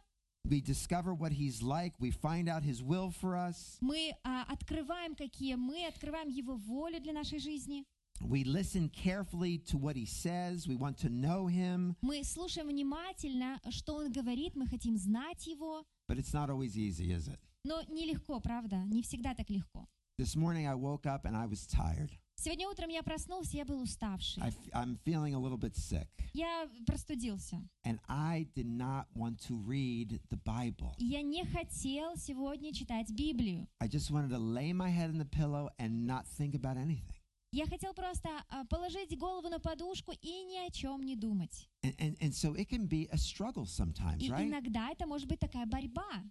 We 0.45 0.61
discover 0.61 1.14
what 1.14 1.33
He's 1.33 1.62
like. 1.62 1.93
We 2.01 2.11
find 2.11 2.49
out 2.49 2.64
His 2.64 2.83
will 2.83 3.11
for 3.12 3.37
us. 3.37 3.79
Мы 3.81 4.12
а, 4.25 4.43
открываем, 4.49 5.14
какие 5.14 5.55
мы, 5.55 5.87
открываем 5.87 6.29
Его 6.29 6.57
волю 6.57 7.01
для 7.01 7.12
нашей 7.12 7.39
жизни. 7.39 7.85
We 8.20 8.43
listen 8.43 8.89
carefully 8.89 9.60
to 9.70 9.78
what 9.78 9.95
He 9.95 10.05
says. 10.05 10.68
We 10.68 10.76
want 10.76 10.97
to 10.99 11.10
know 11.10 11.47
Him. 11.47 11.95
Мы 12.01 12.24
слушаем 12.24 12.68
внимательно, 12.68 13.60
что 13.70 13.95
Он 13.95 14.12
говорит, 14.12 14.55
мы 14.55 14.68
хотим 14.68 14.97
знать 14.97 15.45
Его. 15.45 15.84
But 16.10 16.18
it's 16.18 16.34
not 16.34 16.49
always 16.49 16.76
easy, 16.78 17.12
is 17.12 17.28
it? 17.28 17.39
Но 17.64 17.82
нелегко, 17.89 18.39
правда? 18.39 18.78
Не 18.88 19.03
всегда 19.03 19.34
так 19.36 19.49
легко. 19.49 19.88
This 20.18 20.36
morning 20.36 20.66
I 20.68 20.74
woke 20.74 21.05
up 21.05 21.26
and 21.26 21.36
I 21.38 21.45
was 21.45 21.68
tired. 21.68 22.10
Сегодня 22.39 22.68
утром 22.70 22.89
я 22.89 23.03
проснулся, 23.03 23.58
я 23.58 23.66
был 23.66 23.82
уставший. 23.82 24.41
I 24.43 24.49
f- 24.49 24.70
I'm 24.74 24.97
feeling 25.05 25.34
a 25.36 25.39
little 25.39 25.58
bit 25.58 25.76
sick. 25.76 26.08
Я 26.34 26.68
простудился. 26.88 27.62
And 27.84 27.99
I 28.08 28.47
did 28.55 28.66
not 28.68 29.05
want 29.16 29.39
to 29.47 29.55
read 29.55 30.20
the 30.30 30.38
Bible. 30.43 30.93
И 30.97 31.05
я 31.05 31.22
не 31.22 31.43
хотел 31.45 32.16
сегодня 32.16 32.74
читать 32.74 33.12
Библию. 33.12 33.68
I 33.80 33.88
just 33.88 34.10
wanted 34.12 34.30
to 34.32 34.39
lay 34.39 34.72
my 34.74 34.89
head 34.89 35.10
in 35.12 35.18
the 35.20 35.26
pillow 35.26 35.70
and 35.78 36.08
not 36.08 36.26
think 36.28 36.55
about 36.55 36.78
anything. 36.78 37.14
Я 37.53 37.66
хотел 37.66 37.92
просто 37.92 38.30
а, 38.48 38.64
положить 38.64 39.16
голову 39.18 39.50
на 39.50 39.61
подушку 39.61 40.12
и 40.22 40.42
ни 40.44 40.57
о 40.66 40.70
чем 40.70 41.03
не 41.03 41.14
думать. 41.14 41.68
And, 41.84 41.94
and, 41.98 42.16
and 42.20 42.32
so 42.32 42.55
it 42.55 42.70
can 42.70 42.88
be 42.88 43.09
a 43.12 43.18
struggle 43.18 43.66
sometimes, 43.66 44.22
И 44.22 44.30
right? 44.30 44.48
иногда 44.48 44.90
это 44.90 45.07
может 45.07 45.28
быть 45.28 45.38
такая 45.38 45.66
борьба. 45.66 46.24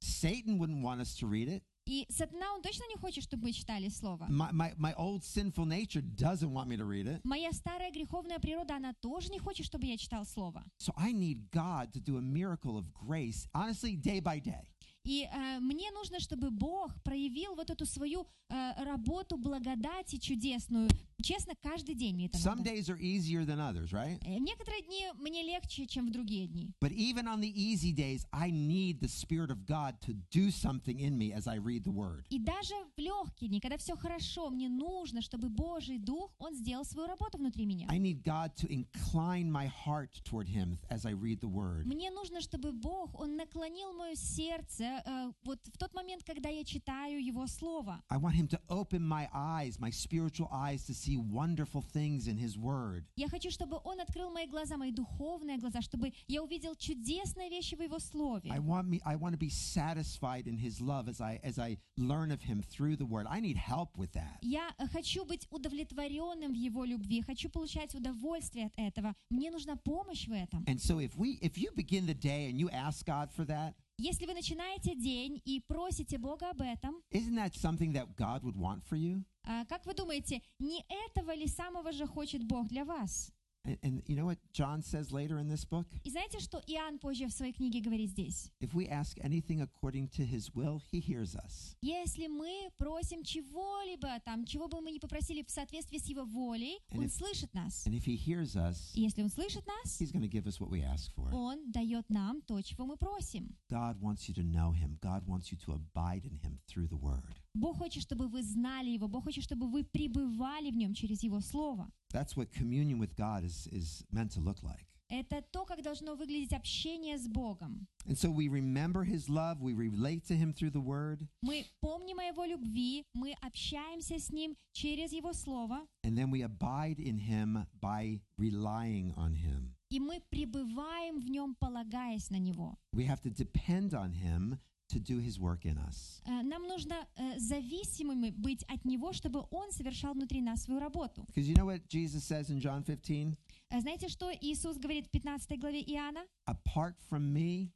Satan 0.00 0.58
wouldn't 0.58 0.80
want 0.80 1.00
us 1.00 1.16
to 1.16 1.26
read 1.26 1.48
it. 1.48 1.64
И 1.86 2.06
сатана, 2.08 2.54
он 2.54 2.62
точно 2.62 2.84
не 2.88 2.96
хочет, 2.96 3.24
чтобы 3.24 3.44
мы 3.48 3.52
читали 3.52 3.88
Слово. 3.88 4.26
My, 4.28 4.52
my, 4.52 4.72
my 4.76 4.94
old 4.96 5.24
sinful 5.24 5.66
nature 5.66 6.02
doesn't 6.02 6.52
want 6.52 6.68
me 6.68 6.76
to 6.76 6.84
read 6.84 7.08
it. 7.08 7.20
Моя 7.24 7.50
старая 7.52 7.90
греховная 7.90 8.38
природа, 8.38 8.76
она 8.76 8.92
тоже 8.94 9.28
не 9.30 9.40
хочет, 9.40 9.66
чтобы 9.66 9.86
я 9.86 9.96
читал 9.96 10.24
Слово. 10.24 10.64
So 10.78 10.92
I 10.96 11.12
need 11.12 11.50
God 11.50 11.92
to 11.94 12.00
do 12.00 12.16
a 12.16 12.22
miracle 12.22 12.78
of 12.78 12.92
grace, 12.92 13.48
honestly, 13.52 13.96
day 13.96 14.20
by 14.20 14.38
day. 14.38 14.68
И 15.04 15.24
э, 15.24 15.60
мне 15.60 15.90
нужно, 15.92 16.20
чтобы 16.20 16.50
Бог 16.50 17.02
проявил 17.02 17.54
вот 17.54 17.70
эту 17.70 17.86
свою 17.86 18.26
э, 18.48 18.84
работу 18.84 19.36
благодати 19.36 20.18
чудесную. 20.18 20.88
Честно, 21.23 21.53
каждый 21.55 21.95
день 21.95 22.13
мне 22.15 22.25
это 22.27 22.37
Some 22.37 22.57
надо. 22.57 22.69
days 22.69 22.89
are 22.89 22.99
easier 22.99 23.45
than 23.45 23.59
others, 23.59 23.91
right? 23.91 24.19
Э, 24.23 24.37
В 24.37 24.41
некоторые 24.41 24.83
дни 24.83 25.07
мне 25.17 25.41
легче, 25.43 25.87
чем 25.87 26.07
в 26.07 26.11
другие 26.11 26.45
дни. 26.47 26.71
But 26.81 26.91
even 26.91 27.25
on 27.27 27.39
the 27.39 27.51
easy 27.51 27.91
days, 27.93 28.25
I 28.31 28.51
need 28.51 28.99
the 28.99 29.07
Spirit 29.07 29.49
of 29.49 29.65
God 29.65 29.95
to 30.01 30.13
do 30.31 30.51
something 30.51 30.99
in 30.99 31.17
me 31.17 31.31
as 31.33 31.47
I 31.47 31.57
read 31.57 31.83
the 31.83 31.91
Word. 31.93 32.25
И 32.29 32.37
даже 32.37 32.75
в 32.95 32.99
легкие 32.99 33.49
дни, 33.49 33.59
когда 33.59 33.77
все 33.77 33.95
хорошо, 33.95 34.49
мне 34.49 34.69
нужно, 34.69 35.21
чтобы 35.21 35.49
Божий 35.49 35.97
Дух, 35.97 36.31
Он 36.37 36.53
сделал 36.53 36.85
свою 36.85 37.07
работу 37.07 37.37
внутри 37.37 37.65
меня. 37.65 37.87
I 37.89 37.97
need 37.97 38.21
God 38.23 38.53
to 38.57 38.67
incline 38.69 39.49
my 39.49 39.67
heart 39.67 40.21
toward 40.25 40.47
Him 40.49 40.77
as 40.89 41.05
I 41.05 41.13
read 41.13 41.39
the 41.39 41.49
Word. 41.49 41.85
Мне 41.85 42.11
нужно, 42.11 42.41
чтобы 42.41 42.71
Бог, 42.71 43.19
Он 43.19 43.35
наклонил 43.35 43.93
мое 43.93 44.15
сердце 44.15 45.01
э, 45.05 45.31
вот 45.43 45.59
в 45.73 45.77
тот 45.77 45.93
момент, 45.93 46.23
когда 46.23 46.49
я 46.49 46.63
читаю 46.63 47.23
Его 47.25 47.47
Слово. 47.47 48.03
I 48.09 48.17
want 48.19 48.35
Him 48.35 48.47
to 48.49 48.59
open 48.69 49.01
my 49.01 49.27
eyes, 49.33 49.79
my 49.79 49.89
spiritual 49.89 50.49
eyes, 50.51 50.85
to 50.85 50.93
see 50.93 51.08
wonderful 51.17 51.81
things 51.81 52.27
in 52.27 52.37
His 52.37 52.57
Word. 52.57 53.05
Я 53.15 53.27
хочу, 53.27 53.49
чтобы 53.51 53.79
Он 53.83 53.99
открыл 53.99 54.31
мои 54.31 54.47
глаза, 54.47 54.77
мои 54.77 54.91
духовные 54.91 55.57
глаза, 55.57 55.81
чтобы 55.81 56.13
я 56.27 56.43
увидел 56.43 56.75
чудесные 56.75 57.49
вещи 57.49 57.75
в 57.75 57.81
Его 57.81 57.99
Слове. 57.99 58.51
I 58.51 58.59
want 58.59 58.87
me. 58.87 59.01
I 59.05 59.15
want 59.15 59.33
to 59.33 59.37
be 59.37 59.49
satisfied 59.49 60.47
in 60.47 60.57
His 60.57 60.81
love 60.81 61.07
as 61.07 61.21
I 61.21 61.39
as 61.43 61.57
I 61.59 61.77
learn 61.97 62.31
of 62.31 62.41
Him 62.41 62.61
through 62.61 62.97
the 62.97 63.05
Word. 63.05 63.27
I 63.29 63.39
need 63.39 63.57
help 63.57 63.97
with 63.97 64.11
that. 64.13 64.39
Я 64.41 64.73
э, 64.77 64.87
хочу 64.87 65.25
быть 65.25 65.47
удовлетворенным 65.49 66.53
в 66.53 66.55
Его 66.55 66.85
любви, 66.85 67.21
хочу 67.21 67.49
получать 67.49 67.95
удовольствие 67.95 68.67
от 68.67 68.73
этого. 68.77 69.15
Мне 69.29 69.51
нужна 69.51 69.75
помощь 69.75 70.27
в 70.27 70.31
этом. 70.31 70.63
And 70.65 70.79
so, 70.79 70.99
if 70.99 71.15
we 71.17 71.39
if 71.41 71.57
you 71.57 71.71
begin 71.75 72.05
the 72.05 72.13
day 72.13 72.49
and 72.49 72.59
you 72.59 72.69
ask 72.69 73.05
God 73.05 73.31
for 73.31 73.45
that, 73.45 73.75
Если 74.02 74.24
вы 74.24 74.32
начинаете 74.32 74.94
день 74.94 75.42
и 75.44 75.60
просите 75.60 76.16
Бога 76.16 76.48
об 76.50 76.62
этом, 76.62 77.02
isn't 77.12 77.34
that 77.34 77.54
something 77.54 77.92
that 77.92 78.16
God 78.16 78.42
would 78.42 78.56
want 78.56 78.82
for 78.82 78.96
you? 78.96 79.22
а, 79.44 79.66
как 79.66 79.84
вы 79.84 79.92
думаете, 79.92 80.40
не 80.58 80.82
этого 81.06 81.34
ли 81.34 81.46
самого 81.46 81.92
же 81.92 82.06
хочет 82.06 82.42
Бог 82.44 82.66
для 82.68 82.86
вас? 82.86 83.30
And, 83.69 83.79
and 83.81 84.03
you 84.05 84.15
know 84.15 84.25
what 84.25 84.37
John 84.53 84.83
says 84.83 85.11
later 85.11 85.39
in 85.39 85.47
this 85.49 85.65
book? 85.65 85.87
И 86.03 86.11
знаете, 86.11 86.39
что 86.39 86.61
Иоанн 86.67 86.99
позже 86.99 87.25
в 87.27 87.31
своей 87.33 87.51
книге 87.51 87.81
говорит 87.81 88.11
здесь? 88.11 88.51
If 88.59 88.75
we 88.75 88.87
ask 88.87 89.17
anything 89.23 89.59
according 89.61 90.09
to 90.09 90.23
his 90.23 90.53
will, 90.53 90.83
he 90.91 90.99
hears 90.99 91.35
us. 91.35 91.75
Если 91.81 92.27
мы 92.27 92.69
просим 92.77 93.23
чего-либо, 93.23 94.19
там, 94.23 94.45
чего 94.45 94.67
бы 94.67 94.81
мы 94.81 94.91
ни 94.91 94.99
попросили 94.99 95.41
в 95.43 95.49
соответствии 95.49 95.97
с 95.97 96.05
его 96.05 96.25
волей, 96.25 96.77
And 96.91 96.99
он 96.99 97.05
if- 97.05 97.09
слышит 97.17 97.53
нас. 97.55 97.87
And 97.87 97.95
if 97.95 98.05
he 98.05 98.15
hears 98.15 98.55
us, 98.55 98.91
И 98.93 99.01
если 99.01 99.23
он 99.23 99.29
слышит 99.29 99.65
нас, 99.65 99.99
he's 99.99 100.11
going 100.11 100.21
to 100.21 100.29
give 100.29 100.45
us 100.45 100.59
what 100.59 100.69
we 100.69 100.83
ask 100.83 101.11
for. 101.15 101.33
он 101.33 101.71
дает 101.71 102.07
нам 102.09 102.41
то, 102.43 102.61
чего 102.61 102.85
мы 102.85 102.97
просим. 102.97 103.55
God 103.71 103.99
wants 103.99 104.27
you 104.29 104.35
to 104.35 104.43
know 104.43 104.73
him. 104.73 104.99
God 105.01 105.25
wants 105.25 105.51
you 105.51 105.57
to 105.65 105.73
abide 105.73 106.23
in 106.23 106.35
him 106.37 106.59
through 106.67 106.87
the 106.87 106.97
word. 106.97 107.39
Бог 107.54 107.78
хочет, 107.78 108.02
чтобы 108.02 108.28
вы 108.28 108.42
знали 108.42 108.90
его. 108.90 109.08
Бог 109.08 109.24
хочет, 109.24 109.42
чтобы 109.44 109.68
вы 109.68 109.84
пребывали 109.84 110.70
в 110.70 110.76
нем 110.76 110.94
через 110.94 111.22
его 111.22 111.40
слово. 111.40 111.90
That's 112.12 112.36
what 112.36 112.52
communion 112.52 112.98
with 112.98 113.16
God 113.16 113.44
is, 113.44 113.66
is 113.72 114.04
meant 114.12 114.30
to 114.32 114.40
look 114.40 114.62
like. 114.62 114.86
Это 115.08 115.42
то, 115.42 115.64
как 115.64 115.82
должно 115.82 116.14
выглядеть 116.14 116.52
общение 116.52 117.18
с 117.18 117.26
Богом. 117.26 117.88
And 118.06 118.16
so 118.16 118.30
we 118.30 118.48
remember 118.48 119.02
his 119.02 119.28
love, 119.28 119.60
we 119.60 119.72
relate 119.74 120.24
to 120.28 120.36
him 120.36 120.52
through 120.52 120.70
the 120.70 120.80
word, 120.80 121.26
Мы 121.42 121.66
помним 121.80 122.20
о 122.20 122.22
его 122.22 122.44
любви, 122.44 123.04
мы 123.12 123.34
общаемся 123.42 124.20
с 124.20 124.30
ним 124.30 124.56
через 124.72 125.12
его 125.12 125.32
слово, 125.32 125.84
and 126.04 126.16
then 126.16 126.30
we 126.30 126.42
abide 126.42 127.00
in 127.00 127.18
him 127.18 127.66
by 127.80 128.20
relying 128.38 129.12
on 129.16 129.34
him. 129.34 129.74
и 129.90 129.98
мы 129.98 130.20
пребываем 130.30 131.18
в 131.20 131.28
нем, 131.28 131.56
полагаясь 131.56 132.30
на 132.30 132.38
него. 132.38 132.78
We 132.92 133.04
have 133.06 133.20
to 133.22 133.30
depend 133.30 133.92
on 133.92 134.12
him 134.12 134.60
to 134.89 134.99
do 134.99 135.19
his 135.19 135.39
work 135.39 135.65
in 135.65 135.77
us. 135.77 136.21
Э, 136.25 136.43
Нам 136.43 136.67
нужно 136.67 137.07
э, 137.15 137.39
зависимыми 137.39 138.29
быть 138.31 138.63
от 138.67 138.85
него, 138.85 139.13
чтобы 139.13 139.45
он 139.51 139.71
совершал 139.71 140.13
внутри 140.13 140.41
нас 140.41 140.63
свою 140.63 140.79
работу. 140.79 141.25
Because 141.27 141.47
you 141.47 141.55
know 141.55 141.65
what 141.65 141.87
Jesus 141.89 142.23
says 142.23 142.49
in 142.49 142.59
John 142.59 142.83
15? 142.83 143.35
Э, 143.71 143.81
Знаете, 143.81 144.07
что 144.09 144.31
Иисус 144.41 144.77
говорит 144.77 145.07
в 145.07 145.09
15 145.09 145.59
главе 145.59 145.81
Иоанна? 145.81 146.25
Apart 146.47 146.95
from 147.09 147.33
me, 147.33 147.71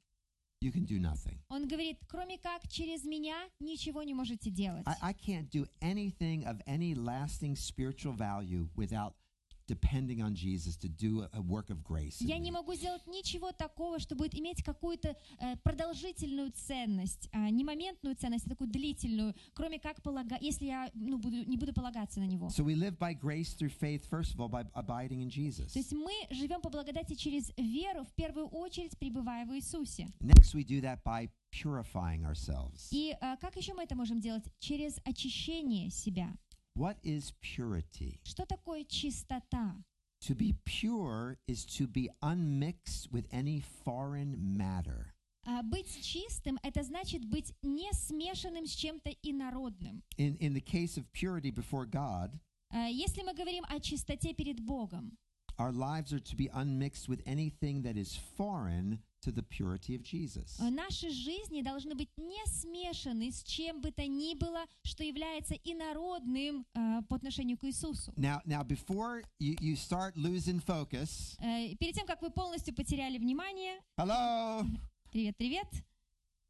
you 0.62 0.72
can 0.72 0.86
do 0.86 1.00
nothing. 1.00 1.39
Он 1.50 1.68
говорит, 1.68 1.97
кроме 2.08 2.38
как 2.38 2.68
через 2.68 3.04
меня 3.06 3.36
ничего 3.60 4.04
не 4.04 4.14
можете 4.14 4.52
делать. 4.52 4.84
I, 4.86 5.12
I 5.12 5.14
can't 5.14 5.50
do 5.50 5.66
anything 5.82 6.43
of 6.45 6.62
any 6.68 6.93
lasting 6.93 7.56
spiritual 7.56 8.14
value 8.14 8.68
without 8.76 9.14
depending 9.67 10.23
on 10.23 10.35
Jesus 10.35 10.77
to 10.77 10.89
do 10.89 11.27
a, 11.33 11.41
work 11.41 11.71
of 11.71 11.83
grace. 11.83 12.17
Я 12.21 12.39
не 12.39 12.51
могу 12.51 12.75
сделать 12.75 13.07
ничего 13.07 13.53
такого, 13.53 13.99
что 13.99 14.15
будет 14.15 14.35
иметь 14.35 14.62
какую-то 14.62 15.17
э, 15.41 15.57
продолжительную 15.62 16.53
ценность, 16.53 17.29
а 17.33 17.51
не 17.51 17.65
моментную 17.65 18.17
ценность, 18.17 18.47
а 18.47 18.51
такую 18.51 18.71
длительную, 18.71 19.35
кроме 19.55 19.79
как 19.79 20.03
полага... 20.03 20.37
если 20.41 20.67
я 20.67 20.91
ну, 20.95 21.19
буду, 21.19 21.45
не 21.45 21.57
буду 21.57 21.73
полагаться 21.73 22.21
на 22.21 22.25
него. 22.27 22.49
So 22.49 22.65
we 22.65 22.75
live 22.75 22.99
by 22.99 23.15
grace 23.15 23.55
through 23.55 23.73
faith, 23.73 24.05
first 24.11 24.35
of 24.35 24.41
all, 24.41 24.49
by 24.49 24.67
abiding 24.75 25.23
in 25.23 25.31
Jesus. 25.31 25.73
То 25.73 25.79
есть 25.79 25.93
мы 25.93 26.12
живем 26.31 26.61
по 26.61 26.71
благодати 26.71 27.15
через 27.15 27.53
веру, 27.57 28.05
в 28.05 28.12
первую 28.15 28.49
очередь 28.49 28.99
пребывая 28.99 29.47
в 29.47 29.55
Иисусе. 29.55 30.09
Next, 30.21 30.55
we 30.55 30.65
do 30.65 30.81
that 30.83 31.03
by 31.05 31.31
purifying 31.53 32.25
ourselves. 32.25 32.89
И 32.91 33.17
э, 33.21 33.37
как 33.41 33.57
еще 33.57 33.75
мы 33.75 33.85
это 33.85 33.95
можем 33.95 34.21
делать? 34.21 34.45
Через 34.59 34.99
очищение 35.05 35.91
себя. 35.91 36.33
What 36.76 36.97
is 37.04 37.34
purity? 37.41 38.20
Что 38.24 38.45
такое 38.45 38.86
чистота? 38.86 39.76
To 40.22 40.36
be 40.36 40.56
pure 40.66 41.38
is 41.47 41.66
to 41.78 41.88
be 41.88 42.10
unmixed 42.22 43.12
with 43.12 43.28
any 43.32 43.62
foreign 43.84 44.58
matter. 44.58 45.14
А 45.45 45.64
быть 45.64 46.02
чистым — 46.02 46.64
это 46.64 46.84
значит 46.84 47.26
быть 47.26 47.54
не 47.64 47.91
смешанным 47.93 48.66
с 48.66 48.76
чем-то 48.76 49.12
инородным. 49.24 50.04
In, 50.18 50.36
in 50.38 50.54
the 50.54 50.62
case 50.62 50.97
of 50.97 51.12
purity 51.12 51.52
before 51.52 51.86
God, 51.86 52.39
А 52.72 52.88
Если 52.88 53.24
мы 53.24 53.34
говорим 53.34 53.64
о 53.68 53.80
чистоте 53.80 54.34
перед 54.34 54.60
Богом, 54.60 55.18
our 55.58 55.72
lives 55.72 56.14
are 56.14 56.20
to 56.20 56.36
be 56.36 56.50
unmixed 56.54 57.10
with 57.10 57.22
anything 57.26 57.82
that 57.82 57.97
is 57.97 58.16
foreign 58.38 59.00
to 59.24 59.32
the 59.32 59.43
purity 59.43 59.95
of 59.95 60.04
Jesus. 60.04 60.58
э, 60.60 60.70
наши 60.70 61.10
жизни 61.10 61.62
должны 61.62 61.93
быть 61.95 62.10
не 62.18 62.41
смешаны 62.47 63.32
с 63.32 63.43
чем 63.43 63.82
бы 63.82 63.91
то 63.91 64.08
ни 64.08 64.34
было, 64.36 64.64
что 64.84 65.04
является 65.04 65.56
инородным 65.56 66.66
э, 66.74 67.02
по 67.10 67.16
отношению 67.18 67.58
к 67.58 67.64
Иисусу. 67.66 68.14
Now, 68.16 68.41
now 68.45 68.64
before 68.64 69.24
you, 69.39 69.56
you 69.60 69.76
start 69.76 70.16
losing 70.16 70.62
focus, 70.66 71.36
Э, 71.39 71.76
Перед 71.76 71.95
тем, 71.95 72.06
как 72.08 72.22
вы 72.22 72.30
полностью 72.30 72.74
потеряли 72.74 73.18
внимание, 73.18 73.80
hello, 73.97 74.66
привет-привет, 75.12 75.68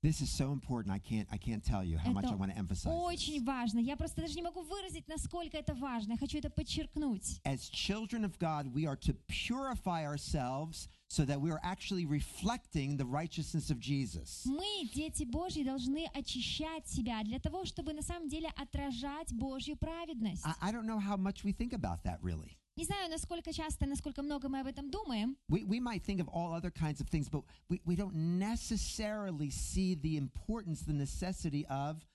this 0.03 0.21
is 0.21 0.29
so 0.29 0.53
important. 0.53 0.91
I 0.91 0.99
can't, 0.99 1.27
I 1.31 1.37
can't 1.37 1.61
tell 1.63 1.83
you 1.83 1.97
how 1.97 2.13
much 2.13 2.25
I 2.25 2.29
Это 2.29 2.37
want 2.37 2.51
to 2.53 2.57
emphasize. 2.57 2.85
this. 2.85 3.03
очень 3.03 3.43
важно. 3.43 3.79
Я 3.79 3.97
просто 3.97 4.21
даже 4.21 4.35
не 4.35 4.41
могу 4.43 4.61
выразить, 4.61 5.07
насколько 5.07 5.57
это 5.57 5.73
важно. 5.73 6.13
Я 6.13 6.17
хочу 6.17 6.37
это 6.37 6.49
подчеркнуть. 6.49 7.41
As 7.43 7.69
children 7.69 8.23
of 8.23 8.37
God, 8.39 8.71
we 8.73 8.85
are 8.85 8.95
to 8.95 9.13
purify 9.27 10.05
ourselves 10.05 10.87
so 11.13 11.25
that 11.25 11.41
we 11.41 11.51
are 11.51 11.59
actually 11.63 12.05
reflecting 12.05 12.97
the 12.97 13.05
righteousness 13.05 13.69
of 13.69 13.79
Jesus. 13.79 14.43
Мы, 14.45 14.87
дети 14.93 15.23
Божьи, 15.23 15.63
должны 15.63 16.07
очищать 16.13 16.87
себя 16.87 17.23
для 17.23 17.39
того, 17.39 17.65
чтобы 17.65 17.93
на 17.93 18.01
самом 18.01 18.29
деле 18.29 18.49
отражать 18.55 19.33
Божью 19.33 19.75
праведность. 19.75 20.45
I, 20.45 20.69
I 20.69 20.71
don't 20.71 20.85
know 20.85 20.99
how 20.99 21.17
much 21.17 21.43
we 21.43 21.51
think 21.51 21.73
about 21.73 22.03
that 22.03 22.19
really. 22.21 22.57
Не 22.77 22.85
знаю, 22.85 23.09
насколько 23.09 23.51
часто, 23.51 23.85
насколько 23.85 24.21
много 24.21 24.47
мы 24.47 24.61
об 24.61 24.67
этом 24.67 24.89
думаем. 24.89 25.35
We, 25.49 25.65
we 25.65 25.81
might 25.81 26.03
think 26.03 26.21
of 26.21 26.29
all 26.29 26.53
other 26.53 26.71
kinds 26.71 27.01
of 27.01 27.09
things, 27.09 27.27
but 27.27 27.43
we, 27.67 27.81
we 27.85 27.95
don't 27.95 28.15
necessarily 28.15 29.49
see 29.49 29.95
the 29.95 30.15
importance, 30.15 30.81
the 30.83 30.93
necessity 30.93 31.65
of 31.67 32.05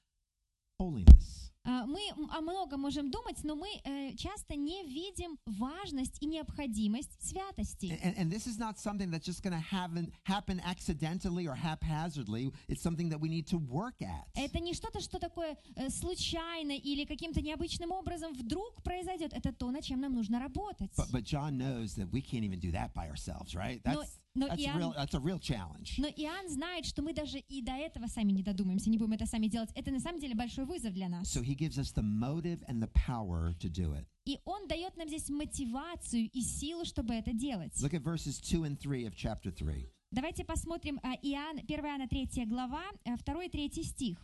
holiness. 0.79 1.48
А, 1.70 1.86
Мы 1.86 2.00
о 2.32 2.42
многом 2.42 2.82
можем 2.82 3.12
думать, 3.12 3.44
но 3.44 3.56
мы 3.56 3.68
э, 3.84 4.16
часто 4.16 4.56
не 4.56 4.84
видим 4.86 5.38
важность 5.46 6.18
и 6.20 6.26
необходимость 6.26 7.12
святости. 7.22 8.00
And, 8.04 8.18
and 8.18 8.32
this 8.32 8.48
is 8.48 8.58
not 8.58 8.80
something 8.80 9.12
that's 9.12 9.26
just 9.26 9.44
going 9.44 9.54
to 9.54 9.60
happen, 9.60 10.12
happen 10.24 10.60
accidentally 10.66 11.48
or 11.48 11.54
haphazardly. 11.54 12.52
It's 12.68 12.82
something 12.82 13.10
that 13.10 13.20
we 13.20 13.30
need 13.30 13.46
to 13.50 13.60
work 13.60 14.02
at. 14.02 14.26
Это 14.36 14.60
не 14.60 14.74
что-то, 14.74 15.00
что 15.00 15.20
такое 15.20 15.58
э, 15.76 15.90
случайно 15.90 16.72
или 16.72 17.06
каким-то 17.06 17.40
необычным 17.42 17.92
образом 17.92 18.34
вдруг 18.34 18.82
произойдет. 18.82 19.34
Это 19.34 19.54
то, 19.54 19.70
над 19.70 19.84
чем 19.84 20.02
нам 20.02 20.14
нужно 20.16 20.40
работать. 20.40 20.92
But, 20.98 21.12
but 21.12 21.24
John 21.24 21.58
knows 21.60 21.94
that 21.98 22.10
we 22.12 22.22
can't 22.22 22.44
even 22.44 22.60
do 22.60 22.72
that 22.72 22.96
by 22.96 23.08
ourselves, 23.10 23.54
right? 23.54 23.80
Но- 23.86 24.02
That's, 24.02 24.19
но 24.36 24.48
that's, 24.48 24.60
a 24.60 24.68
Иоанн- 24.68 24.78
real, 24.78 24.94
that's 24.94 25.14
a 25.14 25.20
real 25.20 25.40
challenge. 25.40 25.96
Но 25.98 26.08
Иоанн 26.08 26.50
знает, 26.50 26.86
что 26.86 27.02
мы 27.02 27.14
даже 27.14 27.40
и 27.40 27.62
до 27.62 27.74
этого 27.74 28.08
сами 28.08 28.32
не 28.32 28.44
додумаемся, 28.44 28.90
не 28.90 28.98
будем 28.98 29.14
это 29.14 29.26
сами 29.26 29.48
делать. 29.48 29.70
Это 29.76 29.92
на 29.92 30.00
самом 30.00 30.20
деле 30.20 30.36
большой 30.36 30.66
вызов 30.66 30.94
для 30.94 31.10
нас. 31.10 31.36
So 31.36 31.42
he 31.44 31.56
gives 31.56 31.78
us 31.78 31.92
the 31.94 32.04
motive 32.04 32.64
and 32.68 32.82
the 32.82 32.90
power 32.92 33.54
to 33.60 33.70
do 33.70 33.94
it. 33.94 34.06
И 34.26 34.40
он 34.46 34.68
дает 34.68 34.96
нам 34.98 35.08
здесь 35.08 35.30
мотивацию 35.30 36.30
и 36.30 36.42
силу, 36.42 36.86
чтобы 36.86 37.14
это 37.14 37.34
делать. 37.34 37.74
Look 37.82 37.94
at 37.94 38.04
verses 38.04 38.40
2 38.40 38.66
and 38.66 38.78
3 38.78 39.06
of 39.06 39.16
chapter 39.16 39.52
3. 39.52 39.90
Давайте 40.12 40.44
посмотрим 40.44 41.00
а, 41.04 41.14
Иоанн, 41.22 41.60
1 41.60 41.86
Иоанна 41.86 42.08
3 42.08 42.46
глава, 42.46 42.84
2 43.06 43.44
и 43.44 43.50
3 43.50 43.84
стих. 43.84 44.18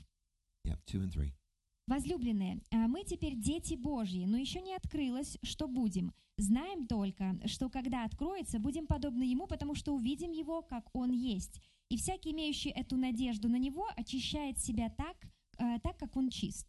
Yep, 0.66 0.80
2 0.88 1.02
and 1.02 1.12
3. 1.12 1.34
Возлюбленные, 1.88 2.62
а 2.72 2.88
мы 2.88 3.04
теперь 3.04 3.36
дети 3.36 3.76
Божьи, 3.76 4.26
но 4.26 4.38
еще 4.38 4.60
не 4.60 4.74
открылось, 4.74 5.38
что 5.44 5.68
будем. 5.68 6.14
Знаем 6.38 6.88
только, 6.88 7.40
что 7.46 7.70
когда 7.70 8.06
откроется, 8.06 8.60
будем 8.60 8.88
подобны 8.88 9.24
Ему, 9.24 9.46
потому 9.46 9.76
что 9.76 9.94
увидим 9.94 10.32
Его, 10.32 10.64
как 10.64 10.90
Он 10.94 11.12
есть. 11.12 11.62
И 11.90 11.98
всякий, 11.98 12.32
имеющий 12.32 12.70
эту 12.70 12.98
надежду 12.98 13.48
на 13.50 13.58
Него, 13.58 13.88
очищает 13.96 14.58
себя 14.58 14.90
так, 14.90 15.16
а, 15.58 15.80
так 15.80 15.98
как 15.98 16.16
Он 16.18 16.30
чист. 16.30 16.68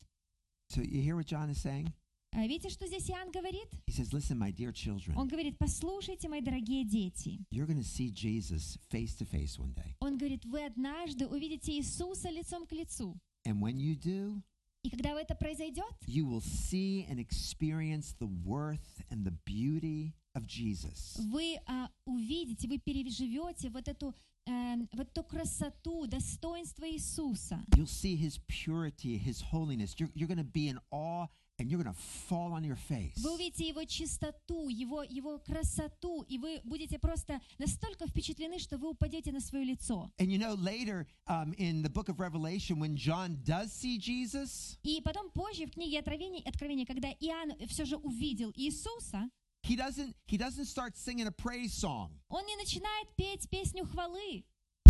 So 0.69 0.83
you 0.83 1.01
hear 1.03 1.17
what 1.17 1.27
John 1.27 1.51
is 1.51 1.62
saying? 1.62 1.89
А 2.33 2.47
Видите, 2.47 2.69
что 2.69 2.87
здесь 2.87 3.09
Иоанн 3.09 3.31
говорит? 3.31 3.67
He 3.89 3.95
says, 3.95 4.12
Listen, 4.12 4.37
my 4.37 4.53
dear 4.53 4.71
children, 4.71 5.17
Он 5.17 5.27
говорит, 5.27 5.57
послушайте, 5.57 6.29
мои 6.29 6.43
дорогие 6.43 6.85
дети. 6.85 7.41
you're 7.51 7.67
see 7.83 8.11
Jesus 8.11 8.77
face 8.91 9.17
to 9.17 9.25
face 9.25 9.59
one 9.59 9.73
day. 9.75 9.97
Он 10.01 10.19
говорит, 10.19 10.45
вы 10.45 10.67
однажды 10.67 11.27
увидите 11.27 11.73
Иисуса 11.73 12.29
лицом 12.29 12.67
к 12.67 12.73
лицу. 12.73 13.17
And 13.47 13.61
when 13.62 13.79
you 13.79 13.97
do, 13.97 14.43
И 14.86 14.89
когда 14.89 15.12
это 15.20 15.36
произойдет, 15.36 15.94
you 16.08 16.26
will 16.26 16.42
see 16.42 17.06
and 17.08 17.20
experience 17.20 18.16
the 18.20 18.28
worth 18.44 19.04
and 19.12 19.24
the 19.24 19.34
beauty 19.46 20.14
of 20.34 20.48
Jesus. 20.48 21.20
вы 21.32 21.58
а, 21.68 21.89
увидите, 22.06 22.68
вы 22.68 22.80
переживете 22.80 23.70
вот 23.70 23.88
эту, 23.88 24.16
эм, 24.48 24.89
вот 24.94 25.10
эту 25.10 25.24
красоту, 25.24 26.08
достоинство 26.08 26.89
Иисуса. 26.89 27.64
You'll 27.76 27.86
see 27.86 28.16
his 28.16 28.39
purity, 28.48 29.18
his 29.18 29.42
holiness. 29.52 29.94
You're, 30.00 30.10
you're 30.16 30.28
going 30.28 30.38
to 30.38 30.44
be 30.44 30.68
in 30.68 30.80
awe 30.92 31.28
and 31.59 31.71
you're 31.71 31.83
to 31.83 31.93
fall 31.93 32.53
on 32.53 32.65
your 32.65 32.77
face. 32.77 33.15
Вы 33.23 33.35
увидите 33.35 33.67
его 33.69 33.85
чистоту, 33.85 34.69
его, 34.69 35.03
его 35.03 35.39
красоту, 35.39 36.23
и 36.23 36.39
вы 36.39 36.61
будете 36.65 36.99
просто 36.99 37.41
настолько 37.59 38.07
впечатлены, 38.07 38.59
что 38.59 38.77
вы 38.79 38.91
упадете 38.91 39.33
на 39.33 39.41
свое 39.41 39.65
лицо. 39.65 40.11
And 40.19 40.31
you 40.31 40.39
know, 40.39 40.55
later 40.55 41.07
um, 41.27 41.55
in 41.59 41.83
the 41.83 41.89
book 41.91 42.09
of 42.09 42.21
Revelation, 42.21 42.79
when 42.79 42.97
John 42.97 43.39
does 43.45 43.73
see 43.73 43.99
Jesus, 43.99 44.79
И 44.83 45.01
потом 45.03 45.31
позже 45.31 45.67
в 45.67 45.73
книге 45.73 46.01
Откровений, 46.01 46.43
Откровения, 46.45 46.85
когда 46.87 47.09
Иоанн 47.21 47.57
все 47.69 47.85
же 47.85 47.97
увидел 47.97 48.53
Иисуса, 48.55 49.31
he 49.63 49.77
doesn't, 49.77 50.15
he 50.27 50.37
doesn't 50.37 50.67
start 50.67 50.97
singing 50.97 51.27
a 51.27 51.33
praise 51.33 51.73
song. 51.73 52.11
он 52.29 52.45
не 52.47 52.57
начинает 52.57 53.09
петь 53.17 53.49
песню 53.49 53.85
хвалы. 53.85 54.45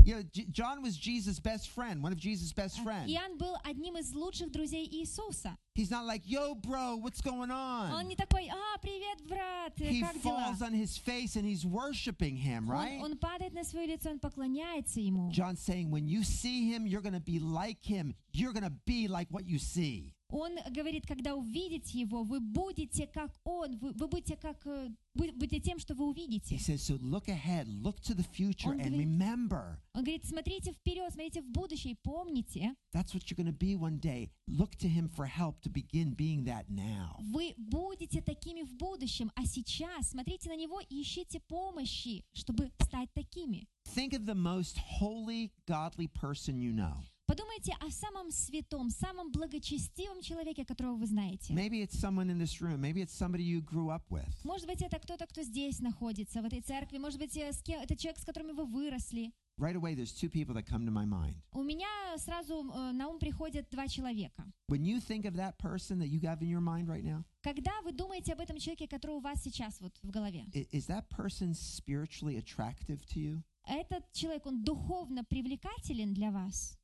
You 0.06 0.16
know, 0.16 0.24
J- 0.34 0.48
John 0.50 0.82
was 0.82 0.98
Jesus' 0.98 1.40
best 1.40 1.70
friend, 1.70 2.02
one 2.02 2.12
of 2.12 2.18
Jesus' 2.18 2.52
best 2.52 2.80
А, 2.80 2.84
friends. 2.84 3.08
Иоанн 3.12 3.38
был 3.38 3.56
одним 3.64 3.98
из 3.98 4.12
лучших 4.16 4.52
друзей 4.52 4.88
Иисуса. 4.92 5.56
He's 5.76 5.92
not 5.92 6.06
like, 6.06 6.24
yo, 6.26 6.56
bro, 6.56 6.96
what's 6.98 7.22
going 7.22 7.52
Он 7.52 7.92
on? 7.94 8.08
не 8.08 8.16
такой, 8.16 8.50
а, 8.50 8.80
привет, 8.82 9.22
брат, 9.28 9.80
э, 9.80 9.90
He 9.92 10.02
как 10.02 10.16
дела? 10.20 10.22
falls 10.24 10.62
on 10.64 10.74
his 10.74 10.98
face 10.98 11.36
and 11.36 11.46
he's 11.46 11.66
worshiping 11.68 12.36
him, 12.36 12.68
right? 12.68 13.00
Он, 13.00 13.12
он 13.12 13.18
падает 13.20 13.54
на 13.54 13.64
свое 13.64 13.86
лицо, 13.86 14.10
он 14.10 14.20
поклоняется 14.20 15.00
ему. 15.00 15.30
John's 15.32 15.60
saying, 15.62 15.92
when 15.92 16.08
you 16.08 16.24
see 16.24 16.68
him, 16.68 16.88
you're 16.88 17.02
going 17.02 17.14
to 17.14 17.20
be 17.20 17.38
like 17.40 17.84
him. 17.84 18.16
You're 18.34 18.54
going 18.54 18.64
to 18.64 18.74
be 18.88 19.08
like 19.08 19.28
what 19.30 19.46
you 19.46 19.60
see. 19.60 20.15
Он 20.29 20.57
говорит, 20.73 21.07
когда 21.07 21.37
увидите 21.37 22.01
его, 22.01 22.25
вы 22.25 22.41
будете 22.41 23.07
как 23.07 23.31
он, 23.45 23.77
вы, 23.79 23.93
вы 23.93 24.09
будете 24.09 24.37
как 24.37 24.67
э, 24.67 24.91
будете 25.15 25.61
тем, 25.61 25.79
что 25.79 25.95
вы 25.95 26.05
He 26.07 26.09
увидите. 26.09 26.57
says, 26.59 26.83
so 26.83 26.99
look 27.01 27.29
ahead, 27.29 27.69
look 27.69 28.01
to 28.01 28.13
the 28.15 28.25
future, 28.25 28.71
Он 28.71 28.81
and 28.81 28.91
говорит- 28.91 29.07
remember 29.07 29.79
Он 29.95 30.03
говорит, 30.03 30.25
смотрите 30.27 30.73
вперед, 30.73 31.13
смотрите 31.13 31.43
в 31.43 31.47
будущее, 31.49 31.95
помните, 32.03 32.75
that's 32.93 33.15
what 33.15 33.31
you're 33.31 33.37
going 33.37 33.47
to 33.47 33.53
be 33.57 33.77
one 33.77 33.99
day. 34.01 34.31
Look 34.49 34.77
to 34.79 34.89
him 34.89 35.09
for 35.09 35.27
help 35.27 35.61
to 35.63 35.71
begin 35.71 36.15
being 36.17 36.45
that 36.45 36.69
now. 36.69 37.17
вы 37.21 37.55
будете 37.57 38.21
такими 38.21 38.63
в 38.63 38.75
будущем, 38.77 39.31
а 39.37 39.45
сейчас 39.47 40.11
смотрите 40.11 40.49
на 40.49 40.57
него 40.57 40.81
и 40.81 41.03
ищите 41.03 41.39
помощи, 41.41 42.25
чтобы 42.33 42.73
стать 42.83 43.13
такими. 43.15 43.69
Think 43.95 44.13
of 44.13 44.25
the 44.27 44.35
most 44.35 44.77
holy, 45.01 45.53
godly 45.69 46.09
person 46.09 46.59
you 46.59 46.73
know. 46.73 47.05
Подумайте 47.27 47.75
о 47.81 47.91
самом 47.91 48.31
святом, 48.31 48.89
самом 48.89 49.33
благочестивом 49.33 50.23
человеке, 50.23 50.65
которого 50.65 50.95
вы 50.95 51.07
знаете. 51.07 51.53
Maybe 51.53 51.83
it's 51.83 51.97
someone 51.99 52.31
in 52.31 52.39
this 52.39 52.61
room. 52.61 52.81
Maybe 52.81 53.03
it's 53.03 53.13
somebody 53.13 53.43
you 53.43 53.61
grew 53.61 53.91
up 53.91 54.05
with. 54.11 54.33
Может 54.45 54.69
быть, 54.69 54.81
это 54.81 55.01
кто-то, 55.01 55.27
кто 55.27 55.43
здесь 55.43 55.81
находится, 55.81 56.41
в 56.41 56.45
этой 56.45 56.61
церкви. 56.61 56.99
Может 56.99 57.19
быть, 57.19 57.37
э, 57.37 57.51
это 57.51 57.97
человек, 57.97 58.21
с 58.21 58.25
которым 58.25 58.55
вы 58.55 58.65
выросли. 58.65 59.33
Right 59.59 59.75
away, 59.75 59.97
there's 59.97 60.13
two 60.13 60.29
people 60.29 60.55
that 60.55 60.67
come 60.67 60.85
to 60.87 60.93
my 60.93 61.05
mind. 61.05 61.35
У 61.51 61.65
меня 61.65 61.89
сразу 62.19 62.71
э, 62.71 62.93
на 62.93 63.09
ум 63.09 63.19
приходят 63.19 63.69
два 63.71 63.89
человека. 63.89 64.45
When 64.69 64.85
you 64.85 65.01
think 65.01 65.25
of 65.25 65.35
that 65.35 65.59
person 65.59 65.99
that 65.99 66.09
you 66.09 66.21
have 66.21 66.43
in 66.43 66.49
your 66.49 66.61
mind 66.61 66.87
right 66.87 67.03
now, 67.03 67.25
Когда 67.43 67.73
вы 67.83 67.91
думаете 67.91 68.35
об 68.35 68.41
этом 68.41 68.59
человеке, 68.59 68.87
который 68.87 69.17
у 69.17 69.21
вас 69.21 69.43
сейчас 69.43 69.81
вот 69.81 69.99
в 70.01 70.11
голове, 70.13 70.45
is 70.53 70.87
that 70.87 71.09
person 71.09 71.55
spiritually 71.55 72.37
attractive 72.37 73.05
to 73.07 73.19
you? 73.19 73.43
этот 73.67 74.13
человек, 74.13 74.47
он 74.47 74.63
духовно 74.63 75.25
привлекателен 75.25 76.15
для 76.15 76.31
вас? 76.31 76.79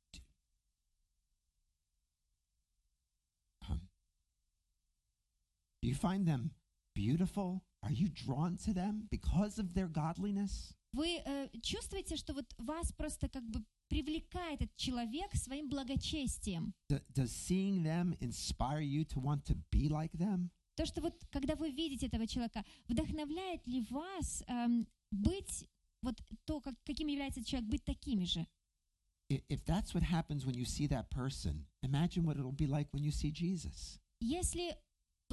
Do 5.82 5.88
you 5.88 5.94
find 5.94 6.26
them 6.26 6.50
beautiful? 6.94 7.62
Are 7.82 7.92
you 7.92 8.08
drawn 8.08 8.56
to 8.64 8.72
them 8.74 9.06
because 9.10 9.58
of 9.58 9.74
their 9.74 9.88
godliness? 9.88 10.74
Вы 10.92 11.20
э, 11.24 11.48
чувствуете, 11.62 12.16
что 12.16 12.32
вот 12.34 12.52
вас 12.58 12.92
просто 12.92 13.28
как 13.28 13.44
бы 13.48 13.62
привлекает 13.88 14.62
этот 14.62 14.76
человек 14.76 15.34
своим 15.34 15.68
благочестием? 15.68 16.72
D- 16.88 17.00
does 17.14 17.30
seeing 17.30 17.82
them 17.82 18.16
inspire 18.20 18.80
you 18.80 19.04
to 19.04 19.20
want 19.20 19.44
to 19.44 19.54
be 19.70 19.88
like 19.88 20.12
them? 20.16 20.50
То, 20.76 20.86
что 20.86 21.00
вот 21.00 21.14
когда 21.30 21.54
вы 21.56 21.70
видите 21.70 22.06
этого 22.06 22.26
человека, 22.26 22.64
вдохновляет 22.88 23.66
ли 23.66 23.82
вас 23.90 24.42
эм, 24.48 24.86
быть 25.10 25.68
вот 26.02 26.20
то, 26.44 26.60
как, 26.60 26.74
каким 26.84 27.08
является 27.08 27.40
этот 27.40 27.50
человек, 27.50 27.68
быть 27.70 27.84
такими 27.84 28.24
же? 28.24 28.46
I- 29.30 29.42
If 29.48 29.64
that's 29.66 29.92
what 29.94 30.02
happens 30.04 30.46
when 30.46 30.54
you 30.56 30.64
see 30.64 30.86
that 30.88 31.10
person, 31.10 31.66
imagine 31.82 32.24
what 32.24 32.36
it'll 32.38 32.50
be 32.56 32.66
like 32.66 32.88
when 32.92 33.02
you 33.04 33.10
see 33.12 33.30
Jesus. 33.30 33.98
Если 34.20 34.74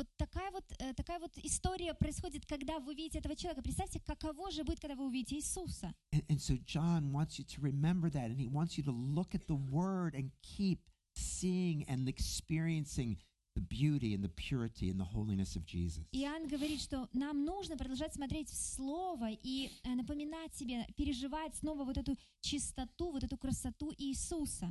вот 0.01 0.09
такая 0.17 0.51
вот, 0.51 0.65
э, 0.79 0.95
такая 0.95 1.19
вот 1.19 1.33
история 1.43 1.93
происходит, 1.93 2.47
когда 2.47 2.81
вы 2.81 2.95
видите 2.95 3.19
этого 3.19 3.37
человека, 3.37 3.63
представьте, 3.63 4.01
каково 4.01 4.51
же 4.51 4.65
будет, 4.65 4.81
когда 4.81 4.95
вы 4.95 5.07
увидите 5.07 5.37
Иисуса. 5.37 5.95
And, 6.13 6.25
and 6.29 6.41
so 6.41 6.57
John 6.65 7.13
wants 7.13 7.39
you 7.39 7.45
to 7.45 7.61
remember 7.61 8.09
that, 8.11 8.31
and 8.31 8.41
he 8.41 8.49
wants 8.49 8.79
you 8.79 8.85
to 8.85 8.93
look 8.93 9.35
at 9.35 9.47
the 9.47 9.57
Word 9.57 10.15
and 10.15 10.31
keep 10.41 10.89
seeing 11.15 11.85
and 11.87 12.09
experiencing 12.09 13.19
the 13.55 13.61
beauty 13.61 14.15
and 14.15 14.25
the 14.25 14.31
purity 14.31 14.89
and 14.89 14.99
the 14.99 15.05
holiness 15.05 15.55
of 15.55 15.67
Jesus. 15.67 16.05
Иоанн 16.13 16.49
говорит, 16.49 16.81
что 16.81 17.07
нам 17.13 17.45
нужно 17.45 17.77
продолжать 17.77 18.15
смотреть 18.15 18.49
в 18.49 18.57
Слово 18.57 19.33
и 19.43 19.71
э, 19.85 19.95
напоминать 19.95 20.55
себе, 20.55 20.87
переживать 20.97 21.55
снова 21.57 21.85
вот 21.85 21.99
эту 21.99 22.17
чистоту, 22.41 23.13
вот 23.13 23.23
эту 23.23 23.37
красоту 23.37 23.93
Иисуса. 23.99 24.71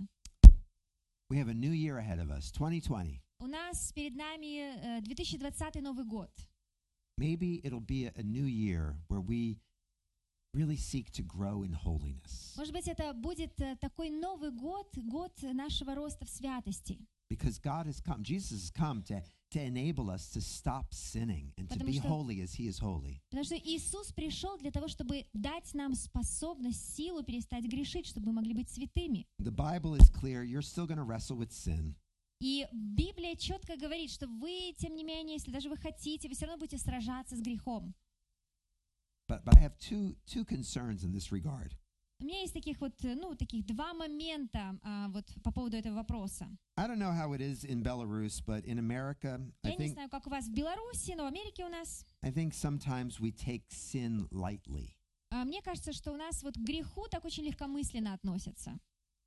We 1.30 1.38
have 1.38 1.50
a 1.50 1.54
new 1.54 1.72
year 1.72 2.00
ahead 2.00 2.18
of 2.18 2.32
us, 2.32 2.52
2020. 2.52 3.22
У 3.42 3.48
нас 3.48 3.94
перед 3.94 4.16
нами 4.16 4.98
э, 4.98 5.02
2020 5.02 5.82
Новый 5.82 6.04
год. 6.04 6.30
Maybe 7.18 7.62
it'll 7.64 7.80
be 7.80 8.06
a, 8.06 8.24
new 8.24 8.46
year 8.46 8.98
where 9.08 9.22
we 9.22 9.60
really 10.54 10.76
seek 10.76 11.10
to 11.12 11.24
grow 11.24 11.64
in 11.64 11.72
holiness. 11.72 12.54
Может 12.58 12.74
быть, 12.74 12.88
это 12.90 13.14
будет 13.14 13.60
э, 13.62 13.78
такой 13.78 14.10
Новый 14.10 14.52
год, 14.52 14.90
год 14.98 15.32
нашего 15.42 15.96
роста 15.96 16.26
в 16.26 16.30
святости. 16.30 17.00
Because 17.30 17.60
God 17.60 17.86
has 17.86 18.02
come, 18.02 18.24
Jesus 18.24 18.64
has 18.64 18.72
come 18.72 19.04
to, 19.04 19.22
to 19.52 19.62
enable 19.62 20.10
us 20.10 20.30
to 20.32 20.42
stop 20.42 20.94
sinning 20.94 21.54
and 21.58 21.70
to 21.70 21.80
be 21.86 22.00
что- 22.00 22.10
holy 22.10 22.42
as 22.42 22.54
He 22.56 22.68
is 22.68 22.80
holy. 22.80 23.22
Потому 23.30 23.46
что 23.46 23.56
Иисус 23.56 24.12
пришел 24.12 24.58
для 24.58 24.72
того, 24.72 24.90
чтобы 24.90 25.26
дать 25.34 25.74
нам 25.74 25.96
способность, 25.96 26.94
силу 26.94 27.24
перестать 27.24 27.64
грешить, 27.64 28.08
чтобы 28.08 28.28
мы 28.28 28.42
могли 28.42 28.54
быть 28.54 28.70
святыми. 28.70 29.28
The 29.42 29.52
Bible 29.56 29.96
is 29.96 30.10
clear. 30.10 30.44
You're 30.44 30.62
still 30.62 30.86
going 30.86 30.98
to 30.98 31.06
wrestle 31.06 31.38
with 31.38 31.54
sin. 31.54 31.96
И 32.40 32.68
Библия 32.72 33.36
четко 33.36 33.76
говорит, 33.76 34.12
что 34.12 34.28
вы, 34.28 34.74
тем 34.78 34.96
не 34.96 35.04
менее, 35.04 35.36
если 35.36 35.52
даже 35.52 35.70
вы 35.70 35.76
хотите, 35.76 36.30
вы 36.30 36.36
все 36.36 36.46
равно 36.46 36.60
будете 36.60 36.78
сражаться 36.78 37.36
с 37.36 37.42
грехом. 37.42 37.94
But, 39.28 39.44
but 39.44 39.56
I 39.58 39.62
have 39.62 39.78
two, 39.78 40.16
two 40.26 40.46
concerns 40.46 41.04
in 41.04 41.12
this 41.12 41.32
regard. 41.32 41.74
У 42.22 42.26
меня 42.26 42.42
есть 42.42 42.54
таких 42.54 42.82
вот, 42.82 42.94
ну, 43.02 43.34
таких 43.36 43.66
два 43.66 43.94
момента 43.94 44.78
а, 44.84 45.08
вот 45.10 45.26
по 45.44 45.52
поводу 45.52 45.78
этого 45.78 45.96
вопроса. 45.96 46.50
I 46.76 46.88
don't 46.88 46.98
know 46.98 47.14
how 47.14 47.32
it 47.34 47.40
is 47.42 47.64
in 47.64 47.82
Belarus, 47.82 48.42
but 48.42 48.66
in 48.66 48.78
America, 48.80 49.40
I 49.64 49.72
Я 49.72 49.76
не 49.76 49.86
think, 49.86 49.94
знаю, 49.94 50.10
как 50.10 50.28
у 50.28 50.30
вас 50.30 50.46
в 50.48 50.54
Беларуси, 50.54 51.14
но 51.16 51.24
в 51.24 51.28
Америке 51.28 51.66
у 51.66 51.70
нас. 51.70 52.06
I 52.22 52.32
think 52.32 52.52
sometimes 52.54 53.20
we 53.22 53.32
take 53.32 53.64
sin 53.70 54.28
lightly. 54.32 54.96
а, 55.32 55.46
Мне 55.46 55.62
кажется, 55.62 55.94
что 55.94 56.12
у 56.12 56.18
нас 56.18 56.42
вот 56.44 56.56
к 56.56 56.60
греху 56.60 57.08
так 57.10 57.24
очень 57.24 57.44
легкомысленно 57.44 58.14
относятся. 58.14 58.78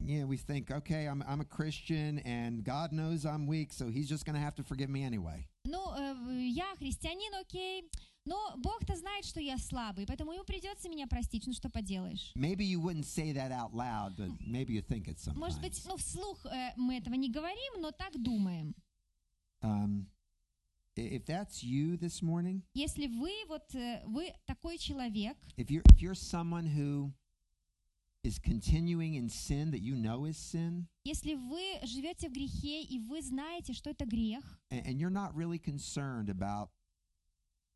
Yeah, 0.01 0.25
we 0.25 0.37
think, 0.37 0.69
okay, 0.71 1.07
I'm, 1.07 1.23
I'm 1.27 1.41
a 1.41 1.45
Christian 1.45 2.19
and 2.19 2.63
God 2.63 2.91
knows 2.91 3.25
I'm 3.25 3.47
weak, 3.47 3.73
so 3.73 3.89
He's 3.89 4.07
just 4.07 4.25
going 4.25 4.35
to 4.35 4.39
have 4.41 4.53
to 4.55 4.63
forgive 4.63 4.89
me 4.89 5.03
anyway. 5.03 5.47
Ну, 5.65 5.79
э, 5.97 6.45
я 6.47 6.75
христианин, 6.77 7.33
окей, 7.41 7.83
но 8.25 8.37
Бог-то 8.57 8.95
знает, 8.95 9.25
что 9.25 9.39
я 9.41 9.57
слабый, 9.57 10.05
поэтому 10.05 10.33
ему 10.33 10.43
придется 10.45 10.87
меня 10.87 11.07
простить. 11.07 11.45
Ну, 11.47 11.53
что 11.53 11.69
поделаешь? 11.69 12.31
Maybe 12.35 12.63
you 12.63 12.79
wouldn't 12.79 13.05
say 13.05 13.33
that 13.33 13.51
out 13.51 13.73
loud, 13.73 14.15
but 14.17 14.29
maybe 14.45 14.73
you 14.73 14.81
think 14.81 15.07
it 15.07 15.17
Может 15.35 15.61
быть, 15.61 15.73
sometimes. 15.73 15.87
ну, 15.87 15.97
вслух 15.97 16.45
э, 16.45 16.73
мы 16.77 16.97
этого 16.99 17.15
не 17.15 17.29
говорим, 17.31 17.81
но 17.81 17.91
так 17.91 18.13
думаем. 18.21 18.75
Um, 19.63 20.05
i- 20.95 21.01
if 21.17 21.25
that's 21.25 21.63
you 21.63 21.97
this 21.97 22.21
morning, 22.21 22.61
Если 22.75 23.07
вы 23.07 23.31
вот, 23.47 23.73
э, 23.73 24.03
вы 24.05 24.31
такой 24.45 24.77
человек, 24.77 25.35
if 25.57 25.69
you're 25.71 25.83
if 25.91 25.99
you're 26.01 26.13
someone 26.15 26.65
who 26.67 27.11
is 28.24 28.38
continuing 28.38 29.14
in 29.14 29.28
sin 29.28 29.70
that 29.72 29.80
you 29.80 29.94
know 29.96 30.24
is 30.24 30.36
sin, 30.36 30.86
если 31.04 31.34
вы 31.34 31.84
живете 31.84 32.28
в 32.28 32.32
грехе 32.32 32.82
и 32.82 32.98
вы 33.00 33.20
знаете, 33.22 33.72
что 33.72 33.90
это 33.90 34.04
грех, 34.06 34.58
and, 34.70 34.86
and 34.86 35.00
you're 35.00 35.10
not 35.10 35.34
really 35.34 35.58
concerned 35.58 36.28
about 36.28 36.70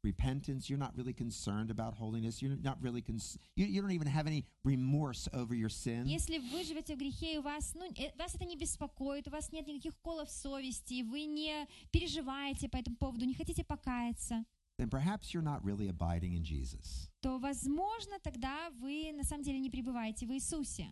repentance, 0.04 0.70
you're 0.70 0.78
not 0.78 0.96
really 0.96 1.12
concerned 1.12 1.68
about 1.70 1.94
holiness, 1.94 2.40
you're 2.40 2.56
not 2.62 2.80
really 2.80 3.02
cons- 3.02 3.38
you, 3.56 3.66
you 3.66 3.82
don't 3.82 3.90
even 3.90 4.06
have 4.06 4.28
any 4.28 4.46
remorse 4.62 5.28
over 5.34 5.52
your 5.52 5.68
sin. 5.68 6.06
если 6.06 6.38
вы 6.38 6.62
живете 6.62 6.94
в 6.94 6.98
грехе 6.98 7.34
и 7.34 7.38
вас, 7.38 7.74
ну, 7.74 7.84
э, 7.96 8.16
вас 8.16 8.34
это 8.36 8.44
не 8.44 8.56
беспокоит, 8.56 9.26
у 9.26 9.30
вас 9.32 9.50
нет 9.52 9.66
никаких 9.66 9.98
колов 10.00 10.30
совести, 10.30 11.02
вы 11.02 11.24
не 11.24 11.66
переживаете 11.90 12.68
по 12.68 12.76
этому 12.76 12.96
поводу, 12.96 13.24
не 13.24 13.34
хотите 13.34 13.64
покаяться, 13.64 14.44
then 14.77 14.89
perhaps 14.89 15.33
you're 15.33 15.43
not 15.43 15.63
really 15.63 15.87
abiding 15.87 16.33
in 16.33 16.43
Jesus. 16.43 17.09
то, 17.21 17.37
возможно, 17.39 18.17
тогда 18.23 18.69
вы 18.79 19.11
на 19.13 19.23
самом 19.23 19.43
деле 19.43 19.59
не 19.59 19.69
пребываете 19.69 20.25
в 20.25 20.31
Иисусе. 20.31 20.91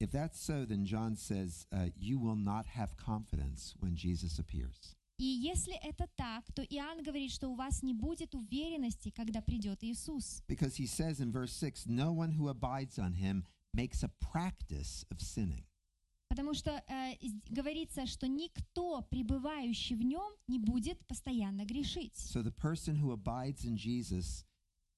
If 0.00 0.10
that's 0.12 0.40
so, 0.40 0.64
then 0.64 0.86
John 0.86 1.14
says 1.14 1.66
uh, 1.72 1.90
you 1.94 2.18
will 2.18 2.36
not 2.36 2.66
have 2.66 2.96
confidence 2.96 3.74
when 3.80 3.94
Jesus 3.94 4.38
appears. 4.38 4.96
И 5.18 5.24
если 5.24 5.74
это 5.82 6.08
так, 6.16 6.50
то 6.54 6.62
Иоанн 6.62 7.02
говорит, 7.02 7.30
что 7.30 7.48
у 7.50 7.54
вас 7.54 7.82
не 7.82 7.92
будет 7.92 8.34
уверенности, 8.34 9.10
когда 9.10 9.42
придет 9.42 9.84
Иисус. 9.84 10.42
Because 10.48 10.76
he 10.76 10.86
says 10.86 11.20
in 11.20 11.30
verse 11.30 11.52
6 11.52 11.86
no 11.86 12.10
one 12.12 12.32
who 12.32 12.48
abides 12.48 12.98
on 12.98 13.12
him 13.12 13.44
makes 13.74 14.02
a 14.02 14.08
practice 14.08 15.04
of 15.10 15.20
sinning. 15.20 15.64
Потому 16.35 16.53
что 16.53 16.71
э, 16.87 17.13
говорится, 17.49 18.05
что 18.05 18.27
никто, 18.27 19.01
пребывающий 19.09 19.95
в 19.95 20.01
нем, 20.01 20.33
не 20.47 20.59
будет 20.59 20.99
постоянно 21.07 21.65
грешить. 21.65 22.13
So 22.15 22.43
the 22.43 22.51
person 22.51 22.95
who 22.97 23.11
abides 23.11 23.63
in 23.63 23.77
Jesus 23.77 24.43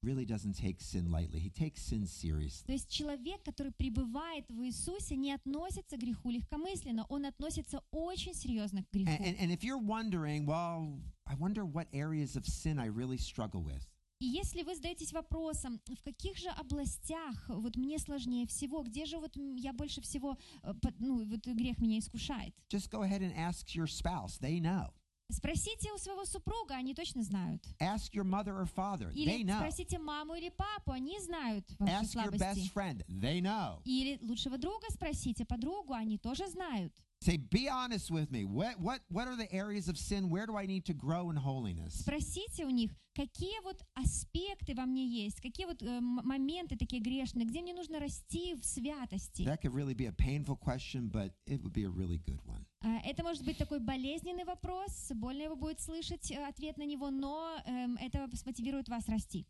really 0.03 0.25
doesn't 0.25 0.53
take 0.53 0.79
sin 0.79 1.11
lightly, 1.11 1.39
he 1.39 1.49
takes 1.49 1.81
sin 1.81 2.05
seriously. 2.07 2.65
То 2.65 2.73
есть 2.73 2.89
человек, 2.89 3.43
который 3.43 3.71
пребывает 3.71 4.45
в 4.49 4.63
Иисусе, 4.63 5.15
не 5.15 5.31
относится 5.33 5.97
к 5.97 5.99
греху 5.99 6.29
легкомысленно, 6.31 7.05
он 7.09 7.25
относится 7.25 7.83
очень 7.91 8.33
серьезно 8.33 8.83
к 8.83 8.88
And, 8.95 9.03
греху. 9.05 9.23
and, 9.23 9.38
and 9.39 9.51
if 9.51 9.63
you're 9.63 9.77
wondering, 9.83 10.45
well, 10.45 10.99
I 11.25 11.35
wonder 11.35 11.65
what 11.65 11.88
areas 11.93 12.35
of 12.35 12.45
sin 12.45 12.79
I 12.79 12.88
really 12.88 13.17
struggle 13.17 13.61
with. 13.63 13.85
И 14.20 14.26
если 14.26 14.63
вы 14.63 14.76
задаетесь 14.76 15.13
вопросом, 15.13 15.80
в 15.86 16.03
каких 16.03 16.38
же 16.38 16.49
областях 16.49 17.45
вот 17.49 17.76
мне 17.76 17.99
сложнее 17.99 18.47
всего, 18.47 18.82
где 18.82 19.05
же 19.05 19.18
вот 19.20 19.36
я 19.36 19.74
больше 19.74 20.01
всего, 20.01 20.38
э, 20.63 20.74
ну, 20.99 21.24
вот 21.26 21.45
грех 21.45 21.80
меня 21.80 21.99
искушает, 21.99 22.55
Just 22.70 22.89
go 22.89 23.01
ahead 23.03 23.22
and 23.22 23.36
ask 23.36 23.76
your 23.76 23.86
spouse. 23.86 24.39
They 24.41 24.59
know. 24.59 24.91
спросите 25.30 25.91
у 25.93 25.97
своего 25.97 26.26
супруга, 26.26 26.76
они 26.76 26.95
точно 26.95 27.22
знают. 27.22 27.63
Ask 27.80 28.13
your 28.13 28.24
mother 28.24 28.57
or 28.59 28.65
father. 28.65 29.11
They 29.11 29.18
Или 29.18 29.43
know. 29.45 29.57
спросите 29.59 29.99
маму 29.99 30.34
или 30.36 30.49
папу, 30.49 30.91
они 30.93 31.20
знают 31.20 31.70
ваши 31.78 31.93
Ask 31.93 32.15
your 32.15 32.32
best 32.32 32.39
слабости. 32.39 32.72
friend. 32.74 33.05
They 33.07 33.39
know. 33.41 33.82
Или 33.86 34.18
лучшего 34.24 34.57
друга 34.57 34.88
спросите, 34.89 35.45
подругу, 35.45 35.93
они 35.93 36.18
тоже 36.18 36.47
знают. 36.47 36.93
Say, 37.20 37.36
be 37.36 37.68
honest 37.68 38.11
with 38.11 38.32
me. 38.32 38.44
What 38.44 38.80
what 38.80 39.00
what 39.09 39.28
are 39.28 39.36
the 39.36 39.46
areas 39.53 39.88
of 39.88 39.96
sin? 39.96 40.28
Where 40.28 40.44
do 40.44 40.57
I 40.57 40.66
need 40.66 40.84
to 40.86 40.92
grow 40.92 41.30
in 41.30 41.36
holiness? 41.36 42.03
Спросите 42.03 42.64
у 42.64 42.70
них, 42.70 42.90
какие 43.14 43.62
вот 43.62 43.80
аспекты 43.94 44.74
во 44.74 44.86
мне 44.86 45.07
есть, 45.07 45.40
какие 45.40 45.66
вот 45.66 45.80
э, 45.82 45.86
м- 45.86 46.20
моменты 46.24 46.76
такие 46.76 47.00
грешные, 47.00 47.46
где 47.46 47.62
мне 47.62 47.74
нужно 47.74 48.00
расти 48.00 48.55
в 48.57 48.64
святости. 48.64 49.42
That 49.44 49.61
could 49.62 49.72
really 49.72 49.94
be 49.94 50.07
a 50.07 50.12
painful 50.12 50.57
question, 50.57 51.09
but 51.09 51.30
it 51.46 51.62
would 51.62 51.72
be 51.72 51.84
a 51.84 51.90
really 51.90 52.18
good 52.18 52.40
one. 52.44 52.66
А, 52.82 52.98
Это 53.05 53.22
может 53.22 53.44
быть 53.44 53.57
такой 53.57 53.78
болезненный 53.78 54.44
вопрос, 54.44 55.12
больно 55.14 55.42
его 55.42 55.55
будет 55.55 55.80
слышать 55.80 56.28
э, 56.32 56.44
ответ 56.44 56.76
на 56.76 56.84
него, 56.84 57.12
но 57.12 57.57
эм, 57.66 57.96
это 58.00 58.28
смотивирует 58.34 58.88
вас 58.88 59.09
расти. 59.09 59.46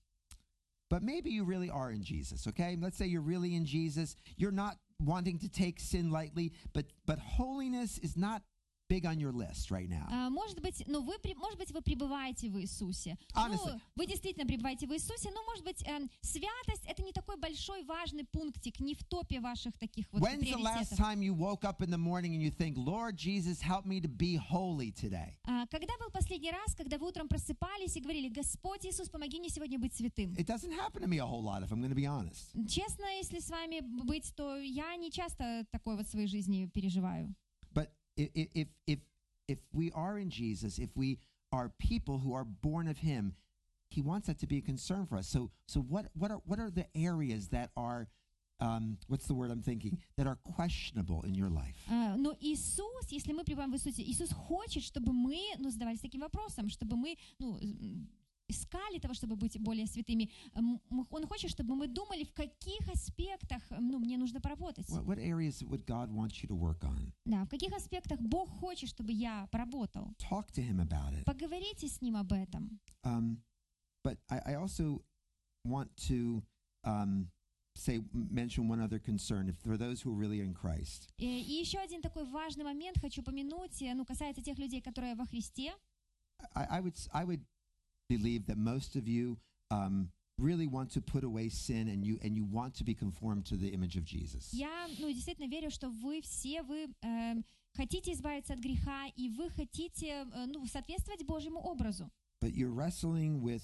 But 0.90 1.02
maybe 1.02 1.30
you 1.30 1.44
really 1.46 1.70
are 1.70 1.90
in 1.90 2.02
Jesus, 2.02 2.46
okay? 2.48 2.76
Let's 2.76 2.98
say 2.98 3.06
you're 3.06 3.22
really 3.22 3.54
in 3.54 3.64
Jesus. 3.64 4.14
You're 4.36 4.52
not 4.52 4.76
wanting 4.99 5.39
to 5.39 5.49
take 5.49 5.79
sin 5.79 6.11
lightly, 6.11 6.53
but 6.73 6.85
but 7.05 7.19
holiness 7.19 7.97
is 7.99 8.17
not 8.17 8.41
big 8.87 9.05
on 9.05 9.19
your 9.19 9.31
list 9.31 9.69
right 9.71 9.89
now. 9.89 10.07
А, 10.09 10.29
Может 10.29 10.61
быть, 10.61 10.83
ну 10.87 11.01
вы, 11.01 11.15
может 11.35 11.57
быть, 11.57 11.71
вы 11.71 11.81
пребываете 11.81 12.49
в 12.49 12.59
Иисусе. 12.59 13.17
Honestly. 13.35 13.73
Ну, 13.73 13.81
вы 13.95 14.05
действительно 14.05 14.45
пребываете 14.45 14.87
в 14.87 14.93
Иисусе, 14.93 15.29
но, 15.31 15.43
может 15.43 15.63
быть, 15.63 15.81
эм, 15.87 16.09
святость 16.21 16.85
это 16.85 17.03
не 17.03 17.11
такой 17.11 17.37
большой 17.37 17.83
важный 17.83 18.25
пунктик, 18.25 18.79
не 18.79 18.95
в 18.95 19.03
топе 19.03 19.39
ваших 19.39 19.77
таких 19.77 20.07
вот 20.11 20.21
When's 20.21 20.41
the 20.41 20.57
last 20.57 20.95
time 20.97 21.21
you 21.21 21.33
woke 21.33 21.63
up 21.63 21.81
in 21.81 21.89
the 21.89 21.97
morning 21.97 22.33
and 22.33 22.41
you 22.41 22.51
think, 22.51 22.77
Lord 22.77 23.17
Jesus, 23.17 23.61
help 23.61 23.85
me 23.85 23.99
to 24.01 24.07
be 24.07 24.37
holy 24.37 24.91
today? 24.91 25.37
А, 25.43 25.65
Когда 25.67 25.93
был 25.99 26.09
последний 26.11 26.51
раз, 26.51 26.75
когда 26.75 26.97
вы 26.97 27.07
утром 27.07 27.27
просыпались 27.27 27.95
и 27.95 28.01
говорили, 28.01 28.29
Господь 28.29 28.85
Иисус, 28.85 29.09
помоги 29.09 29.39
мне 29.39 29.49
сегодня 29.49 29.77
быть 29.79 29.93
святым? 29.95 30.33
It 30.35 30.45
doesn't 30.45 30.71
happen 30.71 31.01
to 31.01 31.07
me 31.07 31.17
a 31.19 31.25
whole 31.25 31.43
lot, 31.43 31.63
if 31.63 31.71
I'm 31.71 31.81
going 31.81 31.89
to 31.89 31.95
be 31.95 32.05
honest. 32.07 32.53
Честно, 32.67 33.05
если 33.17 33.39
с 33.39 33.49
вами 33.49 33.81
быть, 33.81 34.33
то 34.35 34.57
я 34.57 34.95
не 34.95 35.11
часто 35.11 35.65
такое 35.71 35.95
вот 35.97 36.07
в 36.07 36.09
своей 36.09 36.27
жизни 36.27 36.65
переживаю. 36.73 37.33
But 38.16 38.24
i- 38.24 38.30
i- 38.36 38.48
if 38.54 38.68
if 38.86 38.98
if 39.48 39.58
we 39.72 39.90
are 39.92 40.18
in 40.18 40.30
Jesus, 40.30 40.78
if 40.78 40.90
we 40.96 41.18
are 41.50 41.68
people 41.78 42.18
who 42.20 42.32
are 42.34 42.44
born 42.44 42.88
of 42.88 42.98
Him, 42.98 43.34
He 43.90 44.00
wants 44.00 44.26
that 44.26 44.38
to 44.40 44.46
be 44.46 44.58
a 44.58 44.62
concern 44.62 45.06
for 45.06 45.16
us. 45.18 45.28
So 45.28 45.50
so 45.66 45.80
what 45.80 46.10
what 46.14 46.30
are 46.30 46.40
what 46.46 46.58
are 46.58 46.70
the 46.70 46.86
areas 46.96 47.48
that 47.48 47.70
are 47.76 48.08
um, 48.60 48.96
what's 49.08 49.26
the 49.26 49.34
word 49.34 49.50
I'm 49.50 49.62
thinking 49.62 49.98
that 50.16 50.26
are 50.28 50.36
questionable 50.36 51.22
in 51.22 51.34
your 51.34 51.50
life? 51.50 51.74
А, 51.88 52.16
Но 52.16 52.36
Иисус, 52.40 53.10
если 53.10 53.32
мы 53.32 53.44
пребываем 53.44 53.72
в 53.72 53.74
Иисусе, 53.74 54.02
Иисус 54.04 54.30
хочет, 54.30 54.84
чтобы 54.84 55.12
мы 55.12 55.36
ну, 55.58 55.68
задавались 55.70 56.00
таким 56.00 56.20
вопросом, 56.20 56.68
чтобы 56.68 56.96
мы 56.96 57.16
ну, 57.40 57.58
м, 57.58 58.08
искали 58.47 58.99
того, 58.99 59.13
чтобы 59.13 59.35
быть 59.35 59.59
более 59.59 59.87
святыми. 59.87 60.29
Он 60.55 61.27
хочет, 61.27 61.51
чтобы 61.51 61.75
мы 61.75 61.87
думали, 61.87 62.23
в 62.23 62.33
каких 62.33 62.87
аспектах 62.89 63.63
ну, 63.69 63.99
мне 63.99 64.17
нужно 64.17 64.39
поработать. 64.39 64.89
What, 64.89 65.05
what 65.05 65.19
areas 65.19 65.63
would 65.63 65.85
God 65.85 66.11
want 66.11 66.41
you 66.41 66.47
to 66.47 66.55
work 66.55 66.83
on? 66.83 67.11
Да, 67.25 67.45
в 67.45 67.49
каких 67.49 67.73
аспектах 67.73 68.19
Бог 68.21 68.49
хочет, 68.49 68.89
чтобы 68.89 69.11
я 69.11 69.47
поработал. 69.51 70.13
Talk 70.17 70.51
to 70.53 70.61
Him 70.61 70.79
about 70.79 71.13
it. 71.13 71.23
Поговорите 71.25 71.87
с 71.87 72.01
Ним 72.01 72.15
об 72.15 72.31
этом. 72.33 72.79
Um, 73.03 73.41
but 74.03 74.17
I, 74.29 74.53
I 74.53 74.55
also 74.55 75.03
want 75.65 75.89
to 76.07 76.43
um, 76.83 77.27
say 77.75 78.01
mention 78.13 78.67
one 78.67 78.79
other 78.81 78.99
concern. 78.99 79.49
If 79.49 79.57
for 79.57 79.77
those 79.77 80.01
who 80.01 80.11
are 80.11 80.15
really 80.15 80.39
in 80.41 80.53
Christ, 80.53 81.09
И 81.17 81.25
еще 81.25 81.79
один 81.79 82.01
такой 82.01 82.25
важный 82.25 82.63
момент 82.63 82.97
хочу 82.99 83.21
помянуть, 83.23 83.81
э, 83.81 83.93
ну, 83.93 84.05
касается 84.05 84.41
тех 84.41 84.57
людей, 84.57 84.81
которые 84.81 85.15
во 85.15 85.25
Христе. 85.25 85.73
I, 86.53 86.77
I 86.77 86.81
would 86.81 86.95
I 87.13 87.25
would 87.25 87.41
believe 88.08 88.46
that 88.46 88.58
most 88.58 88.96
of 88.96 89.08
you 89.08 89.38
um, 89.70 90.10
really 90.38 90.66
want 90.66 90.90
to 90.92 91.00
put 91.00 91.24
away 91.24 91.48
sin 91.48 91.88
and 91.88 92.04
you 92.04 92.18
and 92.22 92.36
you 92.36 92.44
want 92.44 92.74
to 92.74 92.84
be 92.84 92.94
conformed 92.94 93.46
to 93.46 93.56
the 93.56 93.68
image 93.68 93.96
of 93.96 94.04
Jesus. 94.04 94.50
Я, 94.52 94.88
ну, 94.98 95.10
действительно 95.12 95.48
верю, 95.48 95.70
что 95.70 95.88
вы 95.88 96.20
все, 96.22 96.62
вы 96.62 96.88
эм, 97.02 97.44
хотите 97.74 98.12
избавиться 98.12 98.54
от 98.54 98.60
греха, 98.60 99.06
и 99.16 99.28
вы 99.30 99.50
хотите, 99.50 100.26
э, 100.32 100.46
ну, 100.46 100.66
соответствовать 100.66 101.24
Божьему 101.24 101.60
образу. 101.60 102.10
But 102.40 102.54
you're 102.54 102.72
wrestling 102.72 103.40
with 103.40 103.62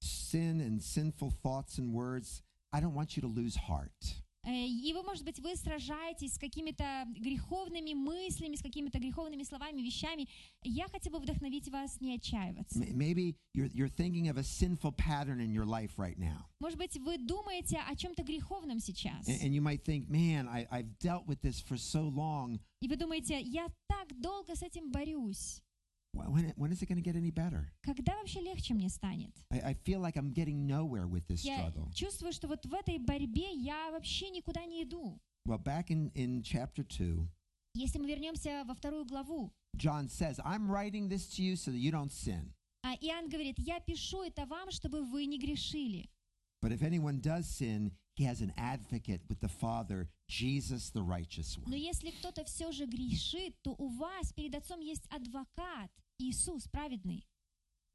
sin 0.00 0.60
and 0.60 0.82
sinful 0.82 1.30
thoughts 1.30 1.78
and 1.78 1.92
words. 1.92 2.42
I 2.72 2.80
don't 2.80 2.94
want 2.94 3.16
you 3.16 3.20
to 3.22 3.28
lose 3.28 3.56
heart. 3.56 4.22
Э, 4.45 4.51
И 4.67 4.93
вы, 4.93 5.01
может 5.03 5.23
быть, 5.25 5.39
вы 5.39 5.55
сражаетесь 5.55 6.33
с 6.35 6.37
какими-то 6.37 7.05
греховными 7.17 7.93
мыслями, 7.93 8.55
с 8.55 8.61
какими-то 8.61 8.99
греховными 8.99 9.43
словами, 9.43 9.81
вещами. 9.81 10.27
Я 10.63 10.87
хотела 10.87 11.17
бы 11.17 11.23
вдохновить 11.23 11.67
вас 11.69 11.99
не 11.99 12.15
отчаиваться. 12.15 12.79
M- 12.79 12.95
Maybe 12.97 13.35
you're 13.55 13.69
you're 13.73 13.89
thinking 13.89 14.29
of 14.29 14.37
a 14.37 14.43
sinful 14.43 14.91
pattern 14.93 15.39
in 15.39 15.51
your 15.51 15.65
life 15.65 15.97
right 15.97 16.17
now. 16.17 16.45
Может 16.59 16.77
быть, 16.77 16.97
вы 16.99 17.17
думаете 17.17 17.77
о 17.89 17.95
чем-то 17.95 18.23
греховном 18.23 18.79
сейчас. 18.79 19.27
And, 19.27 19.41
and 19.41 19.53
you 19.53 19.61
might 19.61 19.83
think, 19.83 20.07
man, 20.09 20.47
I, 20.47 20.67
I've 20.71 20.97
dealt 20.99 21.25
with 21.27 21.41
this 21.41 21.59
for 21.59 21.77
so 21.77 22.07
long. 22.07 22.59
И 22.81 22.87
вы 22.87 22.97
думаете, 22.97 23.41
я 23.41 23.67
так 23.87 24.19
долго 24.21 24.55
с 24.55 24.61
этим 24.61 24.91
борюсь. 24.91 25.61
Wh- 26.15 26.31
When, 26.31 26.53
when 26.55 26.71
is 26.71 26.81
it 26.81 26.87
going 26.87 26.97
to 26.97 27.03
get 27.03 27.15
any 27.15 27.31
better? 27.31 27.71
Когда 27.83 28.13
вообще 28.15 28.39
легче 28.41 28.73
мне 28.73 28.89
станет? 28.89 29.31
I, 29.51 29.59
I 29.71 29.73
feel 29.73 29.99
like 29.99 30.15
I'm 30.15 30.31
getting 30.33 30.65
nowhere 30.65 31.07
with 31.07 31.27
this 31.27 31.43
Я 31.43 31.57
struggle. 31.69 31.91
чувствую, 31.93 32.31
что 32.33 32.47
вот 32.47 32.65
в 32.65 32.73
этой 32.73 32.97
борьбе 32.99 33.51
я 33.53 33.91
вообще 33.91 34.29
никуда 34.29 34.65
не 34.65 34.83
иду. 34.83 35.19
Well, 35.47 35.59
back 35.59 35.89
in, 35.91 36.11
in 36.15 36.41
chapter 36.41 36.83
2, 36.83 37.27
Если 37.75 37.99
мы 37.99 38.07
вернемся 38.07 38.63
во 38.65 38.73
вторую 38.73 39.05
главу, 39.05 39.51
John 39.75 40.07
says, 40.07 40.39
I'm 40.45 40.69
writing 40.71 41.09
this 41.09 41.27
to 41.35 41.43
you 41.43 41.55
so 41.57 41.71
that 41.71 41.77
you 41.79 41.91
don't 41.91 42.11
sin. 42.11 42.53
а 42.83 42.93
Иоанн 43.01 43.27
говорит, 43.29 43.57
я 43.59 43.79
пишу 43.81 44.23
это 44.23 44.45
вам, 44.45 44.71
чтобы 44.71 45.03
вы 45.03 45.25
не 45.25 45.37
грешили. 45.37 46.09
But 46.61 46.71
if 46.71 46.81
anyone 46.81 47.19
does 47.19 47.47
sin, 47.49 47.91
he 48.15 48.23
has 48.23 48.41
an 48.41 48.53
advocate 48.57 49.21
with 49.27 49.39
the 49.41 49.49
Father, 49.49 50.07
Jesus 50.29 50.89
the 50.91 51.03
righteous 51.03 51.57
Но 51.67 51.75
one. 51.75 51.79
если 51.81 52.11
кто-то 52.11 52.43
все 52.45 52.71
же 52.71 52.85
грешит, 52.85 53.61
то 53.61 53.75
у 53.77 53.89
вас 53.89 54.31
перед 54.33 54.55
Отцом 54.55 54.79
есть 54.79 55.05
адвокат, 55.09 55.91
Иисус 56.19 56.67
праведный. 56.67 57.25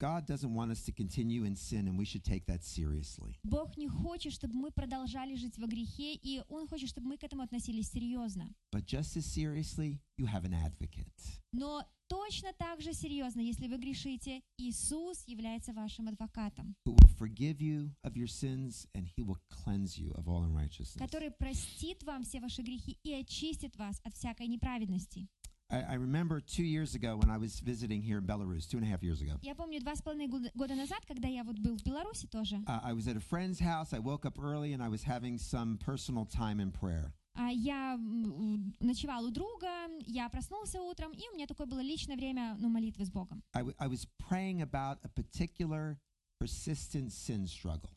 God 0.01 0.25
doesn't 0.27 0.55
want 0.55 0.71
us 0.71 0.83
to 0.87 0.93
continue 0.93 1.45
in 1.45 1.55
sin, 1.55 1.87
and 1.87 1.99
we 1.99 2.07
should 2.07 2.25
take 2.25 2.47
that 2.47 2.65
seriously. 2.65 3.37
Бог 3.45 3.77
не 3.77 3.87
хочет, 3.87 4.33
чтобы 4.33 4.55
мы 4.55 4.71
продолжали 4.71 5.35
жить 5.35 5.59
во 5.59 5.67
грехе, 5.67 6.15
и 6.15 6.43
Он 6.49 6.67
хочет, 6.67 6.89
чтобы 6.89 7.09
мы 7.09 7.19
к 7.19 7.23
этому 7.25 7.43
относились 7.43 7.91
серьезно. 7.91 8.49
But 8.73 8.87
just 8.87 9.15
as 9.19 9.27
seriously, 9.27 10.01
you 10.17 10.25
have 10.27 10.45
an 10.47 10.55
advocate. 10.55 11.13
Но 11.53 11.85
точно 12.09 12.55
так 12.55 12.81
же 12.81 12.95
серьезно, 12.95 13.41
если 13.41 13.69
вы 13.69 13.77
грешите, 13.77 14.41
Иисус 14.57 15.23
является 15.27 15.75
вашим 15.75 16.09
адвокатом, 16.09 16.75
Who 16.87 16.95
will 16.95 17.19
forgive 17.19 17.61
you 17.61 17.91
of 18.03 18.15
your 18.17 18.27
sins, 18.27 18.87
and 18.95 19.07
he 19.07 19.23
will 19.23 19.39
cleanse 19.51 19.99
you 19.99 20.13
of 20.15 20.29
all 20.29 20.45
unrighteousness. 20.45 20.97
который 20.99 21.31
простит 21.31 22.03
вам 22.05 22.23
все 22.25 22.41
ваши 22.41 22.63
грехи 22.63 22.97
и 23.03 23.13
очистит 23.13 23.77
вас 23.77 24.01
от 24.03 24.15
всякой 24.15 24.47
неправедности. 24.47 25.29
I, 25.72 25.82
I 25.82 25.96
remember 25.96 26.40
two 26.42 26.64
years 26.64 26.94
ago 26.96 27.18
when 27.18 27.30
I 27.32 27.38
was 27.38 27.60
visiting 27.60 28.02
here 28.02 28.20
in 28.20 28.26
Belarus, 28.26 28.68
two 28.70 28.78
and 28.78 28.86
a 28.86 28.90
half 28.90 29.02
years 29.02 29.22
ago. 29.22 29.40
Я 29.42 29.56
помню 29.56 29.80
два 29.82 29.96
с 29.96 30.02
половиной 30.02 30.28
года- 30.28 30.52
года 30.54 30.76
назад, 30.76 31.04
когда 31.08 31.28
я 31.28 31.44
вот 31.44 31.58
был 31.60 31.76
в 31.78 31.84
Беларуси 31.84 32.28
тоже, 32.28 32.58
Uh, 32.68 32.80
I 32.84 32.94
was 32.94 33.08
at 33.08 33.18
a 33.18 33.20
friend's 33.20 33.60
house. 33.60 33.92
I 33.94 34.00
woke 34.00 34.26
up 34.26 34.38
early 34.38 34.74
and 34.74 34.82
I 34.84 34.90
was 34.90 35.04
having 35.04 35.38
some 35.40 35.78
personal 35.80 36.26
time 36.26 36.60
in 36.60 36.72
prayer. 36.72 37.14
а 37.38 37.50
я 37.52 37.96
м, 37.96 38.74
ночевал 38.80 39.26
у 39.26 39.32
друга, 39.32 39.68
я 40.06 40.30
проснулся 40.30 40.82
утром, 40.82 41.12
и 41.12 41.22
у 41.32 41.36
меня 41.36 41.48
такое 41.48 41.68
было 41.68 41.82
личное 41.82 42.16
время 42.16 42.56
ну, 42.60 42.70
молитвы 42.70 43.04
с 43.06 43.10
Богом. 43.10 43.44
I, 43.54 43.60
w- 43.64 43.76
I 43.78 43.88
was 43.90 44.08
praying 44.20 44.62
about 44.62 45.00
a 45.04 45.10
particular 45.10 45.98
persistent 46.40 47.12
sin 47.12 47.46
struggle. 47.48 47.90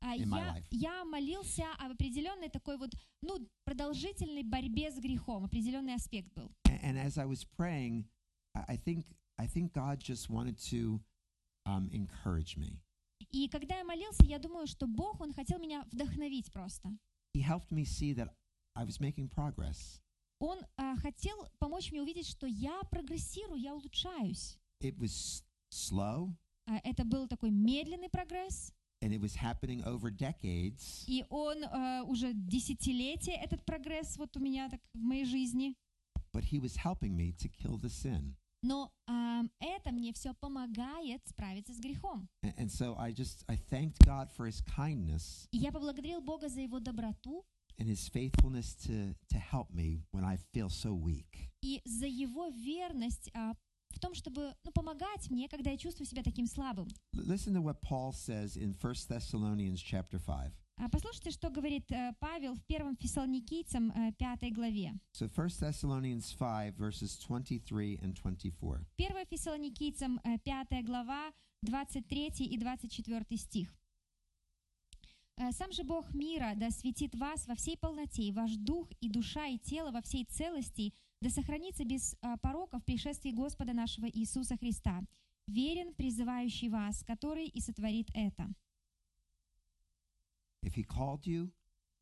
А 0.00 0.16
In 0.16 0.28
my 0.28 0.38
я, 0.38 0.54
life. 0.54 0.66
я 0.70 1.04
молился 1.04 1.64
об 1.80 1.92
определенной 1.92 2.48
такой 2.48 2.78
вот, 2.78 2.94
ну, 3.20 3.46
продолжительной 3.64 4.44
борьбе 4.44 4.90
с 4.92 4.98
грехом, 4.98 5.44
определенный 5.44 5.94
аспект 5.94 6.32
был. 6.34 6.50
And, 6.83 6.97
as 6.97 7.17
I 7.17 7.25
was 7.25 7.45
praying, 7.45 8.05
I, 8.55 8.75
think 8.75 9.05
I 9.39 9.47
think 9.47 9.73
God 9.73 9.99
just 9.99 10.29
wanted 10.29 10.57
to 10.69 10.99
um, 11.65 11.89
encourage 11.93 12.57
me. 12.57 12.81
И 13.31 13.47
когда 13.47 13.77
я 13.77 13.83
молился, 13.85 14.25
я 14.25 14.37
думаю, 14.37 14.67
что 14.67 14.85
Бог, 14.85 15.21
Он 15.21 15.33
хотел 15.33 15.59
меня 15.59 15.85
вдохновить 15.91 16.51
просто. 16.51 16.89
He 17.33 17.41
helped 17.41 17.71
me 17.71 17.83
see 17.85 18.13
that 18.13 18.29
I 18.75 18.83
was 18.85 18.99
making 18.99 19.29
progress. 19.29 20.01
Он 20.39 20.59
а, 20.77 20.97
хотел 20.97 21.47
помочь 21.59 21.91
мне 21.91 22.01
увидеть, 22.01 22.27
что 22.27 22.45
я 22.47 22.81
прогрессирую, 22.91 23.59
я 23.59 23.73
улучшаюсь. 23.73 24.57
It 24.81 24.97
was 24.97 25.41
slow, 25.71 26.33
А, 26.67 26.77
это 26.83 27.05
был 27.05 27.27
такой 27.27 27.49
медленный 27.51 28.09
прогресс, 28.09 28.73
and 29.01 29.13
it 29.13 29.19
was 29.21 29.35
happening 29.35 29.81
over 29.85 30.11
decades. 30.11 31.05
и 31.07 31.25
он 31.29 31.63
а, 31.63 32.03
уже 32.03 32.33
десятилетия, 32.33 33.33
этот 33.35 33.65
прогресс 33.65 34.17
вот 34.17 34.35
у 34.37 34.39
меня 34.41 34.69
так 34.69 34.81
в 34.93 34.99
моей 34.99 35.25
жизни. 35.25 35.75
But 36.32 36.44
He 36.52 36.58
was 36.58 36.76
helping 36.76 37.16
me 37.16 37.32
to 37.38 37.48
kill 37.48 37.78
the 37.78 37.88
sin. 37.90 38.36
Но 38.62 38.92
ам, 39.06 39.50
это 39.60 39.92
мне 39.92 40.12
все 40.12 40.34
помогает 40.34 41.22
справиться 41.28 41.72
с 41.72 41.78
грехом. 41.78 42.28
And, 42.42 42.54
and 42.58 42.70
so 42.70 42.96
I 42.98 43.12
just 43.12 43.44
I 43.48 43.56
thanked 43.56 43.98
God 44.04 44.30
for 44.36 44.46
His 44.46 44.60
kindness 44.62 45.46
И 45.52 45.58
я 45.58 45.70
поблагодарил 45.72 46.20
Бога 46.20 46.48
за 46.48 46.60
Его 46.60 46.80
доброту 46.80 47.44
and 47.78 47.86
His 47.88 48.08
faithfulness 48.08 48.74
to 48.86 49.14
to 49.30 49.38
help 49.38 49.70
me 49.72 50.02
when 50.12 50.24
I 50.24 50.36
feel 50.52 50.68
so 50.68 50.92
weak. 50.92 51.50
и 51.62 51.80
за 51.84 52.06
Его 52.06 52.48
верность 52.48 53.30
а, 53.34 53.54
в 53.90 54.00
том, 54.00 54.14
чтобы 54.14 54.54
ну, 54.64 54.72
помогать 54.72 55.30
мне, 55.30 55.48
когда 55.48 55.70
я 55.70 55.76
чувствую 55.78 56.06
себя 56.06 56.22
таким 56.24 56.46
слабым. 56.46 56.88
L- 57.16 57.24
Listen 57.26 57.54
to 57.54 57.62
what 57.62 57.80
Paul 57.80 58.12
says 58.12 58.56
in 58.56 58.74
1 58.74 58.94
Thessalonians 59.08 59.80
chapter 59.80 60.18
5. 60.18 60.52
А 60.77 60.89
Послушайте, 60.89 61.31
что 61.31 61.49
говорит 61.49 61.91
э, 61.91 62.13
Павел 62.19 62.55
в 62.55 62.63
первом 62.65 62.95
Фессалоникийцам 62.97 63.91
э, 63.91 64.11
пятой 64.13 64.51
главе. 64.51 64.93
So 65.13 65.29
1 65.29 65.47
Thessalonians 65.59 66.33
5 66.37 66.75
verses 66.77 67.17
23 67.27 67.99
and 68.01 68.13
24. 68.13 68.85
1 68.97 69.25
Фессалоникийцам 69.29 70.19
э, 70.23 70.39
пятая 70.39 70.81
глава, 70.83 71.31
23 71.61 72.45
и 72.45 72.57
24 72.57 73.37
стих. 73.37 73.73
Э, 75.37 75.51
«Сам 75.51 75.71
же 75.71 75.83
Бог 75.83 76.13
мира 76.13 76.53
да 76.55 76.69
светит 76.69 77.15
вас 77.15 77.47
во 77.47 77.55
всей 77.55 77.77
полноте, 77.77 78.23
и 78.23 78.31
ваш 78.31 78.55
дух 78.55 78.89
и 78.99 79.09
душа 79.09 79.45
и 79.47 79.57
тело 79.57 79.91
во 79.91 80.01
всей 80.01 80.25
целости, 80.25 80.93
да 81.21 81.29
сохранится 81.29 81.85
без 81.85 82.15
э, 82.21 82.35
порока 82.41 82.79
в 82.79 82.83
пришествии 82.83 83.31
Господа 83.31 83.73
нашего 83.73 84.07
Иисуса 84.07 84.57
Христа. 84.57 85.01
Верен 85.47 85.93
призывающий 85.93 86.69
вас, 86.69 87.03
который 87.03 87.45
и 87.45 87.61
сотворит 87.61 88.09
это». 88.13 88.49
If 90.63 90.75
he 90.75 90.83
called 90.83 91.25
you, 91.25 91.51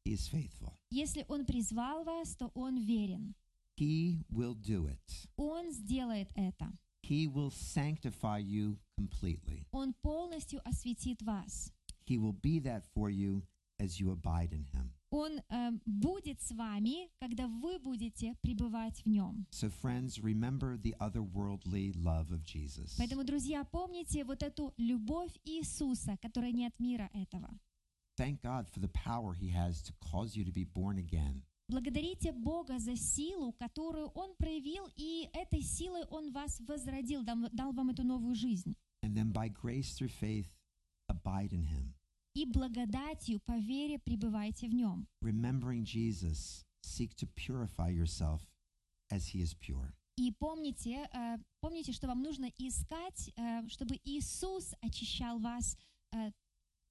he 0.06 0.14
is 0.14 0.28
faithful. 0.28 0.78
Если 0.92 1.26
Он 1.28 1.46
призвал 1.46 2.04
вас, 2.04 2.36
то 2.36 2.52
Он 2.56 2.78
верен. 2.78 3.36
He 3.78 4.24
will 4.32 4.56
do 4.56 4.88
it. 4.88 5.28
Он 5.38 5.72
сделает 5.72 6.32
это. 6.36 6.72
He 7.04 7.28
will 7.28 7.52
sanctify 7.52 8.40
you 8.40 8.78
completely. 9.00 9.66
Он 9.72 9.94
полностью 10.02 10.62
осветит 10.68 11.22
вас. 11.24 11.72
He 12.06 12.18
will 12.18 12.34
be 12.34 12.60
that 12.60 12.84
for 12.94 13.10
you 13.10 13.44
as 13.80 14.00
you 14.00 14.12
abide 14.12 14.54
in 14.54 14.66
him. 14.66 14.92
Он 15.10 15.42
э, 15.50 15.72
будет 15.86 16.42
с 16.42 16.52
вами, 16.52 17.10
когда 17.20 17.48
вы 17.48 17.80
будете 17.80 18.34
пребывать 18.42 19.04
в 19.04 19.08
нем. 19.08 19.46
So 19.52 19.70
friends, 19.70 20.20
remember 20.20 20.78
the 20.78 20.96
otherworldly 21.00 21.94
love 21.96 22.32
of 22.32 22.44
Jesus. 22.46 22.96
Поэтому, 22.98 23.26
друзья, 23.26 23.66
помните 23.66 24.24
вот 24.24 24.42
эту 24.42 24.74
любовь 24.78 25.38
Иисуса, 25.44 26.18
которая 26.22 26.54
не 26.54 26.66
от 26.66 26.80
мира 26.80 27.10
этого. 27.14 27.50
Thank 28.22 28.44
God 28.44 28.70
for 28.70 28.80
the 28.80 28.88
power 28.90 29.34
he 29.34 29.50
has 29.50 29.82
to 29.82 29.94
cause 30.12 30.36
you 30.36 30.46
to 30.46 30.52
be 30.52 30.64
born 30.64 31.00
again. 31.00 31.42
Благодарите 31.72 32.32
Бога 32.32 32.78
за 32.78 32.96
силу, 32.96 33.52
которую 33.54 34.12
Он 34.14 34.36
проявил, 34.36 34.88
и 34.96 35.28
этой 35.34 35.64
силой 35.64 36.04
Он 36.12 36.32
вас 36.32 36.60
возродил, 36.68 37.24
дал 37.24 37.74
вам 37.74 37.90
эту 37.90 38.04
новую 38.04 38.36
жизнь. 38.36 38.76
And 39.04 39.16
then 39.16 39.32
by 39.32 39.50
grace 39.50 39.96
through 39.96 40.12
faith, 40.12 40.46
abide 41.10 41.52
in 41.52 41.64
him. 41.64 41.96
И 42.36 42.46
благодатью 42.46 43.40
по 43.40 43.58
вере 43.58 43.98
пребывайте 43.98 44.68
в 44.68 44.74
Нем. 44.76 45.08
Remembering 45.24 45.84
Jesus, 45.84 46.64
seek 46.84 47.16
to 47.16 47.26
purify 47.36 47.90
yourself 47.90 48.42
as 49.12 49.34
he 49.34 49.42
is 49.42 49.56
pure. 49.56 49.96
И 50.18 50.32
помните, 50.32 51.10
э, 51.12 51.38
помните, 51.60 51.92
что 51.92 52.06
вам 52.06 52.22
нужно 52.22 52.52
искать, 52.60 53.32
э, 53.36 53.68
чтобы 53.68 54.00
Иисус 54.04 54.76
очищал 54.82 55.40
вас, 55.40 55.76
э, 56.14 56.32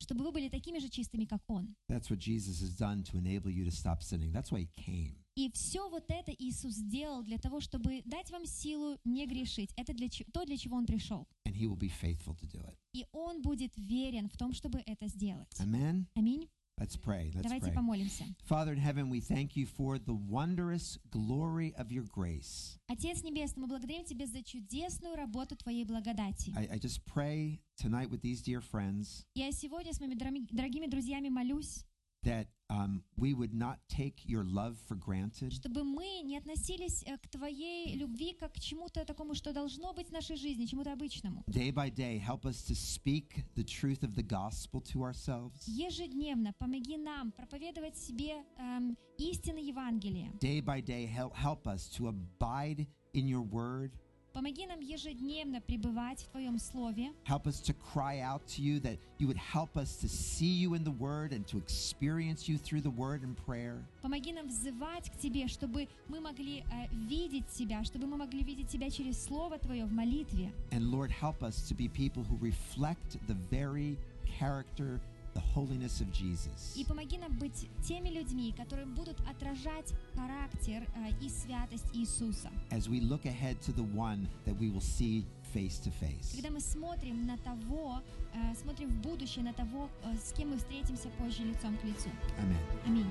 чтобы 0.00 0.24
вы 0.24 0.32
были 0.32 0.48
такими 0.48 0.78
же 0.78 0.88
чистыми, 0.88 1.24
как 1.26 1.42
Он. 1.48 1.76
That's 1.88 2.10
what 2.10 2.18
Jesus 2.18 2.60
has 2.60 2.74
done 2.76 3.04
to 3.04 3.18
enable 3.18 3.50
you 3.50 3.64
to 3.64 3.70
stop 3.70 4.02
sinning. 4.02 4.32
That's 4.32 4.50
why 4.50 4.62
he 4.62 4.68
came. 4.74 5.16
И 5.36 5.50
все 5.52 5.88
вот 5.88 6.04
это 6.08 6.32
Иисус 6.32 6.74
сделал 6.74 7.22
для 7.22 7.38
того, 7.38 7.60
чтобы 7.60 8.02
дать 8.04 8.30
вам 8.30 8.44
силу 8.44 8.98
не 9.04 9.26
грешить. 9.26 9.72
Это 9.76 9.94
для, 9.94 10.08
то, 10.32 10.44
для 10.44 10.56
чего 10.56 10.76
Он 10.76 10.86
пришел. 10.86 11.26
And 11.46 11.54
he 11.54 11.66
will 11.66 11.78
be 11.78 11.88
faithful 11.88 12.34
to 12.34 12.46
do 12.46 12.60
it. 12.66 12.76
И 12.92 13.06
Он 13.12 13.40
будет 13.42 13.72
верен 13.76 14.28
в 14.28 14.36
том, 14.36 14.52
чтобы 14.52 14.82
это 14.86 15.06
сделать. 15.06 15.48
Amen. 15.60 16.06
Аминь. 16.14 16.48
Let's 16.79 16.97
pray. 16.97 17.31
Let's 17.33 17.43
Давайте 17.43 17.67
pray. 17.67 17.73
помолимся. 17.73 18.25
Father 18.43 18.73
in 18.73 18.79
heaven, 18.79 19.09
we 19.09 19.21
thank 19.21 19.55
you 19.55 19.65
for 19.65 19.97
the 19.97 20.13
wondrous 20.13 20.97
glory 21.09 21.73
of 21.77 21.89
your 21.89 22.03
grace. 22.11 22.77
Отец 22.89 23.23
Небесный, 23.23 23.61
мы 23.61 23.67
благодарим 23.67 24.03
Тебя 24.03 24.25
за 24.27 24.43
чудесную 24.43 25.15
работу 25.15 25.55
Твоей 25.55 25.85
благодати. 25.85 26.51
I, 26.53 26.67
I 26.75 26.77
just 26.79 26.99
pray 27.05 27.61
tonight 27.77 28.09
with 28.09 28.21
these 28.21 28.41
dear 28.41 28.59
friends 28.61 29.23
Я 29.35 29.51
сегодня 29.53 29.93
с 29.93 30.01
моими 30.01 30.15
дорами- 30.15 30.45
дорогими 30.51 30.87
друзьями 30.87 31.29
молюсь, 31.29 31.85
that 32.23 32.47
um, 32.71 33.03
we 33.17 33.33
would 33.35 33.53
not 33.53 33.77
take 33.87 34.15
your 34.25 34.43
love 34.43 34.77
for 34.87 34.95
granted, 34.95 35.51
чтобы 35.53 35.83
мы 35.83 36.21
не 36.23 36.37
относились 36.37 37.03
э, 37.05 37.17
к 37.17 37.27
Твоей 37.29 37.95
любви 37.95 38.33
как 38.33 38.53
к 38.53 38.59
чему-то 38.59 39.05
такому, 39.05 39.35
что 39.35 39.53
должно 39.53 39.93
быть 39.93 40.09
в 40.09 40.11
нашей 40.11 40.35
жизни, 40.35 40.65
чему-то 40.65 40.91
обычному. 40.91 41.43
day 41.47 41.71
by 41.71 41.89
day, 41.91 42.17
help 42.17 42.45
us 42.45 42.63
to 42.63 42.73
speak 42.73 43.43
the 43.55 43.63
truth 43.63 44.01
of 44.03 44.15
the 44.15 44.23
gospel 44.23 44.81
to 44.81 45.03
ourselves. 45.03 45.67
Ежедневно 45.67 46.53
помоги 46.57 46.97
нам 46.97 47.31
проповедовать 47.31 47.95
себе 47.97 48.43
эм, 48.57 48.97
истины 49.19 49.59
Евангелия. 49.59 50.31
Day 50.41 50.61
by 50.61 50.81
day, 50.81 51.05
help, 51.05 51.35
help 51.35 51.67
us 51.67 51.87
to 51.89 52.07
abide 52.07 52.87
in 53.13 53.27
your 53.27 53.41
word. 53.43 53.91
Помоги 54.35 54.67
нам 54.67 54.81
ежедневно 54.81 55.61
пребывать 55.61 56.19
в 56.19 56.27
Твоем 56.27 56.59
Слове. 56.59 57.13
Help 57.23 57.47
us 57.47 57.61
to 57.61 57.73
cry 57.73 58.19
out 58.19 58.45
to 58.47 58.61
you 58.61 58.81
that 58.81 58.97
you 59.17 59.27
would 59.27 59.37
help 59.37 59.77
us 59.77 59.95
to 59.95 60.09
see 60.09 60.51
you 60.51 60.73
in 60.73 60.83
the 60.83 60.91
word 60.91 61.31
and 61.31 61.47
to 61.47 61.57
experience 61.57 62.49
you 62.49 62.57
through 62.57 62.81
the 62.81 62.89
word 62.89 63.23
and 63.23 63.37
prayer. 63.45 63.81
Помоги 64.01 64.33
нам 64.33 64.49
взывать 64.49 65.09
к 65.09 65.17
Тебе, 65.21 65.47
чтобы 65.47 65.87
мы 66.09 66.19
могли 66.19 66.65
э, 66.69 66.87
видеть 67.07 67.47
Тебя, 67.47 67.85
чтобы 67.85 68.07
мы 68.07 68.17
могли 68.17 68.43
видеть 68.43 68.67
Тебя 68.67 68.89
через 68.89 69.23
Слово 69.23 69.57
Твое 69.57 69.85
в 69.85 69.93
молитве. 69.93 70.51
And 70.71 70.91
Lord, 70.91 71.11
help 71.11 71.41
us 71.41 71.65
to 71.69 71.73
be 71.73 71.87
people 71.87 72.23
who 72.23 72.37
reflect 72.41 73.17
the 73.27 73.35
very 73.49 73.97
character, 74.37 74.99
the 75.34 75.42
holiness 75.54 76.00
of 76.00 76.10
Jesus. 76.12 76.76
И 76.76 76.84
помоги 76.84 77.18
нам 77.18 77.32
быть 77.38 77.68
теми 77.82 78.08
людьми, 78.08 78.52
которые 78.52 78.86
будут 78.86 79.18
отражать 79.28 79.92
характер 80.14 80.86
э, 80.96 81.10
и 81.20 81.28
святость 81.28 81.86
Иисуса. 81.92 82.50
As 82.70 82.88
we 82.88 83.00
look 83.00 83.24
ahead 83.24 83.60
to 83.62 83.72
the 83.72 83.84
one 83.94 84.28
that 84.46 84.56
we 84.58 84.70
will 84.70 84.80
see 84.80 85.24
face 85.52 85.78
to 85.80 85.90
face. 85.90 86.32
Когда 86.34 86.50
мы 86.50 86.60
смотрим 86.60 87.26
на 87.26 87.36
того, 87.38 88.02
э, 88.34 88.54
смотрим 88.54 88.88
в 88.88 89.00
будущее, 89.00 89.44
на 89.44 89.52
того, 89.52 89.88
э, 90.04 90.16
с 90.16 90.32
кем 90.32 90.50
мы 90.50 90.58
встретимся 90.58 91.08
позже 91.18 91.44
лицом 91.44 91.76
к 91.78 91.84
лицу. 91.84 92.08
Amen. 92.38 92.86
Аминь. 92.86 93.10